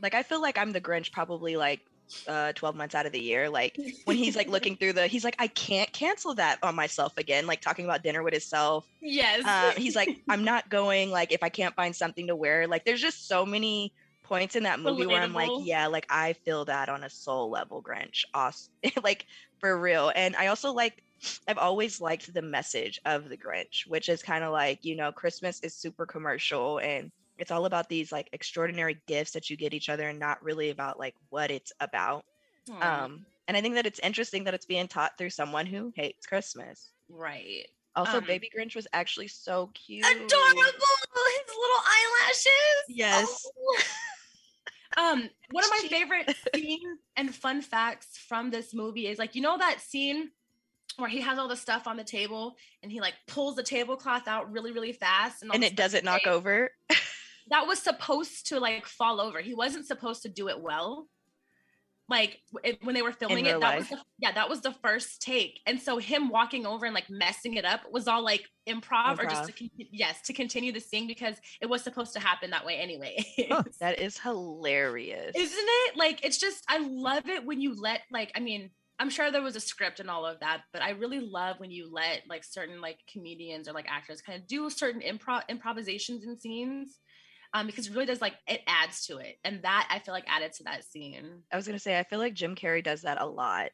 like 0.00 0.14
I 0.14 0.22
feel 0.22 0.40
like 0.40 0.58
I'm 0.58 0.72
the 0.72 0.80
Grinch 0.80 1.12
probably 1.12 1.56
like 1.56 1.82
uh 2.26 2.52
12 2.54 2.76
months 2.76 2.94
out 2.94 3.06
of 3.06 3.12
the 3.12 3.20
year. 3.20 3.48
Like 3.50 3.80
when 4.04 4.16
he's 4.16 4.36
like 4.36 4.48
looking 4.48 4.76
through 4.76 4.94
the, 4.94 5.06
he's 5.08 5.24
like, 5.24 5.36
I 5.38 5.48
can't 5.48 5.92
cancel 5.92 6.34
that 6.36 6.58
on 6.62 6.74
myself 6.74 7.12
again. 7.16 7.46
Like 7.46 7.60
talking 7.60 7.84
about 7.84 8.02
dinner 8.02 8.22
with 8.22 8.34
himself. 8.34 8.86
yes. 9.00 9.44
Uh, 9.46 9.72
he's 9.76 9.96
like, 9.96 10.12
I'm 10.28 10.44
not 10.44 10.68
going. 10.70 11.10
Like 11.10 11.32
if 11.32 11.42
I 11.42 11.48
can't 11.48 11.74
find 11.74 11.94
something 11.96 12.26
to 12.28 12.36
wear. 12.36 12.66
Like 12.68 12.84
there's 12.84 13.00
just 13.00 13.26
so 13.28 13.44
many 13.46 13.92
points 14.24 14.54
in 14.56 14.62
that 14.64 14.80
movie 14.80 15.06
where 15.06 15.22
I'm 15.22 15.32
like, 15.34 15.54
yeah, 15.56 15.86
like 15.88 16.06
I 16.10 16.34
feel 16.34 16.64
that 16.66 16.88
on 16.88 17.04
a 17.04 17.10
soul 17.10 17.50
level, 17.50 17.82
Grinch. 17.82 18.24
Awesome. 18.34 18.72
like 19.02 19.26
for 19.62 19.80
real. 19.80 20.12
And 20.16 20.34
I 20.36 20.48
also 20.48 20.72
like 20.72 21.02
I've 21.46 21.58
always 21.58 22.00
liked 22.00 22.34
the 22.34 22.42
message 22.42 23.00
of 23.04 23.28
the 23.28 23.36
Grinch, 23.36 23.86
which 23.86 24.08
is 24.08 24.22
kind 24.24 24.42
of 24.42 24.50
like, 24.52 24.84
you 24.84 24.96
know, 24.96 25.12
Christmas 25.12 25.60
is 25.60 25.72
super 25.72 26.04
commercial 26.04 26.78
and 26.78 27.12
it's 27.38 27.52
all 27.52 27.64
about 27.64 27.88
these 27.88 28.10
like 28.10 28.28
extraordinary 28.32 29.00
gifts 29.06 29.30
that 29.32 29.48
you 29.48 29.56
get 29.56 29.72
each 29.72 29.88
other 29.88 30.08
and 30.08 30.18
not 30.18 30.42
really 30.42 30.70
about 30.70 30.98
like 30.98 31.14
what 31.30 31.52
it's 31.52 31.72
about. 31.78 32.24
Aw, 32.72 33.04
Um, 33.04 33.24
and 33.46 33.56
I 33.56 33.60
think 33.60 33.76
that 33.76 33.86
it's 33.86 34.00
interesting 34.00 34.42
that 34.44 34.54
it's 34.54 34.66
being 34.66 34.88
taught 34.88 35.16
through 35.16 35.30
someone 35.30 35.64
who 35.66 35.92
hates 35.94 36.26
Christmas. 36.26 36.90
right. 37.08 37.66
Also, 37.94 38.18
Um, 38.18 38.24
Baby 38.24 38.50
Grinch 38.56 38.74
was 38.74 38.86
actually 38.94 39.28
so 39.28 39.70
cute. 39.74 40.04
Adorable. 40.04 40.62
His 40.62 41.54
little 41.54 41.82
eyelashes. 41.84 42.48
Yes. 42.88 43.46
Oh. 43.56 43.78
Um, 44.96 45.28
one 45.50 45.64
of 45.64 45.70
my 45.70 45.88
favorite 45.88 46.34
scenes 46.54 46.98
and 47.16 47.34
fun 47.34 47.62
facts 47.62 48.18
from 48.18 48.50
this 48.50 48.74
movie 48.74 49.06
is 49.06 49.18
like, 49.18 49.34
you 49.34 49.42
know, 49.42 49.58
that 49.58 49.80
scene 49.80 50.30
where 50.96 51.08
he 51.08 51.20
has 51.20 51.38
all 51.38 51.48
the 51.48 51.56
stuff 51.56 51.86
on 51.86 51.96
the 51.96 52.04
table 52.04 52.56
and 52.82 52.92
he 52.92 53.00
like 53.00 53.14
pulls 53.26 53.56
the 53.56 53.62
tablecloth 53.62 54.28
out 54.28 54.52
really, 54.52 54.72
really 54.72 54.92
fast 54.92 55.42
all 55.50 55.54
And 55.54 55.64
it 55.64 55.76
doesn't 55.76 56.04
knock 56.04 56.26
over. 56.26 56.70
That 57.50 57.66
was 57.66 57.80
supposed 57.80 58.46
to 58.48 58.60
like 58.60 58.86
fall 58.86 59.20
over. 59.20 59.40
He 59.40 59.52
wasn't 59.52 59.86
supposed 59.86 60.22
to 60.22 60.28
do 60.28 60.48
it 60.48 60.60
well. 60.60 61.08
Like 62.08 62.40
it, 62.64 62.78
when 62.82 62.94
they 62.94 63.02
were 63.02 63.12
filming 63.12 63.46
it, 63.46 63.60
that 63.60 63.78
was 63.78 63.88
the, 63.88 63.98
yeah, 64.18 64.32
that 64.32 64.48
was 64.48 64.60
the 64.60 64.72
first 64.82 65.22
take. 65.22 65.60
And 65.66 65.80
so 65.80 65.98
him 65.98 66.28
walking 66.28 66.66
over 66.66 66.84
and 66.84 66.94
like 66.94 67.08
messing 67.08 67.54
it 67.54 67.64
up 67.64 67.82
was 67.90 68.06
all 68.08 68.22
like 68.22 68.44
improv, 68.68 69.18
or 69.18 69.24
just 69.24 69.46
to 69.46 69.52
con- 69.52 69.70
yes 69.76 70.20
to 70.22 70.32
continue 70.32 70.72
the 70.72 70.80
scene 70.80 71.06
because 71.06 71.36
it 71.60 71.66
was 71.66 71.82
supposed 71.82 72.12
to 72.14 72.20
happen 72.20 72.50
that 72.50 72.66
way 72.66 72.76
anyway. 72.76 73.24
Huh. 73.48 73.62
That 73.80 73.98
is 74.00 74.18
hilarious. 74.18 75.32
Isn't 75.34 75.58
it? 75.66 75.96
Like 75.96 76.24
it's 76.24 76.38
just 76.38 76.64
I 76.68 76.78
love 76.78 77.28
it 77.28 77.46
when 77.46 77.60
you 77.60 77.80
let 77.80 78.02
like 78.10 78.30
I 78.34 78.40
mean, 78.40 78.70
I'm 78.98 79.08
sure 79.10 79.30
there 79.30 79.42
was 79.42 79.56
a 79.56 79.60
script 79.60 79.98
and 79.98 80.10
all 80.10 80.26
of 80.26 80.40
that, 80.40 80.62
but 80.72 80.82
I 80.82 80.90
really 80.90 81.20
love 81.20 81.58
when 81.60 81.70
you 81.70 81.88
let 81.90 82.22
like 82.28 82.44
certain 82.44 82.80
like 82.80 82.98
comedians 83.10 83.68
or 83.68 83.72
like 83.72 83.86
actors 83.88 84.20
kind 84.20 84.38
of 84.40 84.46
do 84.46 84.68
certain 84.70 85.00
improv 85.00 85.42
improvisations 85.48 86.24
in 86.24 86.38
scenes. 86.38 86.98
Um, 87.54 87.66
because 87.66 87.88
it 87.88 87.92
really 87.92 88.06
does 88.06 88.20
like 88.22 88.34
it 88.48 88.62
adds 88.66 89.06
to 89.06 89.18
it. 89.18 89.36
And 89.44 89.62
that 89.62 89.86
I 89.90 89.98
feel 89.98 90.14
like 90.14 90.24
added 90.26 90.52
to 90.54 90.64
that 90.64 90.84
scene. 90.84 91.42
I 91.52 91.56
was 91.56 91.66
gonna 91.66 91.78
say 91.78 91.98
I 91.98 92.02
feel 92.04 92.18
like 92.18 92.34
Jim 92.34 92.54
Carrey 92.54 92.82
does 92.82 93.02
that 93.02 93.20
a 93.20 93.26
lot. 93.26 93.70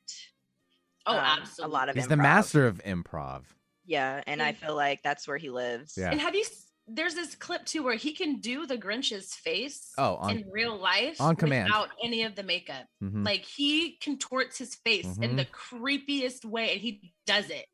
Oh, 1.06 1.12
um, 1.16 1.24
absolutely. 1.24 1.72
A 1.72 1.78
lot 1.78 1.88
of 1.88 1.94
He's 1.94 2.08
the 2.08 2.16
master 2.16 2.66
of 2.66 2.82
improv. 2.84 3.44
Yeah, 3.84 4.22
and 4.26 4.42
I 4.42 4.52
feel 4.52 4.74
like 4.76 5.02
that's 5.02 5.26
where 5.26 5.38
he 5.38 5.48
lives. 5.48 5.94
Yeah. 5.96 6.10
And 6.10 6.20
have 6.20 6.34
you 6.34 6.44
there's 6.90 7.14
this 7.14 7.34
clip 7.34 7.64
too 7.66 7.82
where 7.82 7.96
he 7.96 8.12
can 8.14 8.40
do 8.40 8.66
the 8.66 8.76
Grinch's 8.78 9.34
face 9.34 9.92
Oh, 9.98 10.16
on 10.16 10.38
in 10.38 10.50
real 10.50 10.76
life 10.76 11.20
on 11.20 11.36
command. 11.36 11.66
without 11.68 11.90
any 12.02 12.22
of 12.24 12.34
the 12.34 12.42
makeup. 12.42 12.86
mhm. 13.02 13.24
Like 13.26 13.44
he 13.44 13.98
contorts 13.98 14.56
his 14.58 14.74
face 14.74 15.04
in 15.04 15.32
Mhm. 15.32 15.36
the 15.36 15.44
creepiest 15.46 16.44
way 16.46 16.72
and 16.72 16.80
he 16.80 17.12
does 17.26 17.50
it. 17.50 17.66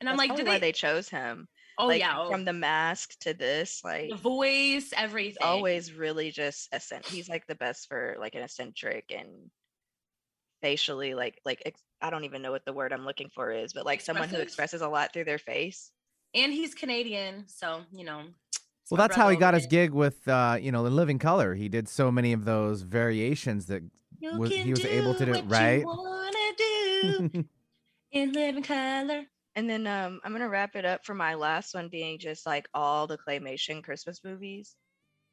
And 0.00 0.08
I'm 0.08 0.16
like, 0.16 0.36
did 0.36 0.46
why 0.46 0.54
they, 0.54 0.68
they 0.68 0.72
chose 0.72 1.08
him. 1.08 1.48
Oh 1.78 1.86
like, 1.86 2.00
yeah, 2.00 2.14
oh, 2.20 2.30
from 2.30 2.44
the 2.44 2.52
mask 2.52 3.18
to 3.20 3.34
this, 3.34 3.82
like 3.84 4.10
the 4.10 4.16
voice, 4.16 4.50
he's 4.84 4.92
everything. 4.96 5.36
always 5.42 5.92
really 5.92 6.30
just 6.30 6.68
eccentric. 6.72 7.12
He's 7.12 7.28
like 7.28 7.46
the 7.46 7.54
best 7.56 7.88
for 7.88 8.16
like 8.20 8.34
an 8.34 8.42
eccentric 8.42 9.12
and 9.16 9.50
facially 10.62 11.14
like 11.14 11.40
like 11.44 11.62
ex- 11.66 11.82
I 12.00 12.10
don't 12.10 12.24
even 12.24 12.42
know 12.42 12.50
what 12.52 12.64
the 12.64 12.72
word 12.72 12.92
I'm 12.92 13.04
looking 13.04 13.28
for 13.34 13.50
is, 13.50 13.72
but 13.72 13.84
like 13.84 14.00
someone 14.00 14.28
who 14.28 14.36
expresses 14.38 14.80
a 14.82 14.88
lot 14.88 15.12
through 15.12 15.24
their 15.24 15.38
face. 15.38 15.90
and 16.34 16.52
he's 16.52 16.74
Canadian, 16.74 17.44
so 17.48 17.80
you 17.92 18.04
know. 18.04 18.22
Well, 18.90 18.98
that's 18.98 19.16
how 19.16 19.30
he 19.30 19.36
got 19.36 19.54
his 19.54 19.66
gig 19.66 19.92
with, 19.92 20.28
uh, 20.28 20.58
you 20.60 20.70
know, 20.70 20.84
in 20.84 20.94
Living 20.94 21.18
Color. 21.18 21.54
He 21.54 21.70
did 21.70 21.88
so 21.88 22.10
many 22.12 22.34
of 22.34 22.44
those 22.44 22.82
variations 22.82 23.66
that 23.66 23.82
was- 24.20 24.50
he 24.50 24.70
was 24.70 24.84
able 24.84 25.14
to 25.14 25.24
do 25.24 25.32
it, 25.32 25.36
what 25.36 25.44
you 25.44 25.50
right? 25.50 25.84
wanna 25.84 26.52
do 26.58 27.44
in 28.12 28.32
living 28.32 28.62
color. 28.62 29.24
And 29.56 29.68
then 29.70 29.86
um 29.86 30.20
I'm 30.24 30.32
gonna 30.32 30.48
wrap 30.48 30.74
it 30.76 30.84
up 30.84 31.04
for 31.04 31.14
my 31.14 31.34
last 31.34 31.74
one 31.74 31.88
being 31.88 32.18
just 32.18 32.44
like 32.46 32.68
all 32.74 33.06
the 33.06 33.18
claymation 33.18 33.82
Christmas 33.82 34.20
movies. 34.24 34.74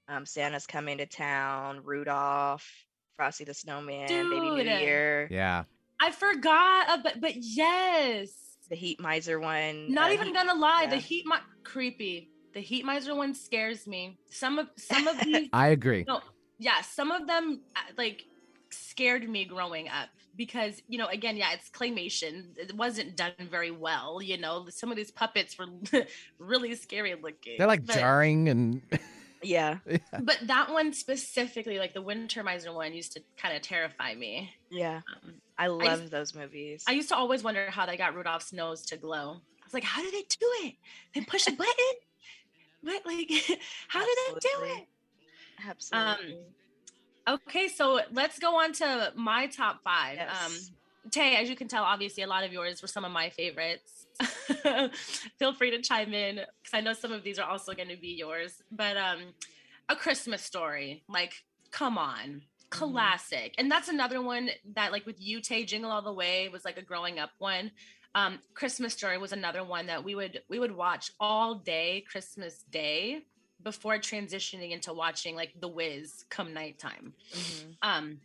Um 0.08 0.26
Santa's 0.26 0.68
coming 0.68 0.98
to 1.00 1.06
town, 1.06 1.82
Rudolph, 1.84 2.68
Frosty 3.16 3.44
the 3.46 3.54
Snowman, 3.54 4.08
Baby 4.08 4.40
New 4.40 4.58
Year, 4.62 5.28
yeah. 5.32 5.64
I 6.00 6.10
forgot, 6.12 7.00
about, 7.00 7.22
but 7.22 7.34
yes. 7.36 8.30
the 8.70 8.76
Heat 8.76 9.00
Miser 9.00 9.40
one. 9.40 9.92
Not 9.94 10.10
uh, 10.10 10.14
even 10.14 10.28
Heat- 10.28 10.34
gonna 10.36 10.56
lie, 10.56 10.88
the 10.88 10.98
heat 10.98 11.26
mi- 11.28 11.36
creepy. 11.64 12.30
The 12.54 12.60
heat 12.60 12.84
miser 12.84 13.16
one 13.16 13.34
scares 13.34 13.88
me. 13.88 14.18
Some 14.30 14.60
of 14.60 14.68
some 14.78 15.08
of 15.08 15.20
these 15.24 15.48
I 15.54 15.68
agree. 15.68 16.04
no, 16.08 16.22
yeah, 16.60 16.82
some 16.82 17.12
of 17.12 17.28
them 17.28 17.62
uh, 17.76 17.80
like 17.98 18.26
scared 18.74 19.28
me 19.30 19.46
growing 19.46 19.88
up 19.88 20.10
because 20.36 20.82
you 20.88 20.98
know 20.98 21.08
again 21.08 21.38
yeah 21.38 21.52
it's 21.54 21.70
claymation. 21.70 22.58
It 22.58 22.76
wasn't 22.76 23.16
done 23.16 23.34
very 23.40 23.72
well 23.72 24.22
you 24.22 24.38
know? 24.38 24.68
Some 24.70 24.90
of 24.92 24.98
these 24.98 25.12
puppets 25.12 25.58
were 25.58 25.68
really 26.40 26.76
scary 26.76 27.16
looking 27.16 27.56
They're 27.58 27.68
like 27.68 27.86
but, 27.86 27.96
jarring 27.96 28.50
and 28.50 28.82
Yeah, 29.44 29.78
but 30.22 30.38
that 30.44 30.72
one 30.72 30.94
specifically 30.94 31.80
like 31.80 31.96
the 31.96 32.02
winter 32.02 32.44
miser 32.44 32.72
one 32.72 32.94
used 32.94 33.14
to 33.14 33.24
kind 33.38 33.56
of 33.56 33.64
terrify 33.64 34.14
me. 34.14 34.54
Yeah. 34.70 35.02
um, 35.24 35.34
I 35.58 35.66
just- 35.66 35.80
love 35.80 36.10
those 36.12 36.36
movies. 36.36 36.84
i 36.88 36.92
used 36.92 37.10
to 37.10 37.16
always 37.16 37.42
wonder 37.44 37.72
how 37.72 37.88
they 37.88 37.98
got 37.98 38.14
rudolph's 38.14 38.54
nose 38.54 38.86
to 38.88 38.98
glow. 38.98 39.38
I 39.42 39.66
was 39.66 39.74
like 39.74 39.84
how 39.84 40.04
did 40.04 40.14
they 40.14 40.22
do 40.30 40.48
it? 40.66 40.76
They 41.16 41.22
push 41.22 41.48
a 41.48 41.52
button? 41.52 41.74
What 42.84 43.04
like 43.06 43.32
how 43.88 44.06
did 44.06 44.18
they 44.28 44.40
do 44.40 44.50
it? 44.80 44.88
Absolutely. 45.68 46.38
Okay, 47.32 47.70
so 47.70 48.02
let's 48.12 48.40
go 48.40 48.60
on 48.60 48.74
to 48.74 49.14
my 49.16 49.48
top 49.48 49.82
five. 49.84 50.20
Um, 50.20 50.52
Taé, 51.10 51.42
as 51.42 51.50
you 51.50 51.56
can 51.56 51.70
tell, 51.70 51.84
obviously 51.84 52.24
a 52.24 52.28
lot 52.28 52.44
of 52.44 52.52
yours 52.52 52.82
were 52.82 52.90
some 52.90 53.06
of 53.06 53.12
my 53.12 53.30
favorites. 53.30 54.06
Feel 55.40 55.54
free 55.54 55.72
to 55.72 55.82
chime 55.82 56.14
in 56.14 56.36
because 56.36 56.74
I 56.74 56.82
know 56.82 56.92
some 56.92 57.14
of 57.14 57.24
these 57.24 57.40
are 57.40 57.50
also 57.50 57.74
going 57.74 57.88
to 57.88 57.96
be 57.96 58.10
yours. 58.10 58.62
But 58.70 58.98
um, 58.98 59.20
a 59.88 59.96
Christmas 59.96 60.42
story, 60.42 61.04
like, 61.08 61.34
come 61.72 61.98
on, 61.98 62.42
classic. 62.70 63.56
And 63.58 63.72
that's 63.72 63.88
another 63.88 64.22
one 64.22 64.50
that, 64.76 64.92
like, 64.92 65.06
with 65.06 65.22
you, 65.22 65.40
Taé, 65.40 65.66
Jingle 65.66 65.90
All 65.92 66.02
the 66.02 66.12
Way 66.12 66.50
was 66.50 66.66
like 66.66 66.78
a 66.78 66.84
growing 66.84 67.18
up 67.18 67.32
one. 67.38 67.72
Um, 68.14 68.40
Christmas 68.56 68.94
Story 68.94 69.18
was 69.18 69.32
another 69.32 69.64
one 69.64 69.86
that 69.88 70.04
we 70.04 70.16
would 70.16 70.42
we 70.50 70.60
would 70.60 70.76
watch 70.76 71.12
all 71.18 71.56
day 71.56 72.04
Christmas 72.12 72.66
Day 72.70 73.24
before 73.64 73.98
transitioning 73.98 74.72
into 74.72 74.94
watching 74.94 75.36
like 75.36 75.54
The 75.60 75.68
Wiz 75.68 76.26
come 76.30 76.54
nighttime 76.54 77.14
Mhm. 77.34 77.76
um 77.82 78.22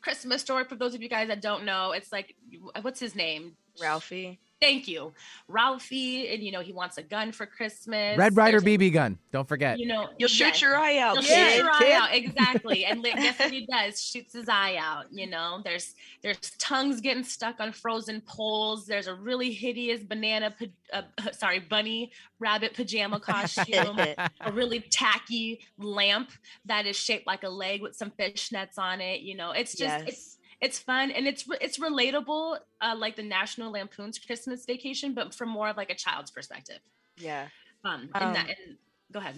Christmas 0.00 0.42
story 0.42 0.64
for 0.64 0.74
those 0.74 0.94
of 0.94 1.02
you 1.02 1.08
guys 1.08 1.28
that 1.28 1.40
don't 1.40 1.64
know. 1.64 1.92
It's 1.92 2.10
like 2.12 2.34
what's 2.82 2.98
his 3.00 3.14
name? 3.14 3.56
Ralphie. 3.80 4.40
Thank 4.62 4.86
you. 4.86 5.12
Ralphie, 5.48 6.28
and 6.32 6.42
you 6.42 6.52
know, 6.52 6.60
he 6.60 6.72
wants 6.72 6.96
a 6.96 7.02
gun 7.02 7.32
for 7.32 7.46
Christmas. 7.46 8.16
Red 8.16 8.36
Ryder 8.36 8.60
There's- 8.60 8.78
BB 8.78 8.92
gun. 8.92 9.18
Don't 9.32 9.48
forget. 9.48 9.78
You 9.78 9.86
know, 9.86 10.08
You'll 10.18 10.28
shoot 10.28 10.44
yes. 10.46 10.62
your 10.62 10.76
eye 10.76 10.98
out, 10.98 11.14
He'll 11.18 11.22
kid. 11.24 11.50
shoot 11.52 11.56
your 11.58 11.70
eye 11.70 11.92
out 11.94 12.14
exactly, 12.14 12.84
and 12.84 13.00
li- 13.02 13.12
guess 13.16 13.38
what 13.38 13.50
he 13.50 13.66
does? 13.66 14.00
Shoots 14.02 14.32
his 14.34 14.48
eye 14.48 14.76
out. 14.78 15.06
You 15.10 15.26
know, 15.28 15.60
there's 15.64 15.94
there's 16.22 16.38
tongues 16.58 17.00
getting 17.00 17.24
stuck 17.24 17.58
on 17.60 17.72
frozen 17.72 18.20
poles. 18.20 18.86
There's 18.86 19.08
a 19.08 19.14
really 19.14 19.52
hideous 19.52 20.02
banana, 20.04 20.54
uh, 20.92 21.02
sorry, 21.32 21.58
bunny 21.58 22.12
rabbit 22.38 22.74
pajama 22.74 23.18
costume. 23.32 23.98
a 23.98 24.52
really 24.52 24.80
tacky 24.80 25.60
lamp 25.78 26.30
that 26.66 26.86
is 26.86 26.96
shaped 26.96 27.26
like 27.26 27.42
a 27.42 27.48
leg 27.48 27.82
with 27.82 27.96
some 27.96 28.10
fishnets 28.12 28.78
on 28.78 29.00
it. 29.00 29.22
You 29.22 29.36
know, 29.36 29.50
it's 29.50 29.72
just 29.74 29.80
yes. 29.80 30.02
it's 30.06 30.38
fun 30.78 31.10
and 31.10 31.26
it's 31.26 31.44
it's 31.60 31.78
relatable, 31.78 32.58
uh, 32.80 32.94
like 32.96 33.16
the 33.16 33.22
National 33.22 33.72
Lampoon's 33.72 34.18
Christmas 34.18 34.64
Vacation, 34.64 35.14
but 35.14 35.34
from 35.34 35.48
more 35.48 35.68
of 35.68 35.76
like 35.76 35.90
a 35.90 35.94
child's 35.94 36.30
perspective. 36.30 36.78
Yeah. 37.16 37.48
Um, 37.84 38.08
and 38.14 38.34
that, 38.36 38.44
Um, 38.44 38.54
and, 38.68 38.76
go 39.12 39.18
ahead. 39.18 39.34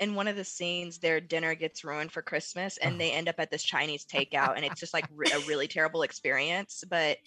in 0.00 0.14
one 0.14 0.26
of 0.26 0.36
the 0.36 0.44
scenes 0.44 0.98
their 0.98 1.20
dinner 1.20 1.54
gets 1.54 1.84
ruined 1.84 2.10
for 2.10 2.20
christmas 2.22 2.78
and 2.78 2.98
they 3.00 3.12
end 3.12 3.28
up 3.28 3.36
at 3.38 3.50
this 3.50 3.62
chinese 3.62 4.04
takeout 4.04 4.56
and 4.56 4.64
it's 4.64 4.80
just 4.80 4.92
like 4.92 5.04
re- 5.14 5.30
a 5.32 5.38
really 5.40 5.68
terrible 5.76 6.02
experience 6.02 6.82
but 6.88 7.18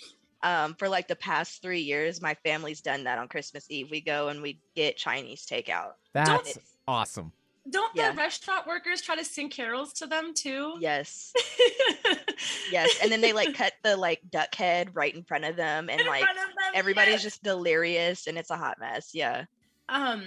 um, 0.44 0.74
for 0.76 0.90
like 0.90 1.08
the 1.08 1.16
past 1.16 1.62
three 1.62 1.80
years 1.80 2.22
my 2.22 2.34
family's 2.44 2.82
done 2.82 3.06
that 3.06 3.20
on 3.20 3.28
christmas 3.30 3.66
eve 3.70 3.90
we 3.90 4.02
go 4.02 4.28
and 4.28 4.42
we 4.42 4.60
get 4.76 4.98
chinese 4.98 5.46
takeout 5.46 5.92
That's 6.12 6.58
awesome. 6.88 7.32
Don't 7.70 7.92
yeah. 7.96 8.12
the 8.12 8.18
restaurant 8.18 8.66
workers 8.68 9.02
try 9.02 9.16
to 9.16 9.26
sing 9.26 9.50
carols 9.50 9.94
to 9.94 10.08
them 10.08 10.34
too? 10.34 10.76
yes 10.80 11.34
yes 12.72 12.98
and 13.02 13.12
then 13.12 13.22
they 13.22 13.34
like 13.34 13.54
cut 13.56 13.74
the 13.84 13.98
like 13.98 14.22
duck 14.30 14.54
head 14.56 14.90
right 14.94 15.14
in 15.14 15.24
front 15.24 15.46
of 15.46 15.56
them 15.56 15.90
and 15.90 16.02
In 16.02 16.08
like 16.08 16.22
them, 16.22 16.48
everybody's 16.74 17.16
yes. 17.16 17.24
just 17.24 17.44
delirious 17.44 18.28
and 18.28 18.38
it's 18.38 18.52
a 18.52 18.58
hot 18.58 18.78
mess 18.80 19.12
yeah 19.14 19.46
um 19.90 20.24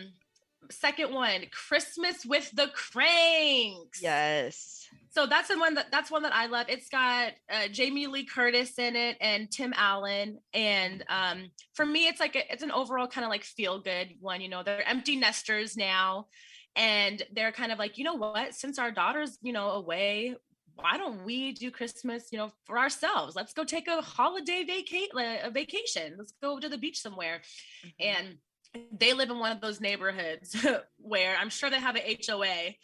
second 0.70 1.12
one 1.14 1.42
christmas 1.50 2.24
with 2.24 2.50
the 2.52 2.68
Kranks 2.68 4.00
yes 4.02 4.88
so 5.10 5.26
that's 5.26 5.48
the 5.48 5.58
one 5.58 5.74
that 5.74 5.90
that's 5.90 6.10
one 6.10 6.22
that 6.22 6.34
i 6.34 6.46
love 6.46 6.66
it's 6.68 6.88
got 6.88 7.32
uh, 7.50 7.68
jamie 7.70 8.06
lee 8.06 8.24
curtis 8.24 8.78
in 8.78 8.96
it 8.96 9.16
and 9.20 9.50
tim 9.50 9.72
allen 9.76 10.38
and 10.54 11.04
um 11.08 11.50
for 11.74 11.84
me 11.84 12.06
it's 12.06 12.20
like 12.20 12.36
a, 12.36 12.52
it's 12.52 12.62
an 12.62 12.70
overall 12.70 13.06
kind 13.06 13.24
of 13.24 13.30
like 13.30 13.44
feel 13.44 13.80
good 13.80 14.14
one 14.20 14.40
you 14.40 14.48
know 14.48 14.62
they're 14.62 14.86
empty 14.88 15.16
nesters 15.16 15.76
now 15.76 16.26
and 16.76 17.22
they're 17.32 17.52
kind 17.52 17.72
of 17.72 17.78
like 17.78 17.98
you 17.98 18.04
know 18.04 18.14
what 18.14 18.54
since 18.54 18.78
our 18.78 18.90
daughter's 18.90 19.38
you 19.42 19.52
know 19.52 19.70
away 19.70 20.34
why 20.82 20.96
don't 20.96 21.24
we 21.24 21.52
do 21.52 21.70
Christmas, 21.70 22.28
you 22.32 22.38
know, 22.38 22.50
for 22.64 22.78
ourselves? 22.78 23.36
Let's 23.36 23.52
go 23.52 23.64
take 23.64 23.88
a 23.88 24.00
holiday 24.00 24.64
vacate 24.64 25.10
a 25.14 25.50
vacation. 25.50 26.14
Let's 26.16 26.32
go 26.42 26.58
to 26.58 26.68
the 26.68 26.78
beach 26.78 27.00
somewhere. 27.00 27.42
Mm-hmm. 27.84 28.18
And 28.18 28.38
they 28.98 29.12
live 29.12 29.30
in 29.30 29.38
one 29.38 29.52
of 29.52 29.60
those 29.60 29.80
neighborhoods 29.80 30.56
where 30.98 31.36
I'm 31.36 31.50
sure 31.50 31.70
they 31.70 31.80
have 31.80 31.96
an 31.96 32.16
HOA 32.26 32.74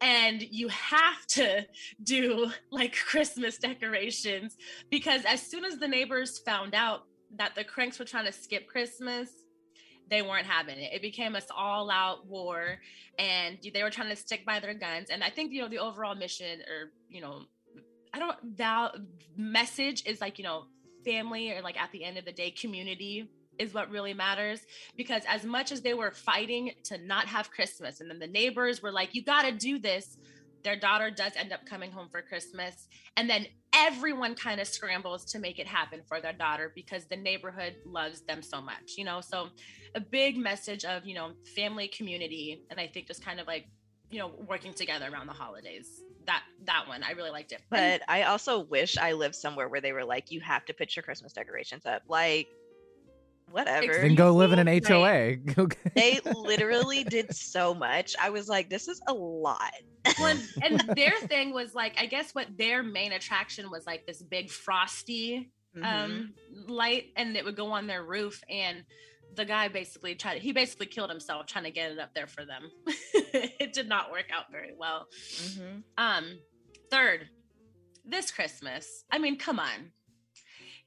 and 0.00 0.42
you 0.42 0.68
have 0.68 1.26
to 1.28 1.66
do 2.02 2.50
like 2.70 2.96
Christmas 2.96 3.58
decorations 3.58 4.56
because 4.90 5.24
as 5.24 5.42
soon 5.42 5.64
as 5.64 5.78
the 5.78 5.88
neighbors 5.88 6.40
found 6.40 6.74
out 6.74 7.02
that 7.36 7.54
the 7.54 7.64
Kranks 7.64 7.98
were 7.98 8.04
trying 8.04 8.26
to 8.26 8.32
skip 8.32 8.66
Christmas, 8.66 9.30
they 10.08 10.22
weren't 10.22 10.46
having 10.46 10.78
it. 10.78 10.92
It 10.92 11.02
became 11.02 11.32
this 11.32 11.46
all 11.56 11.90
out 11.90 12.26
war 12.26 12.78
and 13.18 13.58
they 13.72 13.82
were 13.82 13.90
trying 13.90 14.10
to 14.10 14.16
stick 14.16 14.44
by 14.44 14.60
their 14.60 14.74
guns. 14.74 15.10
And 15.10 15.22
I 15.24 15.30
think, 15.30 15.52
you 15.52 15.62
know, 15.62 15.68
the 15.68 15.78
overall 15.78 16.14
mission 16.14 16.60
or, 16.60 16.90
you 17.08 17.20
know, 17.20 17.42
I 18.12 18.18
don't 18.18 18.56
that 18.58 18.92
message 19.36 20.04
is 20.06 20.20
like, 20.20 20.38
you 20.38 20.44
know, 20.44 20.64
family 21.04 21.52
or 21.52 21.62
like 21.62 21.80
at 21.80 21.90
the 21.92 22.04
end 22.04 22.18
of 22.18 22.24
the 22.24 22.32
day, 22.32 22.50
community 22.50 23.28
is 23.58 23.74
what 23.74 23.90
really 23.90 24.14
matters 24.14 24.60
because 24.96 25.22
as 25.28 25.44
much 25.44 25.72
as 25.72 25.82
they 25.82 25.94
were 25.94 26.10
fighting 26.10 26.72
to 26.82 26.96
not 26.98 27.26
have 27.26 27.50
christmas 27.50 28.00
and 28.00 28.10
then 28.10 28.18
the 28.18 28.26
neighbors 28.26 28.82
were 28.82 28.90
like 28.90 29.14
you 29.14 29.22
got 29.22 29.42
to 29.42 29.52
do 29.52 29.78
this 29.78 30.16
their 30.64 30.76
daughter 30.76 31.10
does 31.10 31.32
end 31.36 31.52
up 31.52 31.64
coming 31.66 31.90
home 31.90 32.08
for 32.10 32.22
christmas 32.22 32.88
and 33.16 33.28
then 33.28 33.46
everyone 33.74 34.34
kind 34.34 34.60
of 34.60 34.66
scrambles 34.66 35.24
to 35.24 35.38
make 35.38 35.58
it 35.58 35.66
happen 35.66 36.00
for 36.06 36.20
their 36.20 36.32
daughter 36.32 36.72
because 36.74 37.04
the 37.06 37.16
neighborhood 37.16 37.74
loves 37.86 38.22
them 38.22 38.42
so 38.42 38.60
much 38.60 38.94
you 38.96 39.04
know 39.04 39.20
so 39.20 39.48
a 39.94 40.00
big 40.00 40.36
message 40.36 40.84
of 40.84 41.04
you 41.04 41.14
know 41.14 41.32
family 41.56 41.88
community 41.88 42.62
and 42.70 42.78
i 42.78 42.86
think 42.86 43.06
just 43.06 43.24
kind 43.24 43.40
of 43.40 43.46
like 43.46 43.66
you 44.10 44.18
know 44.18 44.32
working 44.48 44.72
together 44.74 45.08
around 45.12 45.26
the 45.26 45.32
holidays 45.32 46.02
that 46.26 46.42
that 46.64 46.86
one 46.86 47.02
i 47.02 47.12
really 47.12 47.30
liked 47.30 47.52
it 47.52 47.62
but 47.70 47.80
and, 47.80 48.02
i 48.08 48.22
also 48.22 48.60
wish 48.60 48.96
i 48.98 49.12
lived 49.12 49.34
somewhere 49.34 49.68
where 49.68 49.80
they 49.80 49.92
were 49.92 50.04
like 50.04 50.30
you 50.30 50.40
have 50.40 50.64
to 50.64 50.74
put 50.74 50.94
your 50.94 51.02
christmas 51.02 51.32
decorations 51.32 51.84
up 51.86 52.02
like 52.08 52.48
whatever. 53.52 53.92
Then 53.92 54.14
go 54.14 54.32
live 54.32 54.52
in 54.52 54.58
an 54.58 54.66
HOA. 54.66 55.36
they 55.94 56.20
literally 56.24 57.04
did 57.04 57.34
so 57.34 57.74
much. 57.74 58.14
I 58.20 58.30
was 58.30 58.48
like, 58.48 58.68
this 58.68 58.88
is 58.88 59.00
a 59.06 59.12
lot. 59.12 59.72
Well, 60.18 60.36
and 60.62 60.80
their 60.96 61.16
thing 61.26 61.52
was 61.52 61.74
like, 61.74 61.94
I 61.98 62.06
guess 62.06 62.34
what 62.34 62.46
their 62.56 62.82
main 62.82 63.12
attraction 63.12 63.70
was 63.70 63.86
like 63.86 64.06
this 64.06 64.22
big 64.22 64.50
frosty 64.50 65.50
mm-hmm. 65.76 65.84
um 65.84 66.34
light, 66.66 67.06
and 67.16 67.36
it 67.36 67.44
would 67.44 67.56
go 67.56 67.72
on 67.72 67.86
their 67.86 68.02
roof. 68.02 68.42
And 68.48 68.84
the 69.34 69.44
guy 69.44 69.68
basically 69.68 70.14
tried 70.14 70.42
he 70.42 70.52
basically 70.52 70.86
killed 70.86 71.10
himself 71.10 71.46
trying 71.46 71.64
to 71.64 71.70
get 71.70 71.92
it 71.92 71.98
up 71.98 72.14
there 72.14 72.26
for 72.26 72.44
them. 72.44 72.70
it 72.86 73.72
did 73.72 73.88
not 73.88 74.10
work 74.10 74.26
out 74.32 74.50
very 74.50 74.72
well. 74.76 75.06
Mm-hmm. 75.36 75.78
Um, 75.98 76.38
third, 76.90 77.28
this 78.04 78.30
Christmas. 78.30 79.04
I 79.10 79.18
mean, 79.18 79.38
come 79.38 79.58
on. 79.58 79.92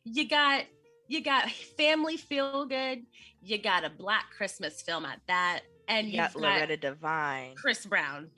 You 0.03 0.27
got 0.27 0.65
you 1.07 1.23
got 1.23 1.49
family 1.77 2.17
feel 2.17 2.65
good. 2.65 3.03
You 3.41 3.57
got 3.57 3.83
a 3.83 3.89
black 3.89 4.31
Christmas 4.35 4.81
film 4.81 5.05
at 5.05 5.19
that, 5.27 5.61
and 5.87 6.07
you 6.07 6.17
got, 6.17 6.33
got 6.33 6.41
Loretta 6.41 6.77
Devine, 6.77 7.55
Chris 7.55 7.85
Brown, 7.85 8.29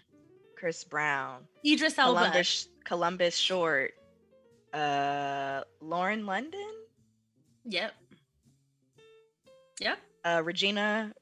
Chris 0.57 0.83
Brown, 0.83 1.41
Idris 1.65 1.97
Elba, 1.97 2.19
Columbus, 2.19 2.69
Columbus 2.83 3.37
Short, 3.37 3.93
uh, 4.73 5.61
Lauren 5.81 6.25
London. 6.25 6.71
Yep. 7.65 7.93
Yep. 9.79 9.99
Uh, 10.25 10.41
Regina 10.43 11.13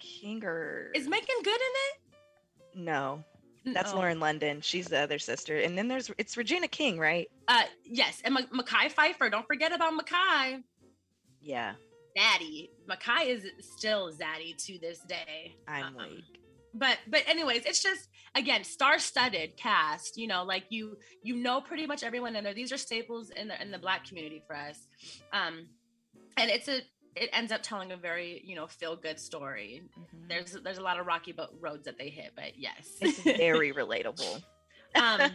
Kinger. 0.00 0.88
Is 0.94 1.08
Meagan 1.08 1.26
Good 1.42 1.50
in 1.50 1.60
it? 1.60 2.84
No. 2.86 3.24
That's 3.66 3.92
no. 3.92 3.98
Lauren 3.98 4.20
London. 4.20 4.60
She's 4.62 4.86
the 4.86 4.98
other 4.98 5.18
sister. 5.18 5.58
And 5.58 5.76
then 5.76 5.86
there's 5.86 6.10
it's 6.16 6.36
Regina 6.36 6.68
King, 6.68 6.98
right? 6.98 7.28
Uh 7.48 7.64
yes, 7.84 8.22
and 8.24 8.36
M- 8.36 8.46
Mekhi 8.54 8.90
Phifer. 8.90 9.30
Don't 9.30 9.46
forget 9.46 9.72
about 9.72 9.92
Mekhi. 9.92 10.62
Yeah. 11.42 11.74
Zaddy. 12.16 12.70
Mekhi 12.88 13.26
is 13.26 13.44
still 13.60 14.10
Zaddy 14.10 14.56
to 14.66 14.78
this 14.78 15.00
day. 15.00 15.56
I'm 15.68 15.84
um, 15.84 15.96
weak. 15.96 16.24
But 16.72 16.98
but 17.08 17.22
anyways, 17.26 17.66
it's 17.66 17.82
just 17.82 18.08
again 18.34 18.64
star-studded 18.64 19.56
cast. 19.56 20.16
You 20.16 20.26
know, 20.26 20.44
like 20.44 20.64
you 20.70 20.96
you 21.22 21.36
know 21.36 21.60
pretty 21.60 21.86
much 21.86 22.02
everyone 22.02 22.36
in 22.36 22.44
there. 22.44 22.54
These 22.54 22.72
are 22.72 22.78
staples 22.78 23.30
in 23.30 23.48
the 23.48 23.60
in 23.60 23.70
the 23.70 23.78
black 23.78 24.06
community 24.06 24.42
for 24.46 24.56
us. 24.56 24.86
Um, 25.32 25.66
and 26.36 26.50
it's 26.50 26.68
a 26.68 26.80
it 27.16 27.28
ends 27.32 27.52
up 27.52 27.62
telling 27.62 27.92
a 27.92 27.96
very 27.96 28.42
you 28.44 28.54
know 28.54 28.66
feel 28.66 28.96
good 28.96 29.18
story. 29.18 29.82
Mm-hmm. 29.98 30.28
There's 30.28 30.56
there's 30.64 30.78
a 30.78 30.82
lot 30.82 30.98
of 30.98 31.06
rocky 31.06 31.34
roads 31.60 31.84
that 31.84 31.98
they 31.98 32.08
hit, 32.08 32.32
but 32.34 32.58
yes, 32.58 32.96
it's 33.00 33.20
very 33.20 33.72
relatable. 33.74 34.42
um, 34.94 35.30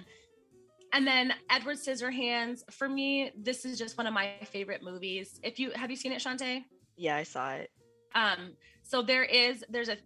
and 0.93 1.05
then 1.05 1.33
Edward 1.49 1.77
Scissorhands. 1.77 2.61
For 2.71 2.87
me, 2.87 3.31
this 3.37 3.65
is 3.65 3.77
just 3.77 3.97
one 3.97 4.07
of 4.07 4.13
my 4.13 4.33
favorite 4.45 4.83
movies. 4.83 5.39
If 5.43 5.59
you 5.59 5.71
have 5.71 5.89
you 5.89 5.97
seen 5.97 6.11
it, 6.11 6.21
Shantae? 6.21 6.63
Yeah, 6.97 7.17
I 7.17 7.23
saw 7.23 7.51
it. 7.53 7.69
Um, 8.13 8.53
so 8.87 9.01
there 9.01 9.23
is 9.23 9.63
there's 9.67 9.89
a 9.89 9.97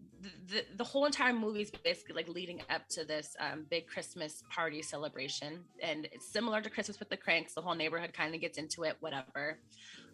the, 0.47 0.65
the 0.77 0.83
whole 0.83 1.05
entire 1.05 1.33
movie 1.33 1.61
is 1.61 1.71
basically 1.71 2.15
like 2.15 2.27
leading 2.29 2.61
up 2.69 2.87
to 2.89 3.05
this 3.05 3.35
um, 3.39 3.65
big 3.69 3.87
Christmas 3.87 4.43
party 4.49 4.81
celebration, 4.81 5.59
and 5.83 6.07
it's 6.11 6.31
similar 6.31 6.61
to 6.61 6.69
Christmas 6.69 6.97
with 6.99 7.09
the 7.09 7.17
Kranks. 7.17 7.53
The 7.53 7.61
whole 7.61 7.75
neighborhood 7.75 8.13
kind 8.13 8.33
of 8.33 8.41
gets 8.41 8.57
into 8.57 8.83
it, 8.83 8.95
whatever. 9.01 9.59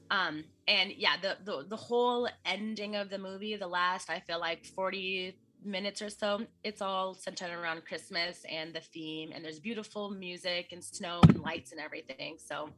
Um, 0.10 0.44
and 0.68 0.92
yeah, 0.98 1.16
the, 1.22 1.38
the 1.44 1.66
the 1.68 1.76
whole 1.76 2.28
ending 2.44 2.96
of 2.96 3.10
the 3.10 3.20
movie, 3.20 3.56
the 3.56 3.68
last 3.68 4.10
I 4.10 4.20
feel 4.20 4.40
like 4.40 4.66
forty 4.66 5.38
minutes 5.64 6.02
or 6.02 6.10
so, 6.10 6.42
it's 6.64 6.82
all 6.82 7.14
centered 7.14 7.52
around 7.52 7.86
Christmas 7.86 8.44
and 8.50 8.74
the 8.74 8.82
theme, 8.82 9.32
and 9.34 9.46
there's 9.46 9.60
beautiful 9.60 10.10
music 10.10 10.70
and 10.72 10.84
snow 10.84 11.22
and 11.28 11.40
lights 11.40 11.72
and 11.72 11.80
everything. 11.80 12.38
So 12.38 12.70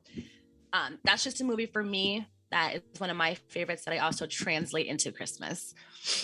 um, 0.74 1.00
that's 1.06 1.24
just 1.24 1.40
a 1.42 1.46
movie 1.46 1.66
for 1.66 1.84
me. 1.84 2.28
That 2.52 2.76
is 2.76 2.82
one 2.98 3.10
of 3.10 3.18
my 3.18 3.36
favorites 3.50 3.86
that 3.86 3.93
I 3.93 4.00
also 4.00 4.26
translate 4.26 4.88
into 4.88 5.12
Christmas. 5.12 5.74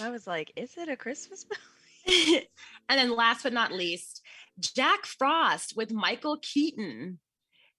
I 0.01 0.09
was 0.09 0.25
like, 0.25 0.51
is 0.55 0.77
it 0.77 0.89
a 0.89 0.95
Christmas 0.95 1.45
movie? 1.49 1.59
and 2.89 2.99
then 2.99 3.15
last 3.15 3.43
but 3.43 3.53
not 3.53 3.71
least, 3.71 4.21
Jack 4.59 5.05
Frost 5.05 5.75
with 5.75 5.91
Michael 5.91 6.37
Keaton. 6.41 7.19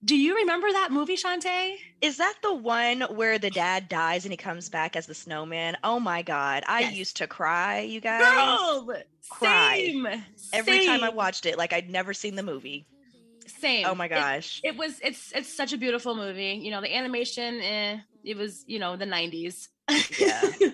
Do 0.04 0.16
you 0.16 0.36
remember 0.36 0.70
that 0.70 0.92
movie, 0.92 1.16
Shantae? 1.16 1.76
Is 2.02 2.18
that 2.18 2.34
the 2.42 2.52
one 2.52 3.00
where 3.02 3.38
the 3.38 3.48
dad 3.48 3.88
dies 3.88 4.26
and 4.26 4.32
he 4.32 4.36
comes 4.36 4.68
back 4.68 4.96
as 4.96 5.06
the 5.06 5.14
snowman? 5.14 5.78
Oh 5.82 5.98
my 5.98 6.20
god, 6.20 6.62
I 6.66 6.80
yes. 6.80 6.94
used 6.94 7.16
to 7.18 7.26
cry, 7.26 7.80
you 7.80 8.02
guys. 8.02 8.20
Girl, 8.20 9.02
cry 9.30 9.76
same. 9.86 10.06
Every 10.52 10.80
same. 10.80 10.88
time 10.88 11.04
I 11.04 11.08
watched 11.08 11.46
it, 11.46 11.56
like 11.56 11.72
I'd 11.72 11.88
never 11.88 12.12
seen 12.12 12.34
the 12.34 12.42
movie. 12.42 12.86
Same. 13.46 13.86
Oh 13.86 13.94
my 13.94 14.08
gosh. 14.08 14.60
It, 14.62 14.74
it 14.74 14.76
was. 14.76 15.00
It's. 15.02 15.32
It's 15.32 15.54
such 15.54 15.72
a 15.72 15.78
beautiful 15.78 16.14
movie. 16.14 16.60
You 16.62 16.70
know, 16.70 16.82
the 16.82 16.94
animation. 16.94 17.60
Eh, 17.60 17.98
it 18.24 18.36
was. 18.36 18.64
You 18.66 18.78
know, 18.78 18.96
the 18.96 19.06
'90s. 19.06 19.68
Yeah. 20.18 20.42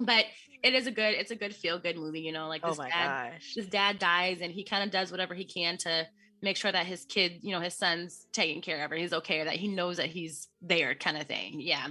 but 0.00 0.24
it 0.62 0.74
is 0.74 0.86
a 0.86 0.90
good. 0.90 1.14
It's 1.14 1.30
a 1.30 1.36
good 1.36 1.54
feel 1.54 1.78
good 1.78 1.96
movie. 1.96 2.20
You 2.20 2.32
know, 2.32 2.48
like 2.48 2.62
oh 2.64 2.70
this 2.70 2.78
oh 2.78 2.82
my 2.82 2.90
dad. 2.90 3.32
Gosh. 3.32 3.54
His 3.54 3.66
dad 3.66 3.98
dies, 3.98 4.40
and 4.40 4.52
he 4.52 4.64
kind 4.64 4.84
of 4.84 4.90
does 4.90 5.10
whatever 5.10 5.34
he 5.34 5.44
can 5.44 5.76
to 5.78 6.06
make 6.42 6.56
sure 6.56 6.70
that 6.70 6.86
his 6.86 7.04
kid, 7.04 7.38
you 7.42 7.52
know, 7.52 7.60
his 7.60 7.74
son's 7.74 8.26
taken 8.32 8.62
care 8.62 8.84
of 8.84 8.92
or 8.92 8.96
he's 8.96 9.12
okay 9.12 9.40
or 9.40 9.44
that 9.44 9.56
he 9.56 9.68
knows 9.68 9.96
that 9.96 10.06
he's 10.06 10.48
there 10.62 10.94
kind 10.94 11.16
of 11.16 11.26
thing. 11.26 11.60
Yeah. 11.60 11.86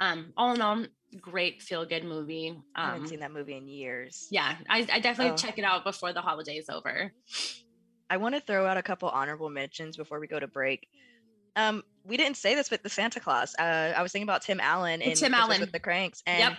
Um, 0.00 0.32
all 0.36 0.52
in 0.54 0.60
all, 0.60 0.84
great 1.20 1.62
feel 1.62 1.86
good 1.86 2.04
movie. 2.04 2.50
Um, 2.50 2.62
I 2.74 2.84
haven't 2.86 3.00
um, 3.02 3.06
seen 3.06 3.20
that 3.20 3.32
movie 3.32 3.56
in 3.56 3.68
years. 3.68 4.28
Yeah. 4.30 4.54
I, 4.68 4.86
I 4.92 5.00
definitely 5.00 5.32
oh. 5.32 5.36
check 5.36 5.58
it 5.58 5.64
out 5.64 5.84
before 5.84 6.12
the 6.12 6.20
holiday 6.20 6.56
is 6.56 6.68
over. 6.68 7.12
I 8.08 8.18
want 8.18 8.34
to 8.34 8.40
throw 8.40 8.66
out 8.66 8.76
a 8.76 8.82
couple 8.82 9.08
honorable 9.08 9.50
mentions 9.50 9.96
before 9.96 10.20
we 10.20 10.26
go 10.26 10.38
to 10.38 10.46
break. 10.46 10.88
Um, 11.56 11.82
we 12.04 12.16
didn't 12.16 12.36
say 12.36 12.54
this, 12.54 12.68
but 12.68 12.82
the 12.82 12.88
Santa 12.88 13.18
Claus. 13.18 13.54
Uh, 13.58 13.92
I 13.96 14.02
was 14.02 14.12
thinking 14.12 14.28
about 14.28 14.42
Tim 14.42 14.60
Allen 14.60 15.02
and 15.02 15.16
Tim 15.16 15.34
Allen 15.34 15.60
with 15.60 15.72
the 15.72 15.80
Kranks, 15.80 16.22
and 16.26 16.38
yep. 16.38 16.58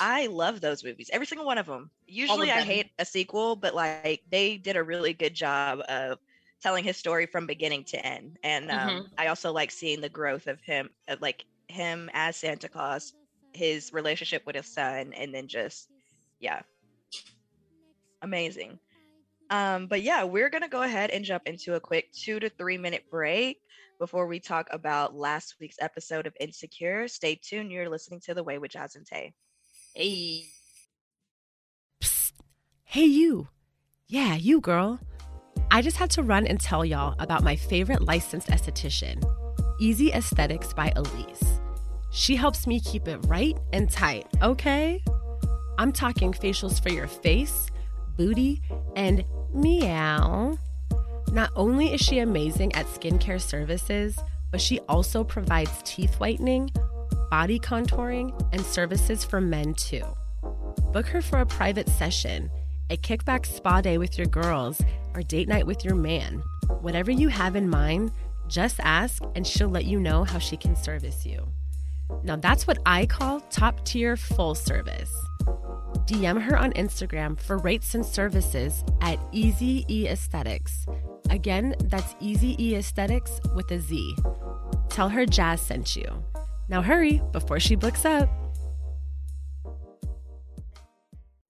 I 0.00 0.26
love 0.26 0.60
those 0.60 0.84
movies. 0.84 1.08
Every 1.12 1.26
single 1.26 1.46
one 1.46 1.58
of 1.58 1.66
them. 1.66 1.90
Usually, 2.06 2.50
of 2.50 2.56
them. 2.56 2.62
I 2.62 2.66
hate 2.66 2.90
a 2.98 3.04
sequel, 3.04 3.56
but 3.56 3.74
like 3.74 4.22
they 4.30 4.56
did 4.56 4.76
a 4.76 4.82
really 4.82 5.14
good 5.14 5.34
job 5.34 5.80
of 5.88 6.18
telling 6.62 6.84
his 6.84 6.96
story 6.96 7.26
from 7.26 7.46
beginning 7.46 7.84
to 7.84 8.06
end. 8.06 8.38
And 8.44 8.70
um, 8.70 8.88
mm-hmm. 8.88 9.06
I 9.18 9.28
also 9.28 9.52
like 9.52 9.70
seeing 9.70 10.00
the 10.00 10.08
growth 10.08 10.46
of 10.46 10.60
him, 10.60 10.90
of 11.08 11.20
like 11.20 11.44
him 11.68 12.10
as 12.12 12.36
Santa 12.36 12.68
Claus, 12.68 13.14
his 13.52 13.92
relationship 13.92 14.44
with 14.46 14.56
his 14.56 14.66
son, 14.66 15.12
and 15.14 15.34
then 15.34 15.48
just, 15.48 15.88
yeah, 16.38 16.60
amazing. 18.20 18.78
Um, 19.50 19.86
but 19.86 20.02
yeah, 20.02 20.24
we're 20.24 20.48
gonna 20.48 20.68
go 20.68 20.82
ahead 20.82 21.10
and 21.10 21.24
jump 21.24 21.42
into 21.46 21.74
a 21.74 21.80
quick 21.80 22.12
two 22.12 22.40
to 22.40 22.48
three 22.48 22.78
minute 22.78 23.04
break 23.10 23.60
before 24.02 24.26
we 24.26 24.40
talk 24.40 24.66
about 24.72 25.14
last 25.14 25.54
week's 25.60 25.76
episode 25.80 26.26
of 26.26 26.34
Insecure. 26.40 27.06
Stay 27.06 27.36
tuned. 27.40 27.70
You're 27.70 27.88
listening 27.88 28.18
to 28.22 28.34
The 28.34 28.42
Way 28.42 28.58
with 28.58 28.72
Jazz 28.72 28.96
and 28.96 29.06
Taé. 29.06 29.32
Hey. 29.94 30.46
Psst. 32.02 32.32
Hey, 32.82 33.04
you. 33.04 33.46
Yeah, 34.08 34.34
you, 34.34 34.60
girl. 34.60 34.98
I 35.70 35.82
just 35.82 35.98
had 35.98 36.10
to 36.10 36.24
run 36.24 36.48
and 36.48 36.60
tell 36.60 36.84
y'all 36.84 37.14
about 37.20 37.44
my 37.44 37.54
favorite 37.54 38.02
licensed 38.02 38.48
esthetician, 38.48 39.22
Easy 39.78 40.10
Aesthetics 40.10 40.72
by 40.72 40.92
Elise. 40.96 41.60
She 42.10 42.34
helps 42.34 42.66
me 42.66 42.80
keep 42.80 43.06
it 43.06 43.18
right 43.28 43.56
and 43.72 43.88
tight, 43.88 44.26
okay? 44.42 45.00
I'm 45.78 45.92
talking 45.92 46.32
facials 46.32 46.82
for 46.82 46.90
your 46.90 47.06
face, 47.06 47.68
booty, 48.16 48.62
and 48.96 49.24
meow. 49.54 50.58
Not 51.30 51.50
only 51.56 51.92
is 51.92 52.00
she 52.00 52.18
amazing 52.18 52.74
at 52.74 52.86
skincare 52.86 53.40
services, 53.40 54.18
but 54.50 54.60
she 54.60 54.80
also 54.80 55.24
provides 55.24 55.70
teeth 55.84 56.20
whitening, 56.20 56.70
body 57.30 57.58
contouring, 57.58 58.38
and 58.52 58.64
services 58.64 59.24
for 59.24 59.40
men 59.40 59.74
too. 59.74 60.04
Book 60.92 61.06
her 61.06 61.22
for 61.22 61.38
a 61.38 61.46
private 61.46 61.88
session, 61.88 62.50
a 62.90 62.96
kickback 62.96 63.46
spa 63.46 63.80
day 63.80 63.96
with 63.96 64.18
your 64.18 64.26
girls, 64.26 64.80
or 65.14 65.22
date 65.22 65.48
night 65.48 65.66
with 65.66 65.84
your 65.84 65.94
man. 65.94 66.42
Whatever 66.80 67.10
you 67.10 67.28
have 67.28 67.56
in 67.56 67.68
mind, 67.68 68.12
just 68.48 68.78
ask 68.80 69.22
and 69.34 69.46
she'll 69.46 69.68
let 69.68 69.86
you 69.86 69.98
know 69.98 70.24
how 70.24 70.38
she 70.38 70.56
can 70.56 70.76
service 70.76 71.24
you. 71.24 71.48
Now, 72.22 72.36
that's 72.36 72.66
what 72.66 72.78
I 72.84 73.06
call 73.06 73.40
top 73.40 73.84
tier 73.84 74.16
full 74.16 74.54
service. 74.54 75.12
DM 76.06 76.42
her 76.42 76.58
on 76.58 76.72
Instagram 76.72 77.38
for 77.38 77.58
rates 77.58 77.94
and 77.94 78.04
services 78.04 78.84
at 79.00 79.18
Easy 79.32 79.84
E 79.88 80.08
Aesthetics. 80.08 80.86
Again, 81.30 81.74
that's 81.84 82.14
Easy 82.20 82.56
E 82.62 82.74
Aesthetics 82.74 83.40
with 83.54 83.70
a 83.70 83.78
Z. 83.78 84.16
Tell 84.88 85.08
her 85.08 85.24
Jazz 85.24 85.60
sent 85.60 85.96
you. 85.96 86.06
Now 86.68 86.82
hurry 86.82 87.22
before 87.32 87.60
she 87.60 87.74
books 87.74 88.04
up. 88.04 88.28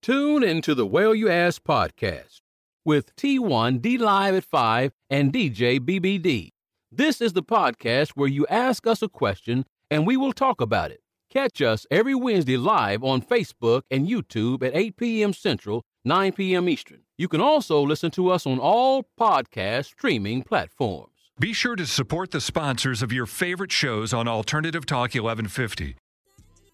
Tune 0.03 0.43
into 0.43 0.75
the 0.75 0.87
Well 0.87 1.15
You 1.15 1.29
Ask 1.29 1.63
podcast 1.63 2.41
with 2.85 3.15
T1 3.17 3.81
D 3.81 3.99
Live 3.99 4.35
at 4.35 4.45
5 4.45 4.93
and 5.11 5.33
DJ 5.33 5.79
BBD. 5.79 6.51
This 6.91 7.21
is 7.21 7.33
the 7.33 7.43
podcast 7.43 8.11
where 8.17 8.29
you 8.29 8.47
ask 8.49 8.87
us 8.87 9.01
a 9.01 9.09
question 9.09 9.65
and 9.91 10.07
we 10.07 10.17
will 10.17 10.33
talk 10.33 10.61
about 10.61 10.91
it. 10.91 11.02
Catch 11.33 11.63
us 11.63 11.87
every 11.91 12.15
Wednesday 12.15 12.59
live 12.59 13.03
on 13.03 13.23
Facebook 13.23 13.85
and 13.91 14.07
YouTube 14.07 14.63
at 14.63 14.77
8 14.77 14.99
p.m. 14.99 15.33
Central, 15.33 15.83
9 16.05 16.33
p.m. 16.33 16.69
Eastern. 16.69 17.05
You 17.17 17.27
can 17.27 17.41
also 17.41 17.81
listen 17.81 18.11
to 18.11 18.29
us 18.29 18.47
on 18.47 18.59
all 18.59 19.07
podcast 19.19 19.87
streaming 19.87 20.43
platforms. 20.43 21.15
Be 21.41 21.55
sure 21.55 21.75
to 21.75 21.87
support 21.87 22.33
the 22.33 22.41
sponsors 22.43 23.01
of 23.01 23.15
your 23.15 23.25
favorite 23.25 23.73
shows 23.73 24.13
on 24.13 24.29
Alternative 24.29 24.85
Talk 24.85 25.15
1150. 25.15 25.97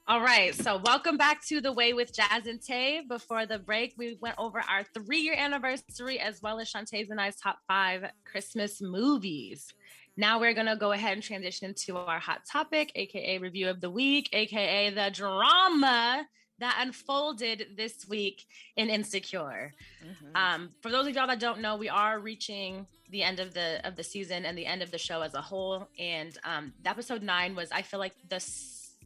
All 0.08 0.22
right, 0.22 0.52
so 0.52 0.78
welcome 0.78 1.16
back 1.16 1.46
to 1.48 1.60
the 1.60 1.70
Way 1.72 1.92
with 1.92 2.12
Jazz 2.12 2.46
and 2.48 2.60
Taé. 2.60 3.06
Before 3.06 3.46
the 3.46 3.60
break, 3.60 3.94
we 3.96 4.18
went 4.20 4.36
over 4.38 4.60
our 4.68 4.82
three-year 4.82 5.34
anniversary 5.36 6.18
as 6.18 6.42
well 6.42 6.58
as 6.58 6.72
Shantae's 6.72 7.10
and 7.10 7.20
I's 7.20 7.36
top 7.36 7.58
five 7.68 8.10
Christmas 8.24 8.80
movies. 8.82 9.72
Now 10.18 10.40
we're 10.40 10.52
gonna 10.52 10.76
go 10.76 10.90
ahead 10.90 11.12
and 11.12 11.22
transition 11.22 11.68
into 11.68 11.96
our 11.96 12.18
hot 12.18 12.44
topic, 12.44 12.90
aka 12.96 13.38
review 13.38 13.70
of 13.70 13.80
the 13.80 13.88
week, 13.88 14.28
aka 14.32 14.90
the 14.90 15.10
drama 15.14 16.26
that 16.58 16.76
unfolded 16.80 17.68
this 17.76 18.04
week 18.08 18.44
in 18.76 18.90
Insecure. 18.90 19.72
Mm-hmm. 20.04 20.36
Um, 20.36 20.70
for 20.82 20.90
those 20.90 21.06
of 21.06 21.14
y'all 21.14 21.28
that 21.28 21.38
don't 21.38 21.60
know, 21.60 21.76
we 21.76 21.88
are 21.88 22.18
reaching 22.18 22.88
the 23.10 23.22
end 23.22 23.38
of 23.38 23.54
the 23.54 23.80
of 23.86 23.94
the 23.94 24.02
season 24.02 24.44
and 24.44 24.58
the 24.58 24.66
end 24.66 24.82
of 24.82 24.90
the 24.90 24.98
show 24.98 25.22
as 25.22 25.34
a 25.34 25.40
whole. 25.40 25.86
And 26.00 26.36
um, 26.42 26.72
episode 26.84 27.22
nine 27.22 27.54
was, 27.54 27.70
I 27.70 27.82
feel 27.82 28.00
like 28.00 28.14
the 28.28 28.44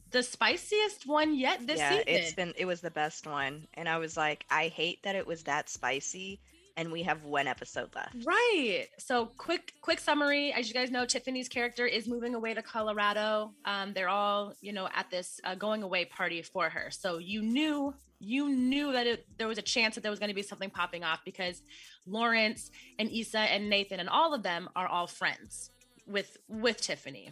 the 0.09 0.23
spiciest 0.23 1.05
one 1.05 1.35
yet 1.35 1.67
this 1.67 1.77
yeah, 1.77 1.89
season. 1.91 2.05
it's 2.07 2.33
been 2.33 2.53
it 2.57 2.65
was 2.65 2.81
the 2.81 2.89
best 2.89 3.27
one, 3.27 3.67
and 3.75 3.87
I 3.87 3.99
was 3.99 4.17
like, 4.17 4.45
I 4.49 4.69
hate 4.69 5.03
that 5.03 5.15
it 5.15 5.27
was 5.27 5.43
that 5.43 5.69
spicy 5.69 6.39
and 6.75 6.91
we 6.91 7.03
have 7.03 7.23
one 7.23 7.47
episode 7.47 7.93
left. 7.95 8.15
Right. 8.25 8.87
So 8.97 9.27
quick, 9.37 9.73
quick 9.81 9.99
summary. 9.99 10.51
As 10.53 10.67
you 10.67 10.73
guys 10.73 10.89
know, 10.91 11.05
Tiffany's 11.05 11.47
character 11.47 11.85
is 11.85 12.07
moving 12.07 12.35
away 12.35 12.53
to 12.53 12.61
Colorado. 12.61 13.53
Um, 13.65 13.93
they're 13.93 14.09
all, 14.09 14.53
you 14.61 14.73
know, 14.73 14.89
at 14.93 15.09
this 15.09 15.39
uh, 15.43 15.55
going 15.55 15.83
away 15.83 16.05
party 16.05 16.41
for 16.41 16.69
her. 16.69 16.89
So 16.89 17.19
you 17.19 17.41
knew, 17.41 17.93
you 18.19 18.49
knew 18.49 18.91
that 18.91 19.05
it, 19.05 19.27
there 19.37 19.47
was 19.47 19.57
a 19.57 19.63
chance 19.63 19.95
that 19.95 20.01
there 20.01 20.11
was 20.11 20.19
going 20.19 20.29
to 20.29 20.35
be 20.35 20.41
something 20.41 20.69
popping 20.69 21.03
off 21.03 21.21
because 21.23 21.61
Lawrence 22.07 22.71
and 22.97 23.09
Issa 23.11 23.39
and 23.39 23.69
Nathan 23.69 23.99
and 23.99 24.09
all 24.09 24.33
of 24.33 24.43
them 24.43 24.69
are 24.75 24.87
all 24.87 25.07
friends 25.07 25.69
with 26.07 26.37
with 26.47 26.81
Tiffany. 26.81 27.31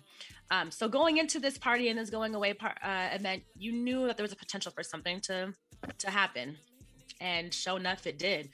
Um, 0.49 0.71
so 0.71 0.87
going 0.87 1.17
into 1.17 1.39
this 1.39 1.57
party 1.57 1.89
and 1.89 1.99
this 1.99 2.09
going 2.09 2.35
away 2.35 2.53
par- 2.53 2.75
uh, 2.83 3.09
event, 3.13 3.43
you 3.57 3.71
knew 3.71 4.07
that 4.07 4.17
there 4.17 4.23
was 4.23 4.31
a 4.31 4.37
potential 4.37 4.71
for 4.71 4.83
something 4.83 5.19
to 5.21 5.53
to 5.99 6.09
happen, 6.09 6.57
and 7.19 7.53
sure 7.53 7.77
enough, 7.77 8.07
it 8.07 8.17
did. 8.17 8.49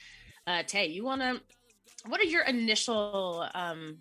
Uh, 0.47 0.63
Taé, 0.63 0.91
you 0.91 1.03
want 1.03 1.21
to? 1.21 1.41
What 2.07 2.21
are 2.21 2.25
your 2.25 2.43
initial 2.43 3.47
um, 3.53 3.97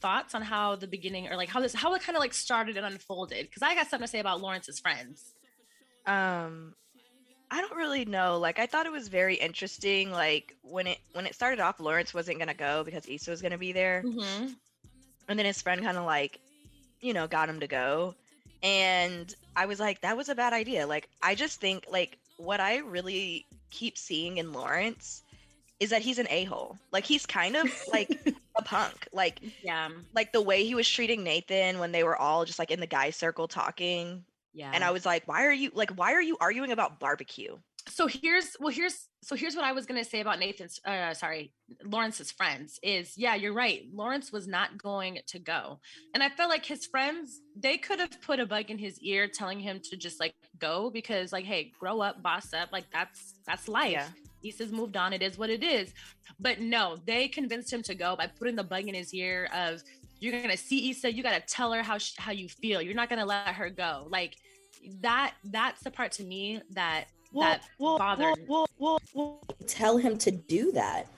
thoughts 0.00 0.34
on 0.34 0.42
how 0.42 0.76
the 0.76 0.86
beginning, 0.86 1.28
or 1.28 1.36
like 1.36 1.48
how 1.48 1.60
this, 1.60 1.72
how 1.74 1.94
it 1.94 2.02
kind 2.02 2.14
of 2.16 2.20
like 2.20 2.34
started 2.34 2.76
and 2.76 2.84
unfolded? 2.84 3.46
Because 3.46 3.62
I 3.62 3.74
got 3.74 3.88
something 3.88 4.06
to 4.06 4.10
say 4.10 4.20
about 4.20 4.40
Lawrence's 4.42 4.78
friends. 4.78 5.32
Um, 6.06 6.74
I 7.50 7.60
don't 7.60 7.76
really 7.76 8.04
know. 8.04 8.38
Like, 8.38 8.58
I 8.58 8.66
thought 8.66 8.86
it 8.86 8.92
was 8.92 9.08
very 9.08 9.34
interesting. 9.36 10.10
Like 10.10 10.54
when 10.62 10.86
it 10.86 10.98
when 11.14 11.26
it 11.26 11.34
started 11.34 11.58
off, 11.60 11.80
Lawrence 11.80 12.12
wasn't 12.12 12.38
gonna 12.38 12.54
go 12.54 12.84
because 12.84 13.08
Issa 13.08 13.30
was 13.30 13.40
gonna 13.40 13.58
be 13.58 13.72
there, 13.72 14.02
Mm-hmm. 14.04 14.48
and 15.28 15.38
then 15.38 15.46
his 15.46 15.62
friend 15.62 15.82
kind 15.82 15.96
of 15.96 16.04
like, 16.04 16.38
you 17.00 17.14
know, 17.14 17.26
got 17.26 17.48
him 17.48 17.60
to 17.60 17.66
go. 17.66 18.14
And 18.62 19.34
I 19.56 19.66
was 19.66 19.80
like, 19.80 20.02
that 20.02 20.16
was 20.16 20.28
a 20.28 20.34
bad 20.34 20.52
idea. 20.52 20.86
Like, 20.86 21.08
I 21.22 21.34
just 21.34 21.60
think 21.60 21.86
like 21.90 22.18
what 22.36 22.60
I 22.60 22.78
really 22.78 23.46
keep 23.70 23.96
seeing 23.96 24.36
in 24.36 24.52
Lawrence 24.52 25.22
is 25.80 25.90
that 25.90 26.02
he's 26.02 26.18
an 26.18 26.26
a-hole. 26.30 26.78
Like 26.92 27.04
he's 27.04 27.26
kind 27.26 27.56
of 27.56 27.68
like 27.92 28.08
a 28.56 28.62
punk. 28.62 29.08
Like 29.12 29.40
Yeah, 29.62 29.88
like 30.14 30.32
the 30.32 30.42
way 30.42 30.64
he 30.64 30.74
was 30.74 30.88
treating 30.88 31.24
Nathan 31.24 31.78
when 31.78 31.92
they 31.92 32.04
were 32.04 32.16
all 32.16 32.44
just 32.44 32.58
like 32.58 32.70
in 32.70 32.80
the 32.80 32.86
guy 32.86 33.10
circle 33.10 33.48
talking. 33.48 34.24
yeah. 34.54 34.70
And 34.74 34.84
I 34.84 34.90
was 34.90 35.04
like, 35.04 35.26
why 35.26 35.44
are 35.44 35.52
you 35.52 35.70
like 35.74 35.90
why 35.92 36.12
are 36.12 36.22
you 36.22 36.36
arguing 36.40 36.72
about 36.72 37.00
barbecue? 37.00 37.56
so 37.88 38.06
here's 38.06 38.54
well 38.60 38.70
here's 38.70 39.08
so 39.24 39.34
here's 39.34 39.56
what 39.56 39.64
i 39.64 39.72
was 39.72 39.86
going 39.86 40.00
to 40.00 40.08
say 40.08 40.20
about 40.20 40.38
nathan's 40.38 40.78
uh 40.84 41.12
sorry 41.12 41.52
lawrence's 41.84 42.30
friends 42.30 42.78
is 42.80 43.18
yeah 43.18 43.34
you're 43.34 43.52
right 43.52 43.82
lawrence 43.92 44.30
was 44.30 44.46
not 44.46 44.78
going 44.80 45.18
to 45.26 45.40
go 45.40 45.80
and 46.14 46.22
i 46.22 46.28
felt 46.28 46.48
like 46.48 46.64
his 46.64 46.86
friends 46.86 47.40
they 47.56 47.76
could 47.76 47.98
have 47.98 48.20
put 48.22 48.38
a 48.38 48.46
bug 48.46 48.70
in 48.70 48.78
his 48.78 49.00
ear 49.00 49.26
telling 49.26 49.58
him 49.58 49.80
to 49.82 49.96
just 49.96 50.20
like 50.20 50.32
go 50.60 50.90
because 50.90 51.32
like 51.32 51.44
hey 51.44 51.72
grow 51.80 52.00
up 52.00 52.22
boss 52.22 52.54
up 52.54 52.68
like 52.70 52.84
that's 52.92 53.34
that's 53.48 53.66
life 53.66 53.90
Yeah. 53.90 54.06
Issa's 54.44 54.72
moved 54.72 54.96
on. 54.96 55.12
It 55.12 55.22
is 55.22 55.38
what 55.38 55.50
it 55.50 55.62
is. 55.62 55.92
But 56.38 56.60
no, 56.60 56.96
they 57.06 57.28
convinced 57.28 57.72
him 57.72 57.82
to 57.82 57.94
go 57.94 58.16
by 58.16 58.26
putting 58.26 58.56
the 58.56 58.64
bug 58.64 58.88
in 58.88 58.94
his 58.94 59.12
ear 59.14 59.48
of 59.54 59.82
you're 60.20 60.40
gonna 60.40 60.56
see 60.56 60.90
Issa. 60.90 61.12
You 61.12 61.22
gotta 61.22 61.42
tell 61.46 61.72
her 61.72 61.82
how 61.82 61.98
sh- 61.98 62.14
how 62.16 62.32
you 62.32 62.48
feel. 62.48 62.80
You're 62.80 62.94
not 62.94 63.08
gonna 63.08 63.26
let 63.26 63.48
her 63.48 63.70
go. 63.70 64.06
Like 64.08 64.36
that. 65.00 65.34
That's 65.44 65.82
the 65.82 65.90
part 65.90 66.12
to 66.12 66.24
me 66.24 66.60
that 66.70 67.06
that 67.34 67.62
bothered. 67.78 68.36
well, 68.46 68.68
well, 68.78 68.98
well, 69.14 69.40
tell 69.66 69.96
him 69.96 70.18
to 70.18 70.30
do 70.30 70.72
that. 70.72 71.08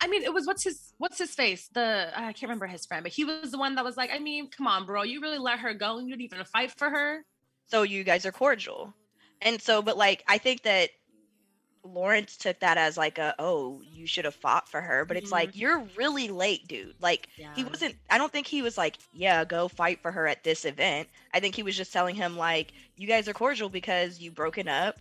I 0.00 0.08
mean, 0.08 0.24
it 0.24 0.34
was 0.34 0.46
what's 0.46 0.64
his 0.64 0.92
what's 0.98 1.18
his 1.18 1.34
face? 1.34 1.68
The 1.72 2.10
I 2.14 2.32
can't 2.32 2.42
remember 2.42 2.66
his 2.66 2.84
friend, 2.86 3.04
but 3.04 3.12
he 3.12 3.24
was 3.24 3.52
the 3.52 3.58
one 3.58 3.76
that 3.76 3.84
was 3.84 3.96
like, 3.96 4.10
I 4.12 4.18
mean, 4.18 4.48
come 4.48 4.66
on, 4.66 4.84
bro, 4.84 5.02
you 5.04 5.20
really 5.20 5.38
let 5.38 5.60
her 5.60 5.74
go 5.74 5.98
and 5.98 6.08
you 6.08 6.16
didn't 6.16 6.32
even 6.32 6.44
fight 6.44 6.72
for 6.76 6.90
her. 6.90 7.24
So 7.68 7.82
you 7.82 8.02
guys 8.02 8.26
are 8.26 8.32
cordial. 8.32 8.92
And 9.40 9.60
so, 9.62 9.80
but 9.80 9.96
like, 9.96 10.24
I 10.28 10.38
think 10.38 10.62
that 10.62 10.90
Lawrence 11.84 12.36
took 12.36 12.60
that 12.60 12.78
as 12.78 12.96
like 12.96 13.18
a, 13.18 13.34
oh, 13.38 13.80
you 13.82 14.06
should 14.06 14.24
have 14.24 14.34
fought 14.34 14.68
for 14.68 14.80
her. 14.80 15.04
But 15.04 15.16
it's 15.16 15.30
Mhm. 15.30 15.32
like, 15.32 15.50
you're 15.54 15.88
really 15.96 16.28
late, 16.28 16.66
dude. 16.66 16.94
Like, 17.00 17.28
he 17.52 17.64
wasn't, 17.64 17.96
I 18.10 18.18
don't 18.18 18.32
think 18.32 18.46
he 18.46 18.62
was 18.62 18.76
like, 18.76 18.98
yeah, 19.12 19.44
go 19.44 19.68
fight 19.68 20.00
for 20.02 20.10
her 20.12 20.26
at 20.26 20.44
this 20.44 20.64
event. 20.64 21.08
I 21.32 21.40
think 21.40 21.54
he 21.54 21.62
was 21.62 21.76
just 21.76 21.92
telling 21.92 22.14
him, 22.16 22.36
like, 22.36 22.72
you 22.96 23.06
guys 23.08 23.28
are 23.28 23.34
cordial 23.34 23.68
because 23.70 24.18
you 24.20 24.30
broken 24.32 24.68
up. 24.68 24.96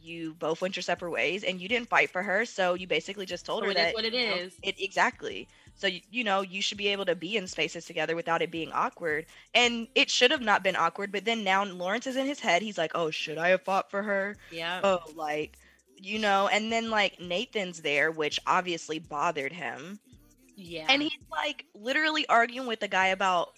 You 0.00 0.34
both 0.34 0.60
went 0.60 0.76
your 0.76 0.82
separate 0.82 1.10
ways 1.10 1.42
and 1.44 1.60
you 1.60 1.68
didn't 1.68 1.88
fight 1.88 2.10
for 2.10 2.22
her. 2.22 2.44
So 2.44 2.74
you 2.74 2.86
basically 2.86 3.26
just 3.26 3.44
told 3.46 3.62
So 3.62 3.64
her 3.64 3.72
it 3.72 3.78
is 3.78 3.92
that 3.92 3.94
what 3.94 4.04
it 4.04 4.14
is. 4.14 4.16
you 4.16 4.24
know, 4.26 4.38
it 4.62 4.74
exactly. 4.78 5.48
So 5.74 5.88
you 6.10 6.24
know 6.24 6.40
you 6.42 6.62
should 6.62 6.78
be 6.78 6.88
able 6.88 7.04
to 7.06 7.14
be 7.16 7.36
in 7.36 7.46
spaces 7.46 7.84
together 7.84 8.14
without 8.16 8.42
it 8.42 8.50
being 8.50 8.72
awkward. 8.72 9.26
And 9.54 9.88
it 9.94 10.10
should 10.10 10.30
have 10.30 10.40
not 10.42 10.62
been 10.62 10.76
awkward. 10.76 11.12
But 11.12 11.24
then 11.24 11.44
now 11.44 11.64
Lawrence 11.64 12.06
is 12.06 12.16
in 12.16 12.26
his 12.26 12.40
head. 12.40 12.62
He's 12.62 12.78
like, 12.78 12.92
oh, 12.94 13.10
should 13.10 13.38
I 13.38 13.48
have 13.50 13.62
fought 13.62 13.90
for 13.90 14.02
her? 14.02 14.36
Yeah. 14.50 14.82
Oh, 14.82 14.98
like 15.14 15.58
you 16.02 16.18
know. 16.18 16.48
And 16.48 16.70
then 16.72 16.90
like 16.90 17.20
Nathan's 17.20 17.80
there, 17.82 18.10
which 18.10 18.38
obviously 18.46 18.98
bothered 18.98 19.52
him. 19.52 19.98
yeah. 20.56 20.86
And 20.88 21.02
he's 21.02 21.12
like 21.30 21.64
literally 21.74 22.26
arguing 22.28 22.66
with 22.66 22.80
the 22.80 22.88
guy 22.88 23.08
about 23.08 23.50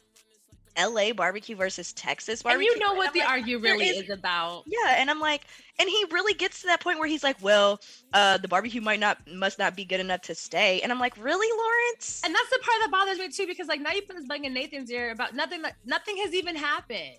L.A. 0.74 1.12
barbecue 1.12 1.54
versus 1.54 1.92
Texas 1.92 2.40
and 2.40 2.44
barbecue. 2.44 2.70
you 2.72 2.78
know 2.78 2.94
what 2.94 3.08
I'm 3.08 3.12
the 3.12 3.18
like, 3.20 3.28
argue 3.28 3.58
really 3.58 3.88
is- 3.88 4.04
is 4.04 4.10
about. 4.10 4.64
yeah, 4.66 4.94
and 4.96 5.10
I'm 5.10 5.20
like, 5.20 5.42
and 5.78 5.86
he 5.88 6.06
really 6.10 6.32
gets 6.32 6.62
to 6.62 6.68
that 6.68 6.80
point 6.80 6.98
where 6.98 7.06
he's 7.08 7.22
like, 7.22 7.36
well, 7.42 7.78
uh, 8.14 8.38
the 8.38 8.48
barbecue 8.48 8.80
might 8.80 8.98
not 9.00 9.18
must 9.30 9.58
not 9.58 9.76
be 9.76 9.84
good 9.84 10.00
enough 10.00 10.22
to 10.22 10.34
stay, 10.34 10.80
and 10.80 10.90
I'm 10.90 10.98
like, 10.98 11.14
really, 11.18 11.46
Lawrence? 11.58 12.22
And 12.24 12.34
that's 12.34 12.48
the 12.48 12.58
part 12.62 12.76
that 12.80 12.88
bothers 12.90 13.18
me 13.18 13.28
too, 13.28 13.46
because 13.46 13.68
like 13.68 13.82
now 13.82 13.90
you 13.92 14.00
put 14.02 14.16
this 14.16 14.24
bug 14.24 14.44
in 14.46 14.54
Nathan's 14.54 14.90
ear 14.90 15.10
about 15.10 15.34
nothing 15.34 15.62
nothing 15.84 16.16
has 16.18 16.32
even 16.34 16.56
happened. 16.56 17.18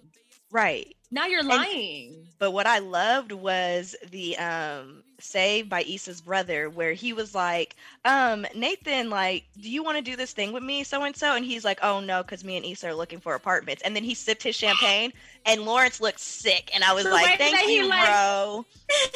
right. 0.51 0.95
Now 1.13 1.27
you're 1.27 1.43
lying. 1.43 2.25
But 2.39 2.51
what 2.51 2.67
I 2.67 2.79
loved 2.79 3.31
was 3.31 3.95
the 4.11 4.37
um 4.37 5.03
save 5.19 5.69
by 5.69 5.83
Issa's 5.83 6.21
brother, 6.21 6.69
where 6.69 6.93
he 6.93 7.13
was 7.13 7.33
like, 7.33 7.75
um, 8.05 8.45
Nathan, 8.55 9.09
like, 9.09 9.45
do 9.59 9.69
you 9.69 9.83
want 9.83 9.97
to 9.97 10.03
do 10.03 10.17
this 10.17 10.33
thing 10.33 10.51
with 10.53 10.63
me, 10.63 10.83
so 10.83 11.03
and 11.03 11.15
so? 11.15 11.35
And 11.35 11.45
he's 11.45 11.63
like, 11.63 11.79
oh 11.83 11.99
no, 12.01 12.23
because 12.23 12.43
me 12.43 12.57
and 12.57 12.65
Issa 12.65 12.89
are 12.89 12.93
looking 12.95 13.19
for 13.21 13.33
apartments. 13.35 13.81
And 13.83 13.95
then 13.95 14.03
he 14.03 14.15
sipped 14.15 14.43
his 14.43 14.55
champagne, 14.55 15.13
and 15.45 15.63
Lawrence 15.65 16.01
looked 16.01 16.19
sick, 16.19 16.71
and 16.73 16.83
I 16.83 16.93
was 16.93 17.07
The 17.07 17.11
like, 17.11 17.37
thank 17.37 17.67
you, 17.67 17.87
like- 17.89 18.03
bro. 18.05 18.65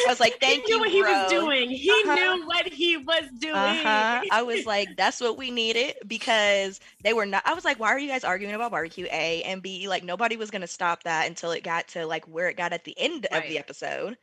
I 0.06 0.10
was 0.10 0.20
like, 0.20 0.38
thank 0.40 0.68
he 0.68 0.74
knew 0.74 0.76
you, 0.76 0.80
what 0.80 0.90
he 0.90 1.04
was 1.04 1.26
doing. 1.26 1.70
He 1.70 1.90
Uh-huh. 1.90 2.16
knew 2.16 2.46
what 2.48 2.68
he 2.68 2.98
was 2.98 3.26
doing. 3.40 3.54
Uh-huh. 3.54 4.22
I 4.32 4.44
was 4.44 4.66
like, 4.66 4.96
that's 4.96 5.20
what 5.22 5.38
we 5.38 5.52
needed 5.52 5.96
because 6.08 6.80
they 7.04 7.14
were 7.14 7.26
not. 7.26 7.44
I 7.46 7.54
was 7.54 7.66
like, 7.66 7.80
why 7.80 7.90
are 7.90 8.00
you 8.00 8.08
guys 8.10 8.24
arguing 8.24 8.54
about 8.56 8.72
barbecue? 8.72 9.08
A 9.12 9.44
and 9.44 9.62
B, 9.62 9.88
like 9.88 10.04
nobody 10.04 10.38
was 10.38 10.52
gonna 10.52 10.68
stop 10.68 11.04
that 11.04 11.28
until 11.28 11.52
it 11.52 11.64
got 11.64 11.87
to 11.90 12.06
like 12.06 12.26
where 12.26 12.50
it 12.50 12.58
got 12.58 12.74
at 12.74 12.84
the 12.86 12.98
end 12.98 13.28
of 13.32 13.48
the 13.48 13.58
episode. 13.60 14.18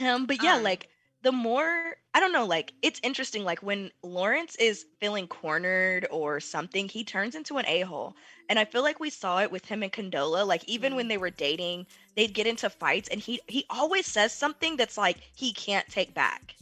Um, 0.00 0.26
but 0.26 0.40
yeah, 0.40 0.56
Um, 0.56 0.64
like 0.64 0.88
the 1.22 1.32
more 1.32 1.96
I 2.14 2.20
don't 2.20 2.32
know, 2.32 2.46
like 2.46 2.72
it's 2.82 3.00
interesting. 3.02 3.44
Like 3.44 3.62
when 3.62 3.90
Lawrence 4.02 4.56
is 4.56 4.84
feeling 5.00 5.26
cornered 5.28 6.06
or 6.10 6.40
something, 6.40 6.88
he 6.88 7.04
turns 7.04 7.34
into 7.34 7.58
an 7.58 7.66
a 7.66 7.80
hole, 7.82 8.16
and 8.48 8.58
I 8.58 8.64
feel 8.64 8.82
like 8.82 9.00
we 9.00 9.10
saw 9.10 9.40
it 9.40 9.50
with 9.50 9.66
him 9.66 9.82
and 9.82 9.92
Condola. 9.92 10.46
Like 10.46 10.64
even 10.68 10.94
Mm. 10.94 11.06
when 11.06 11.08
they 11.08 11.18
were 11.18 11.30
dating, 11.30 11.86
they'd 12.16 12.34
get 12.34 12.46
into 12.46 12.70
fights, 12.70 13.08
and 13.08 13.20
he 13.20 13.40
he 13.48 13.64
always 13.70 14.06
says 14.06 14.32
something 14.32 14.76
that's 14.76 14.96
like 14.98 15.18
he 15.34 15.52
can't 15.52 15.88
take 15.88 16.14
back. 16.14 16.56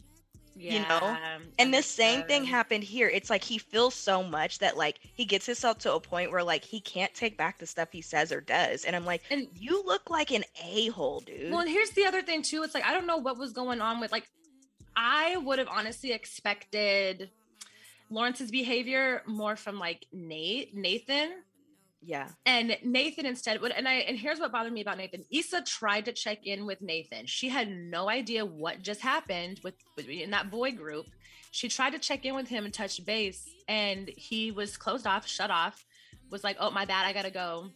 You 0.59 0.81
know? 0.81 1.17
And 1.59 1.73
the 1.73 1.83
same 1.83 2.23
thing 2.25 2.45
happened 2.45 2.85
here. 2.85 3.09
It's 3.09 3.31
like 3.31 3.45
he 3.45 3.59
feels 3.59 3.95
so 3.95 4.23
much 4.23 4.59
that 4.59 4.77
like 4.77 4.99
he 5.15 5.25
gets 5.25 5.47
himself 5.47 5.79
to 5.79 5.95
a 5.95 6.01
point 6.01 6.31
where 6.31 6.43
like 6.43 6.65
he 6.65 6.81
can't 6.81 7.13
take 7.15 7.37
back 7.37 7.59
the 7.59 7.67
stuff 7.67 7.89
he 7.93 8.03
says 8.03 8.33
or 8.33 8.41
does. 8.41 8.85
And 8.85 8.95
I'm 8.95 9.05
like, 9.05 9.23
And 9.31 9.49
you 9.55 9.83
look 9.85 10.11
like 10.11 10.31
an 10.31 10.45
a 10.65 10.89
hole, 10.89 11.21
dude. 11.21 11.51
Well, 11.51 11.61
and 11.61 11.69
here's 11.71 11.91
the 11.91 12.07
other 12.07 12.23
thing 12.23 12.43
too. 12.43 12.63
It's 12.63 12.75
like 12.75 12.85
I 12.85 12.93
don't 12.93 13.07
know 13.07 13.19
what 13.19 13.39
was 13.39 13.53
going 13.53 13.81
on 13.81 14.01
with 14.01 14.13
like 14.13 14.29
I 14.97 15.37
would 15.37 15.59
have 15.59 15.69
honestly 15.69 16.13
expected 16.13 17.31
Lawrence's 18.11 18.51
behavior 18.51 19.23
more 19.27 19.57
from 19.57 19.79
like 19.79 20.07
Nate, 20.13 20.75
Nathan. 20.75 21.31
Yeah, 22.01 22.29
And 22.47 22.77
Nathan 22.85 23.27
instead 23.27 23.61
would 23.61 23.73
and 23.73 23.89
I 23.89 23.95
and 23.95 24.17
here's 24.17 24.39
what 24.39 24.53
bothered 24.53 24.73
me 24.73 24.83
about 24.83 24.99
Nathan. 24.99 25.25
Issa 25.33 25.63
tried 25.63 26.05
to 26.05 26.13
check 26.13 26.47
in 26.47 26.65
with 26.65 26.81
Nathan. 26.81 27.27
She 27.27 27.49
had 27.49 27.69
no 27.71 28.09
idea 28.09 28.47
what 28.47 28.83
just 28.83 29.01
happened 29.01 29.61
with, 29.65 29.75
with 29.97 30.09
in 30.09 30.31
that 30.31 30.51
boy 30.51 30.73
group. 30.73 31.07
She 31.51 31.69
tried 31.69 31.91
to 31.91 31.99
check 31.99 32.25
in 32.25 32.35
with 32.35 32.49
him 32.49 32.65
and 32.65 32.73
touch 32.73 33.05
base, 33.05 33.49
and 33.67 34.09
he 34.17 34.51
was 34.53 34.77
closed 34.77 35.07
off, 35.07 35.27
shut 35.27 35.51
off, 35.51 35.85
was 36.31 36.45
like, 36.45 36.57
Oh, 36.61 36.71
my 36.71 36.85
bad, 36.85 37.07
I 37.07 37.13
gotta 37.13 37.31
go. 37.31 37.71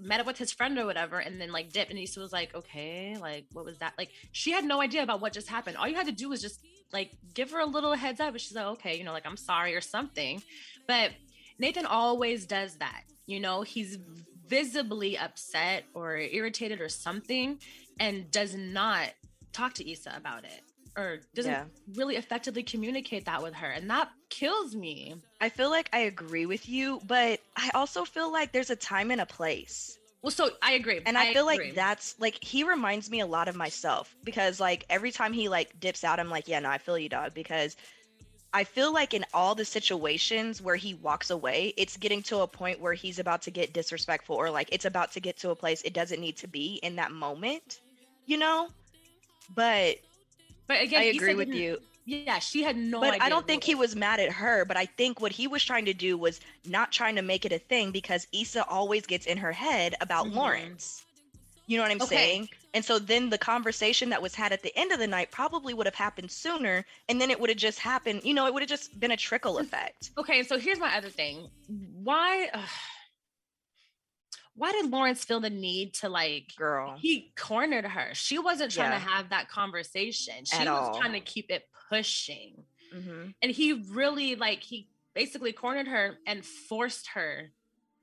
Met 0.00 0.20
up 0.20 0.26
with 0.26 0.38
his 0.38 0.52
friend 0.52 0.78
or 0.78 0.86
whatever, 0.86 1.18
and 1.18 1.40
then 1.40 1.50
like 1.50 1.72
dipped. 1.72 1.90
And 1.90 1.98
Issa 1.98 2.20
was 2.20 2.32
like, 2.32 2.54
Okay, 2.54 3.16
like 3.20 3.46
what 3.52 3.64
was 3.64 3.78
that? 3.78 3.94
Like 3.98 4.10
she 4.30 4.52
had 4.52 4.64
no 4.64 4.80
idea 4.80 5.02
about 5.02 5.20
what 5.20 5.32
just 5.32 5.48
happened. 5.48 5.76
All 5.76 5.88
you 5.88 5.96
had 5.96 6.06
to 6.06 6.12
do 6.12 6.28
was 6.28 6.40
just 6.40 6.60
like 6.92 7.10
give 7.34 7.50
her 7.50 7.58
a 7.58 7.66
little 7.66 7.94
heads 7.94 8.20
up. 8.20 8.28
And 8.28 8.40
she's 8.40 8.54
like, 8.54 8.66
Okay, 8.66 8.96
you 8.96 9.02
know, 9.02 9.12
like 9.12 9.26
I'm 9.26 9.36
sorry 9.36 9.74
or 9.74 9.80
something. 9.80 10.42
But 10.86 11.10
Nathan 11.58 11.86
always 11.86 12.46
does 12.46 12.76
that. 12.76 13.02
You 13.26 13.40
know, 13.40 13.62
he's 13.62 13.98
visibly 14.46 15.18
upset 15.18 15.84
or 15.94 16.16
irritated 16.16 16.80
or 16.80 16.88
something 16.88 17.58
and 18.00 18.30
does 18.30 18.54
not 18.54 19.08
talk 19.52 19.74
to 19.74 19.90
Issa 19.90 20.14
about 20.16 20.44
it 20.44 20.62
or 20.96 21.20
doesn't 21.34 21.52
Yeah. 21.52 21.64
really 21.94 22.16
effectively 22.16 22.62
communicate 22.62 23.26
that 23.26 23.42
with 23.42 23.54
her. 23.54 23.70
And 23.70 23.90
that 23.90 24.10
kills 24.30 24.74
me. 24.74 25.14
I 25.40 25.48
feel 25.48 25.70
like 25.70 25.88
I 25.92 26.00
agree 26.00 26.46
with 26.46 26.68
you, 26.68 27.00
but 27.06 27.40
I 27.56 27.70
also 27.74 28.04
feel 28.04 28.32
like 28.32 28.52
there's 28.52 28.70
a 28.70 28.76
time 28.76 29.10
and 29.10 29.20
a 29.20 29.26
place. 29.26 29.98
Well, 30.22 30.32
so 30.32 30.50
I 30.62 30.72
agree. 30.72 31.00
And 31.06 31.16
I, 31.16 31.32
feel 31.32 31.48
agree. 31.48 31.66
like 31.66 31.74
that's 31.76 32.16
like 32.18 32.42
he 32.42 32.64
reminds 32.64 33.08
me 33.08 33.20
a 33.20 33.26
lot 33.26 33.46
of 33.46 33.54
myself 33.54 34.16
because 34.24 34.58
like 34.58 34.84
every 34.90 35.12
time 35.12 35.32
he 35.32 35.48
like 35.48 35.78
dips 35.78 36.02
out, 36.02 36.18
I'm 36.18 36.28
like, 36.30 36.48
yeah, 36.48 36.58
no, 36.58 36.70
I 36.70 36.78
feel 36.78 36.98
you, 36.98 37.08
dog. 37.08 37.34
Because 37.34 37.76
I 38.52 38.64
feel 38.64 38.92
like 38.92 39.12
in 39.12 39.24
all 39.34 39.54
the 39.54 39.64
situations 39.64 40.62
where 40.62 40.76
he 40.76 40.94
walks 40.94 41.30
away, 41.30 41.74
it's 41.76 41.96
getting 41.96 42.22
to 42.24 42.38
a 42.40 42.46
point 42.46 42.80
where 42.80 42.94
he's 42.94 43.18
about 43.18 43.42
to 43.42 43.50
get 43.50 43.72
disrespectful 43.74 44.36
or 44.36 44.50
like 44.50 44.68
it's 44.72 44.86
about 44.86 45.12
to 45.12 45.20
get 45.20 45.36
to 45.38 45.50
a 45.50 45.54
place 45.54 45.82
it 45.82 45.92
doesn't 45.92 46.20
need 46.20 46.36
to 46.38 46.48
be 46.48 46.80
in 46.82 46.96
that 46.96 47.12
moment, 47.12 47.80
you 48.26 48.38
know? 48.38 48.68
But 49.54 49.96
But 50.66 50.82
again, 50.82 51.00
I 51.00 51.04
agree 51.04 51.34
with 51.34 51.54
you. 51.54 51.78
Yeah, 52.06 52.38
she 52.38 52.62
had 52.62 52.76
no 52.76 53.00
but. 53.00 53.20
I 53.20 53.28
don't 53.28 53.46
think 53.46 53.64
he 53.64 53.74
was 53.74 53.94
mad 53.94 54.18
at 54.18 54.32
her. 54.32 54.64
But 54.64 54.78
I 54.78 54.86
think 54.86 55.20
what 55.20 55.32
he 55.32 55.46
was 55.46 55.62
trying 55.62 55.84
to 55.84 55.92
do 55.92 56.16
was 56.16 56.40
not 56.66 56.90
trying 56.90 57.16
to 57.16 57.22
make 57.22 57.44
it 57.44 57.52
a 57.52 57.58
thing 57.58 57.90
because 57.90 58.26
Issa 58.32 58.64
always 58.66 59.04
gets 59.06 59.26
in 59.26 59.36
her 59.38 59.52
head 59.52 59.94
about 60.00 60.26
Mhm. 60.26 60.34
Lawrence. 60.34 61.04
You 61.68 61.76
know 61.76 61.82
what 61.84 61.92
I'm 61.92 62.00
Okay. 62.00 62.16
saying? 62.16 62.48
And 62.74 62.84
so 62.84 62.98
then 62.98 63.28
the 63.28 63.36
conversation 63.38 64.08
that 64.08 64.22
was 64.22 64.34
had 64.34 64.52
at 64.52 64.62
the 64.62 64.76
end 64.76 64.90
of 64.90 64.98
the 64.98 65.06
night 65.06 65.30
probably 65.30 65.74
would 65.74 65.86
have 65.86 65.94
happened 65.94 66.30
sooner. 66.30 66.84
And 67.10 67.20
then 67.20 67.30
it 67.30 67.38
would 67.38 67.50
have 67.50 67.58
just 67.58 67.78
happened, 67.78 68.22
you 68.24 68.32
know, 68.34 68.46
it 68.46 68.54
would 68.54 68.62
have 68.62 68.70
just 68.70 68.98
been 68.98 69.10
a 69.10 69.16
trickle 69.16 69.58
effect. 69.58 70.10
Okay, 70.18 70.42
so 70.42 70.58
here's 70.58 70.80
my 70.80 70.96
other 70.96 71.10
thing. 71.10 71.48
Why 71.68 72.48
why 74.54 74.72
did 74.72 74.90
Lawrence 74.90 75.24
feel 75.24 75.40
the 75.40 75.50
need 75.50 75.94
to 75.94 76.08
like 76.08 76.52
Girl. 76.56 76.98
he 77.00 77.32
cornered 77.36 77.84
her. 77.84 78.10
She 78.14 78.38
wasn't 78.38 78.72
trying 78.72 78.90
Yeah. 78.90 78.98
to 78.98 79.04
have 79.06 79.30
that 79.30 79.48
conversation. 79.48 80.44
She 80.44 80.62
At 80.62 80.68
was 80.68 80.88
all. 80.88 81.00
trying 81.00 81.12
to 81.12 81.20
keep 81.20 81.46
it 81.50 81.64
pushing. 81.90 82.64
hmm 82.92 83.26
And 83.42 83.52
he 83.52 83.84
really 83.92 84.34
like 84.34 84.62
he 84.62 84.88
basically 85.14 85.52
cornered 85.52 85.86
her 85.88 86.18
and 86.26 86.44
forced 86.44 87.08
her 87.14 87.52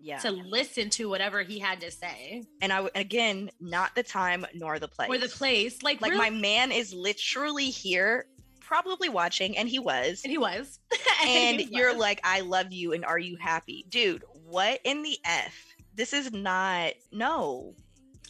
Yeah. 0.06 0.20
to 0.20 0.30
listen 0.32 0.92
to 0.92 1.10
whatever 1.10 1.42
he 1.42 1.58
had 1.58 1.82
to 1.82 1.90
say. 1.90 2.44
and 2.62 2.72
I 2.72 2.88
again, 2.94 3.50
not 3.60 3.96
the 3.96 4.04
time 4.04 4.46
nor 4.54 4.78
the 4.78 4.88
place. 4.88 5.10
Or 5.10 5.18
the 5.18 5.28
place. 5.28 5.82
Like, 5.82 6.00
Like 6.02 6.12
really- 6.12 6.24
my 6.24 6.30
man 6.30 6.72
is 6.72 6.94
literally 6.94 7.72
here, 7.72 8.28
probably 8.60 9.10
watching, 9.10 9.58
and 9.58 9.68
he 9.68 9.80
was. 9.80 10.22
and 10.24 10.30
he 10.32 10.38
was. 10.38 10.80
and 11.26 11.60
he 11.60 11.70
you're 11.72 11.90
was. 11.94 11.98
like, 11.98 12.22
I 12.24 12.42
love 12.42 12.72
you, 12.72 12.94
and 12.94 13.04
are 13.04 13.18
you 13.20 13.36
happy, 13.38 13.86
dude? 13.90 14.24
What 14.46 14.80
in 14.84 15.02
the 15.02 15.18
f? 15.26 15.54
This 15.96 16.14
is 16.14 16.32
not 16.32 16.94
no. 17.12 17.74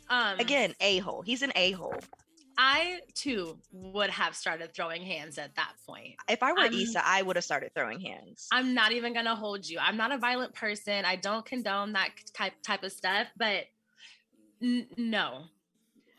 um 0.09 0.39
Again, 0.39 0.73
a 0.79 0.99
hole. 0.99 1.23
He's 1.23 1.41
an 1.41 1.51
a 1.55 1.71
hole. 1.71 1.99
I 2.57 3.01
too 3.13 3.57
would 3.71 4.09
have 4.09 4.35
started 4.35 4.73
throwing 4.73 5.03
hands 5.03 5.37
at 5.37 5.55
that 5.55 5.73
point. 5.87 6.15
If 6.29 6.41
I 6.41 6.51
were 6.53 6.59
I'm- 6.59 6.73
Issa, 6.73 7.01
I 7.05 7.21
would 7.21 7.35
have 7.35 7.45
started 7.45 7.71
throwing 7.75 7.99
hands. 7.99 8.47
I'm 8.51 8.73
not 8.73 8.91
even 8.91 9.13
gonna 9.13 9.35
hold 9.35 9.67
you. 9.67 9.77
I'm 9.79 9.97
not 9.97 10.11
a 10.11 10.17
violent 10.17 10.53
person. 10.53 11.03
I 11.05 11.15
don't 11.17 11.45
condone 11.45 11.93
that 11.93 12.09
type 12.33 12.53
type 12.63 12.83
of 12.83 12.91
stuff, 12.91 13.27
but 13.37 13.65
n- 14.61 14.87
no, 14.97 15.43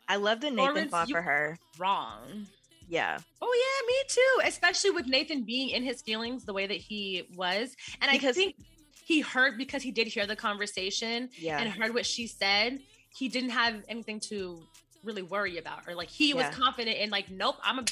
I 0.07 0.17
love 0.17 0.41
that 0.41 0.51
Nathan 0.53 0.73
Lawrence, 0.75 0.91
fought 0.91 1.09
for 1.09 1.21
her. 1.21 1.57
wrong. 1.77 2.47
Yeah, 2.89 3.17
Oh 3.41 3.53
yeah, 3.81 3.87
me 3.87 3.95
too. 4.07 4.47
Especially 4.47 4.91
with 4.91 5.07
Nathan 5.07 5.43
being 5.43 5.69
in 5.71 5.83
his 5.83 6.01
feelings 6.01 6.45
the 6.45 6.53
way 6.53 6.67
that 6.67 6.77
he 6.77 7.27
was, 7.35 7.75
and 7.99 8.09
I 8.09 8.13
Because- 8.13 8.35
think 8.37 8.55
he 9.03 9.19
heard 9.21 9.57
because 9.57 9.81
he 9.83 9.91
did 9.91 10.07
hear 10.07 10.25
the 10.25 10.35
conversation 10.35 11.29
yeah, 11.37 11.59
and 11.59 11.69
heard 11.69 11.93
what 11.93 12.05
she 12.05 12.27
said. 12.27 12.81
He 13.13 13.27
didn't 13.29 13.49
have 13.51 13.83
anything 13.89 14.19
to 14.21 14.61
really 15.07 15.23
worry 15.23 15.57
about, 15.57 15.87
or 15.87 15.95
like 15.95 16.09
he 16.09 16.29
Yeah. 16.29 16.35
was 16.35 16.55
confident 16.55 16.97
in 16.97 17.09
like, 17.09 17.29
nope, 17.31 17.55
I'm 17.63 17.79
a 17.79 17.85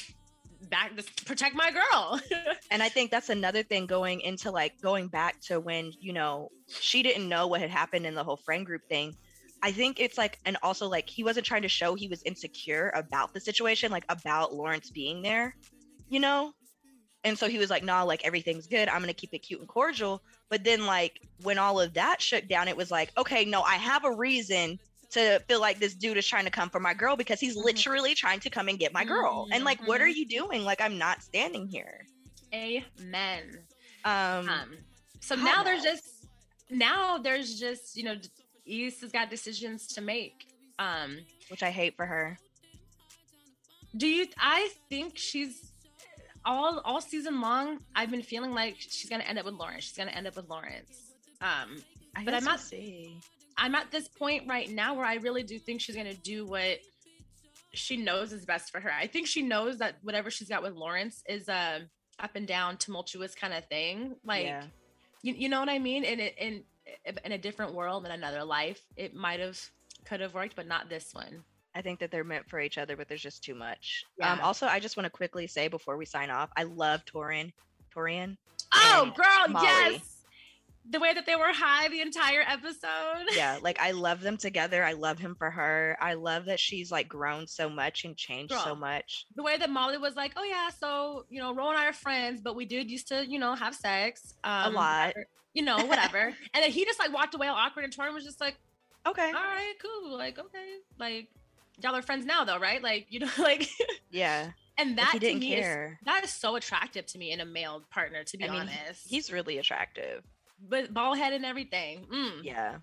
back 0.70 0.94
this 0.96 1.08
protect 1.24 1.54
my 1.54 1.70
girl. 1.70 2.20
and 2.70 2.82
I 2.82 2.88
think 2.88 3.10
that's 3.10 3.28
another 3.28 3.62
thing 3.62 3.86
going 3.86 4.20
into 4.20 4.50
like 4.50 4.72
going 4.82 5.08
back 5.08 5.40
to 5.48 5.58
when 5.60 5.92
you 6.00 6.12
know 6.12 6.50
she 6.68 7.02
didn't 7.02 7.28
know 7.28 7.46
what 7.46 7.60
had 7.60 7.70
happened 7.70 8.06
in 8.06 8.14
the 8.14 8.24
whole 8.24 8.38
friend 8.38 8.64
group 8.64 8.82
thing. 8.88 9.14
I 9.62 9.72
think 9.72 9.98
it's 9.98 10.18
like, 10.18 10.38
and 10.44 10.56
also 10.62 10.86
like 10.88 11.08
he 11.08 11.24
wasn't 11.24 11.46
trying 11.46 11.62
to 11.62 11.68
show 11.68 11.94
he 11.94 12.08
was 12.08 12.22
insecure 12.24 12.92
about 12.94 13.32
the 13.32 13.40
situation, 13.40 13.90
like 13.90 14.04
about 14.08 14.54
Lawrence 14.54 14.90
being 14.90 15.22
there, 15.22 15.56
you 16.08 16.20
know? 16.20 16.52
And 17.24 17.36
so 17.36 17.48
he 17.48 17.58
was 17.58 17.70
like, 17.70 17.82
nah, 17.82 18.04
like 18.04 18.24
everything's 18.24 18.68
good. 18.68 18.88
I'm 18.88 19.02
to 19.02 19.12
keep 19.12 19.32
it 19.32 19.40
cute 19.40 19.58
and 19.58 19.68
cordial. 19.68 20.22
But 20.48 20.62
then, 20.62 20.86
like, 20.86 21.18
when 21.42 21.58
all 21.58 21.80
of 21.80 21.94
that 21.94 22.22
shook 22.22 22.46
down, 22.46 22.68
it 22.68 22.76
was 22.76 22.92
like, 22.92 23.10
okay, 23.18 23.44
no, 23.44 23.62
I 23.62 23.74
have 23.74 24.04
a 24.04 24.14
reason 24.14 24.78
to 25.16 25.40
feel 25.48 25.60
like 25.60 25.78
this 25.78 25.94
dude 25.94 26.16
is 26.16 26.26
trying 26.26 26.44
to 26.44 26.50
come 26.50 26.70
for 26.70 26.80
my 26.80 26.94
girl 26.94 27.16
because 27.16 27.40
he's 27.40 27.56
Mhm. 27.56 27.64
literally 27.64 28.14
trying 28.14 28.40
to 28.40 28.50
come 28.50 28.68
and 28.68 28.78
get 28.78 28.92
my 28.92 29.04
girl. 29.04 29.48
And 29.52 29.64
like, 29.64 29.80
what 29.86 30.00
are 30.00 30.06
Mhm. 30.06 30.14
you 30.16 30.26
doing? 30.26 30.62
Like, 30.64 30.80
I'm 30.80 30.96
not 30.98 31.22
standing 31.22 31.66
here. 31.68 32.06
Amen. 32.54 33.66
Um, 34.04 34.48
Um, 34.48 34.78
so 35.20 35.34
now 35.34 35.62
there's 35.62 35.82
just 35.82 36.26
now 36.70 37.18
there's 37.18 37.58
just 37.58 37.96
you 37.96 38.04
know 38.04 38.16
Issa 38.66 39.00
has 39.02 39.12
got 39.12 39.30
decisions 39.30 39.86
to 39.88 40.00
make. 40.00 40.48
Um, 40.78 41.24
which 41.48 41.62
I 41.62 41.70
hate 41.70 41.96
for 41.96 42.06
her. 42.06 42.38
do 43.96 44.06
you? 44.06 44.26
I 44.38 44.70
think 44.88 45.16
she's 45.16 45.72
all 46.44 46.80
all 46.80 47.00
season 47.00 47.40
long. 47.40 47.80
I've 47.94 48.10
been 48.10 48.22
feeling 48.22 48.52
like 48.52 48.76
she's 48.78 49.08
gonna 49.08 49.24
end 49.24 49.38
up 49.38 49.44
with 49.46 49.54
Lawrence. 49.54 49.84
She's 49.84 49.96
gonna 49.96 50.10
end 50.12 50.26
up 50.26 50.36
with 50.36 50.48
Lawrence. 50.48 51.14
Um, 51.40 51.82
I 52.14 52.24
But 52.24 52.34
I'm 52.34 52.44
not- 52.44 52.60
see. 52.60 53.18
I'm 53.58 53.74
at 53.74 53.90
this 53.90 54.08
point 54.08 54.48
right 54.48 54.70
now 54.70 54.94
where 54.94 55.06
I 55.06 55.14
really 55.14 55.42
do 55.42 55.58
think 55.58 55.80
she's 55.80 55.96
gonna 55.96 56.14
do 56.14 56.46
what 56.46 56.78
she 57.72 57.96
knows 57.96 58.32
is 58.32 58.44
best 58.44 58.70
for 58.70 58.80
her. 58.80 58.90
I 58.90 59.06
think 59.06 59.26
she 59.26 59.42
knows 59.42 59.78
that 59.78 59.96
whatever 60.02 60.30
she's 60.30 60.48
got 60.48 60.62
with 60.62 60.74
Lawrence 60.74 61.22
is 61.28 61.48
a 61.48 61.82
up 62.18 62.34
and 62.34 62.46
down, 62.46 62.76
tumultuous 62.76 63.34
kind 63.34 63.52
of 63.52 63.66
thing. 63.66 64.16
Like 64.24 64.46
yeah. 64.46 64.64
you, 65.22 65.34
you 65.34 65.48
know 65.48 65.60
what 65.60 65.68
I 65.68 65.78
mean? 65.78 66.04
In 66.04 66.20
it 66.20 66.34
in 66.38 66.62
in 67.24 67.32
a 67.32 67.38
different 67.38 67.74
world, 67.74 68.04
in 68.06 68.12
another 68.12 68.44
life, 68.44 68.80
it 68.96 69.14
might 69.14 69.40
have 69.40 69.60
could 70.04 70.20
have 70.20 70.34
worked, 70.34 70.56
but 70.56 70.66
not 70.66 70.88
this 70.88 71.12
one. 71.12 71.44
I 71.74 71.82
think 71.82 72.00
that 72.00 72.10
they're 72.10 72.24
meant 72.24 72.48
for 72.48 72.58
each 72.58 72.78
other, 72.78 72.96
but 72.96 73.06
there's 73.06 73.22
just 73.22 73.44
too 73.44 73.54
much. 73.54 74.04
Um, 74.22 74.40
also, 74.40 74.66
I 74.66 74.80
just 74.80 74.96
want 74.96 75.04
to 75.04 75.10
quickly 75.10 75.46
say 75.46 75.68
before 75.68 75.98
we 75.98 76.06
sign 76.06 76.30
off, 76.30 76.48
I 76.56 76.62
love 76.62 77.04
Torin. 77.04 77.52
Taurean. 77.94 78.38
Oh, 78.72 79.12
girl, 79.14 79.48
Molly. 79.48 79.66
yes. 79.66 80.15
The 80.88 81.00
way 81.00 81.12
that 81.12 81.26
they 81.26 81.34
were 81.34 81.52
high 81.52 81.88
the 81.88 82.00
entire 82.00 82.42
episode. 82.46 83.26
Yeah, 83.34 83.58
like 83.62 83.80
I 83.80 83.90
love 83.90 84.20
them 84.20 84.36
together. 84.36 84.84
I 84.84 84.92
love 84.92 85.18
him 85.18 85.34
for 85.36 85.50
her. 85.50 85.96
I 86.00 86.14
love 86.14 86.44
that 86.44 86.60
she's 86.60 86.92
like 86.92 87.08
grown 87.08 87.46
so 87.46 87.68
much 87.68 88.04
and 88.04 88.16
changed 88.16 88.54
so 88.54 88.74
much. 88.74 89.26
The 89.34 89.42
way 89.42 89.56
that 89.56 89.68
Molly 89.70 89.98
was 89.98 90.14
like, 90.14 90.32
"Oh 90.36 90.44
yeah, 90.44 90.68
so 90.70 91.24
you 91.28 91.40
know, 91.40 91.52
Dro 91.54 91.70
and 91.70 91.78
I 91.78 91.86
are 91.86 91.92
friends, 91.92 92.40
but 92.40 92.54
we 92.54 92.64
did 92.66 92.90
used 92.90 93.08
to, 93.08 93.26
you 93.26 93.38
know, 93.38 93.54
have 93.54 93.74
sex 93.74 94.34
um, 94.44 94.72
a 94.72 94.76
lot. 94.76 95.06
whatever, 95.08 95.26
you 95.54 95.62
know, 95.62 95.76
whatever." 95.86 96.18
and 96.54 96.62
then 96.62 96.70
he 96.70 96.84
just 96.84 96.98
like 97.00 97.12
walked 97.12 97.34
away 97.34 97.48
all 97.48 97.56
awkward, 97.56 97.84
and 97.84 97.92
Tori 97.92 98.12
was 98.12 98.24
just 98.24 98.40
like, 98.40 98.56
Okay. 99.06 99.26
"All 99.26 99.32
right, 99.32 99.74
cool, 99.82 100.16
like 100.16 100.38
okay, 100.38 100.74
like 100.98 101.28
y'all 101.82 101.94
are 101.96 102.02
friends 102.02 102.24
now, 102.26 102.44
though, 102.44 102.58
right? 102.58 102.82
Like 102.82 103.06
you 103.10 103.20
know, 103.20 103.30
like." 103.38 103.68
Yeah. 104.10 104.50
And 104.78 104.98
that 104.98 105.12
to 105.14 105.18
didn't 105.18 105.40
me 105.40 105.54
is 105.54 105.64
care. 105.64 105.98
that 106.04 106.22
is 106.22 106.30
so 106.30 106.54
attractive 106.54 107.06
to 107.06 107.18
me 107.18 107.32
in 107.32 107.40
a 107.40 107.46
male 107.46 107.82
partner, 107.90 108.24
to 108.24 108.36
be 108.36 108.44
I 108.44 108.50
mean, 108.50 108.60
honest. 108.60 109.08
he's 109.08 109.32
really 109.32 109.56
attractive. 109.56 110.22
But 110.68 110.92
bald 110.92 111.18
head 111.18 111.32
and 111.32 111.44
everything. 111.44 112.06
Mm. 112.12 112.42
Yeah. 112.42 112.76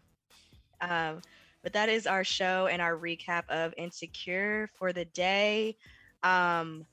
Um, 0.82 1.21
but 1.61 1.74
that 1.74 1.89
is 1.89 2.05
our 2.07 2.24
show 2.24 2.67
and 2.67 2.82
our 2.82 2.97
recap 2.97 3.47
of 3.49 3.74
Insecure 3.78 4.69
for 4.74 4.91
the 4.91 5.05
day. 5.05 5.78
Um, 6.21 6.86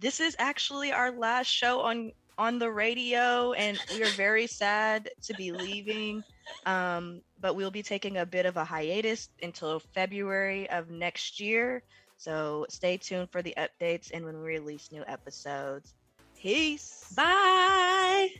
this 0.00 0.20
is 0.20 0.34
actually 0.38 0.92
our 0.92 1.10
last 1.10 1.46
show 1.46 1.80
on 1.80 2.12
on 2.36 2.58
the 2.58 2.70
radio, 2.70 3.52
and 3.52 3.78
we 3.92 4.02
are 4.02 4.10
very 4.16 4.46
sad 4.62 5.08
to 5.22 5.34
be 5.34 5.52
leaving. 5.52 6.24
Um, 6.66 7.20
but 7.40 7.54
we'll 7.54 7.70
be 7.70 7.82
taking 7.82 8.18
a 8.18 8.26
bit 8.26 8.46
of 8.46 8.56
a 8.56 8.64
hiatus 8.64 9.28
until 9.42 9.78
February 9.78 10.68
of 10.70 10.90
next 10.90 11.40
year. 11.40 11.82
So 12.16 12.66
stay 12.68 12.96
tuned 12.96 13.30
for 13.30 13.42
the 13.42 13.54
updates 13.56 14.10
and 14.12 14.24
when 14.24 14.38
we 14.38 14.44
release 14.44 14.90
new 14.92 15.04
episodes. 15.06 15.94
Peace. 16.36 17.12
Bye. 17.16 18.30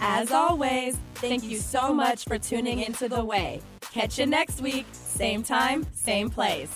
As 0.00 0.30
always, 0.32 0.96
thank 1.16 1.44
you 1.44 1.58
so 1.58 1.94
much 1.94 2.24
for 2.24 2.38
tuning 2.38 2.80
into 2.80 3.08
The 3.08 3.24
Way. 3.24 3.60
Catch 3.92 4.18
you 4.18 4.26
next 4.26 4.60
week, 4.60 4.86
same 4.92 5.42
time, 5.42 5.86
same 5.92 6.30
place. 6.30 6.74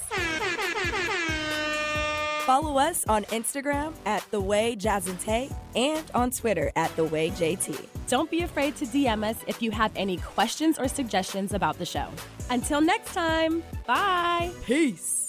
Follow 2.49 2.79
us 2.79 3.07
on 3.09 3.25
Instagram 3.25 3.93
at 4.07 4.25
The 4.31 4.41
Way 4.41 4.75
Jazz 4.75 5.07
and 5.07 5.19
Taé 5.21 5.55
and 5.77 6.11
on 6.15 6.31
Twitter 6.31 6.73
at 6.77 6.95
The 6.97 7.05
Way 7.05 7.29
JT. 7.31 7.87
Don't 8.09 8.31
be 8.31 8.41
afraid 8.41 8.75
to 8.77 8.87
DM 8.87 9.23
us 9.23 9.37
if 9.47 9.61
you 9.61 9.71
have 9.71 9.93
any 9.95 10.17
questions 10.17 10.79
or 10.79 10.89
suggestions 10.89 11.53
about 11.53 11.79
the 11.79 11.85
show. 11.85 12.09
Until 12.49 12.81
next 12.81 13.13
time, 13.13 13.63
bye. 13.87 14.51
Peace. 14.65 15.28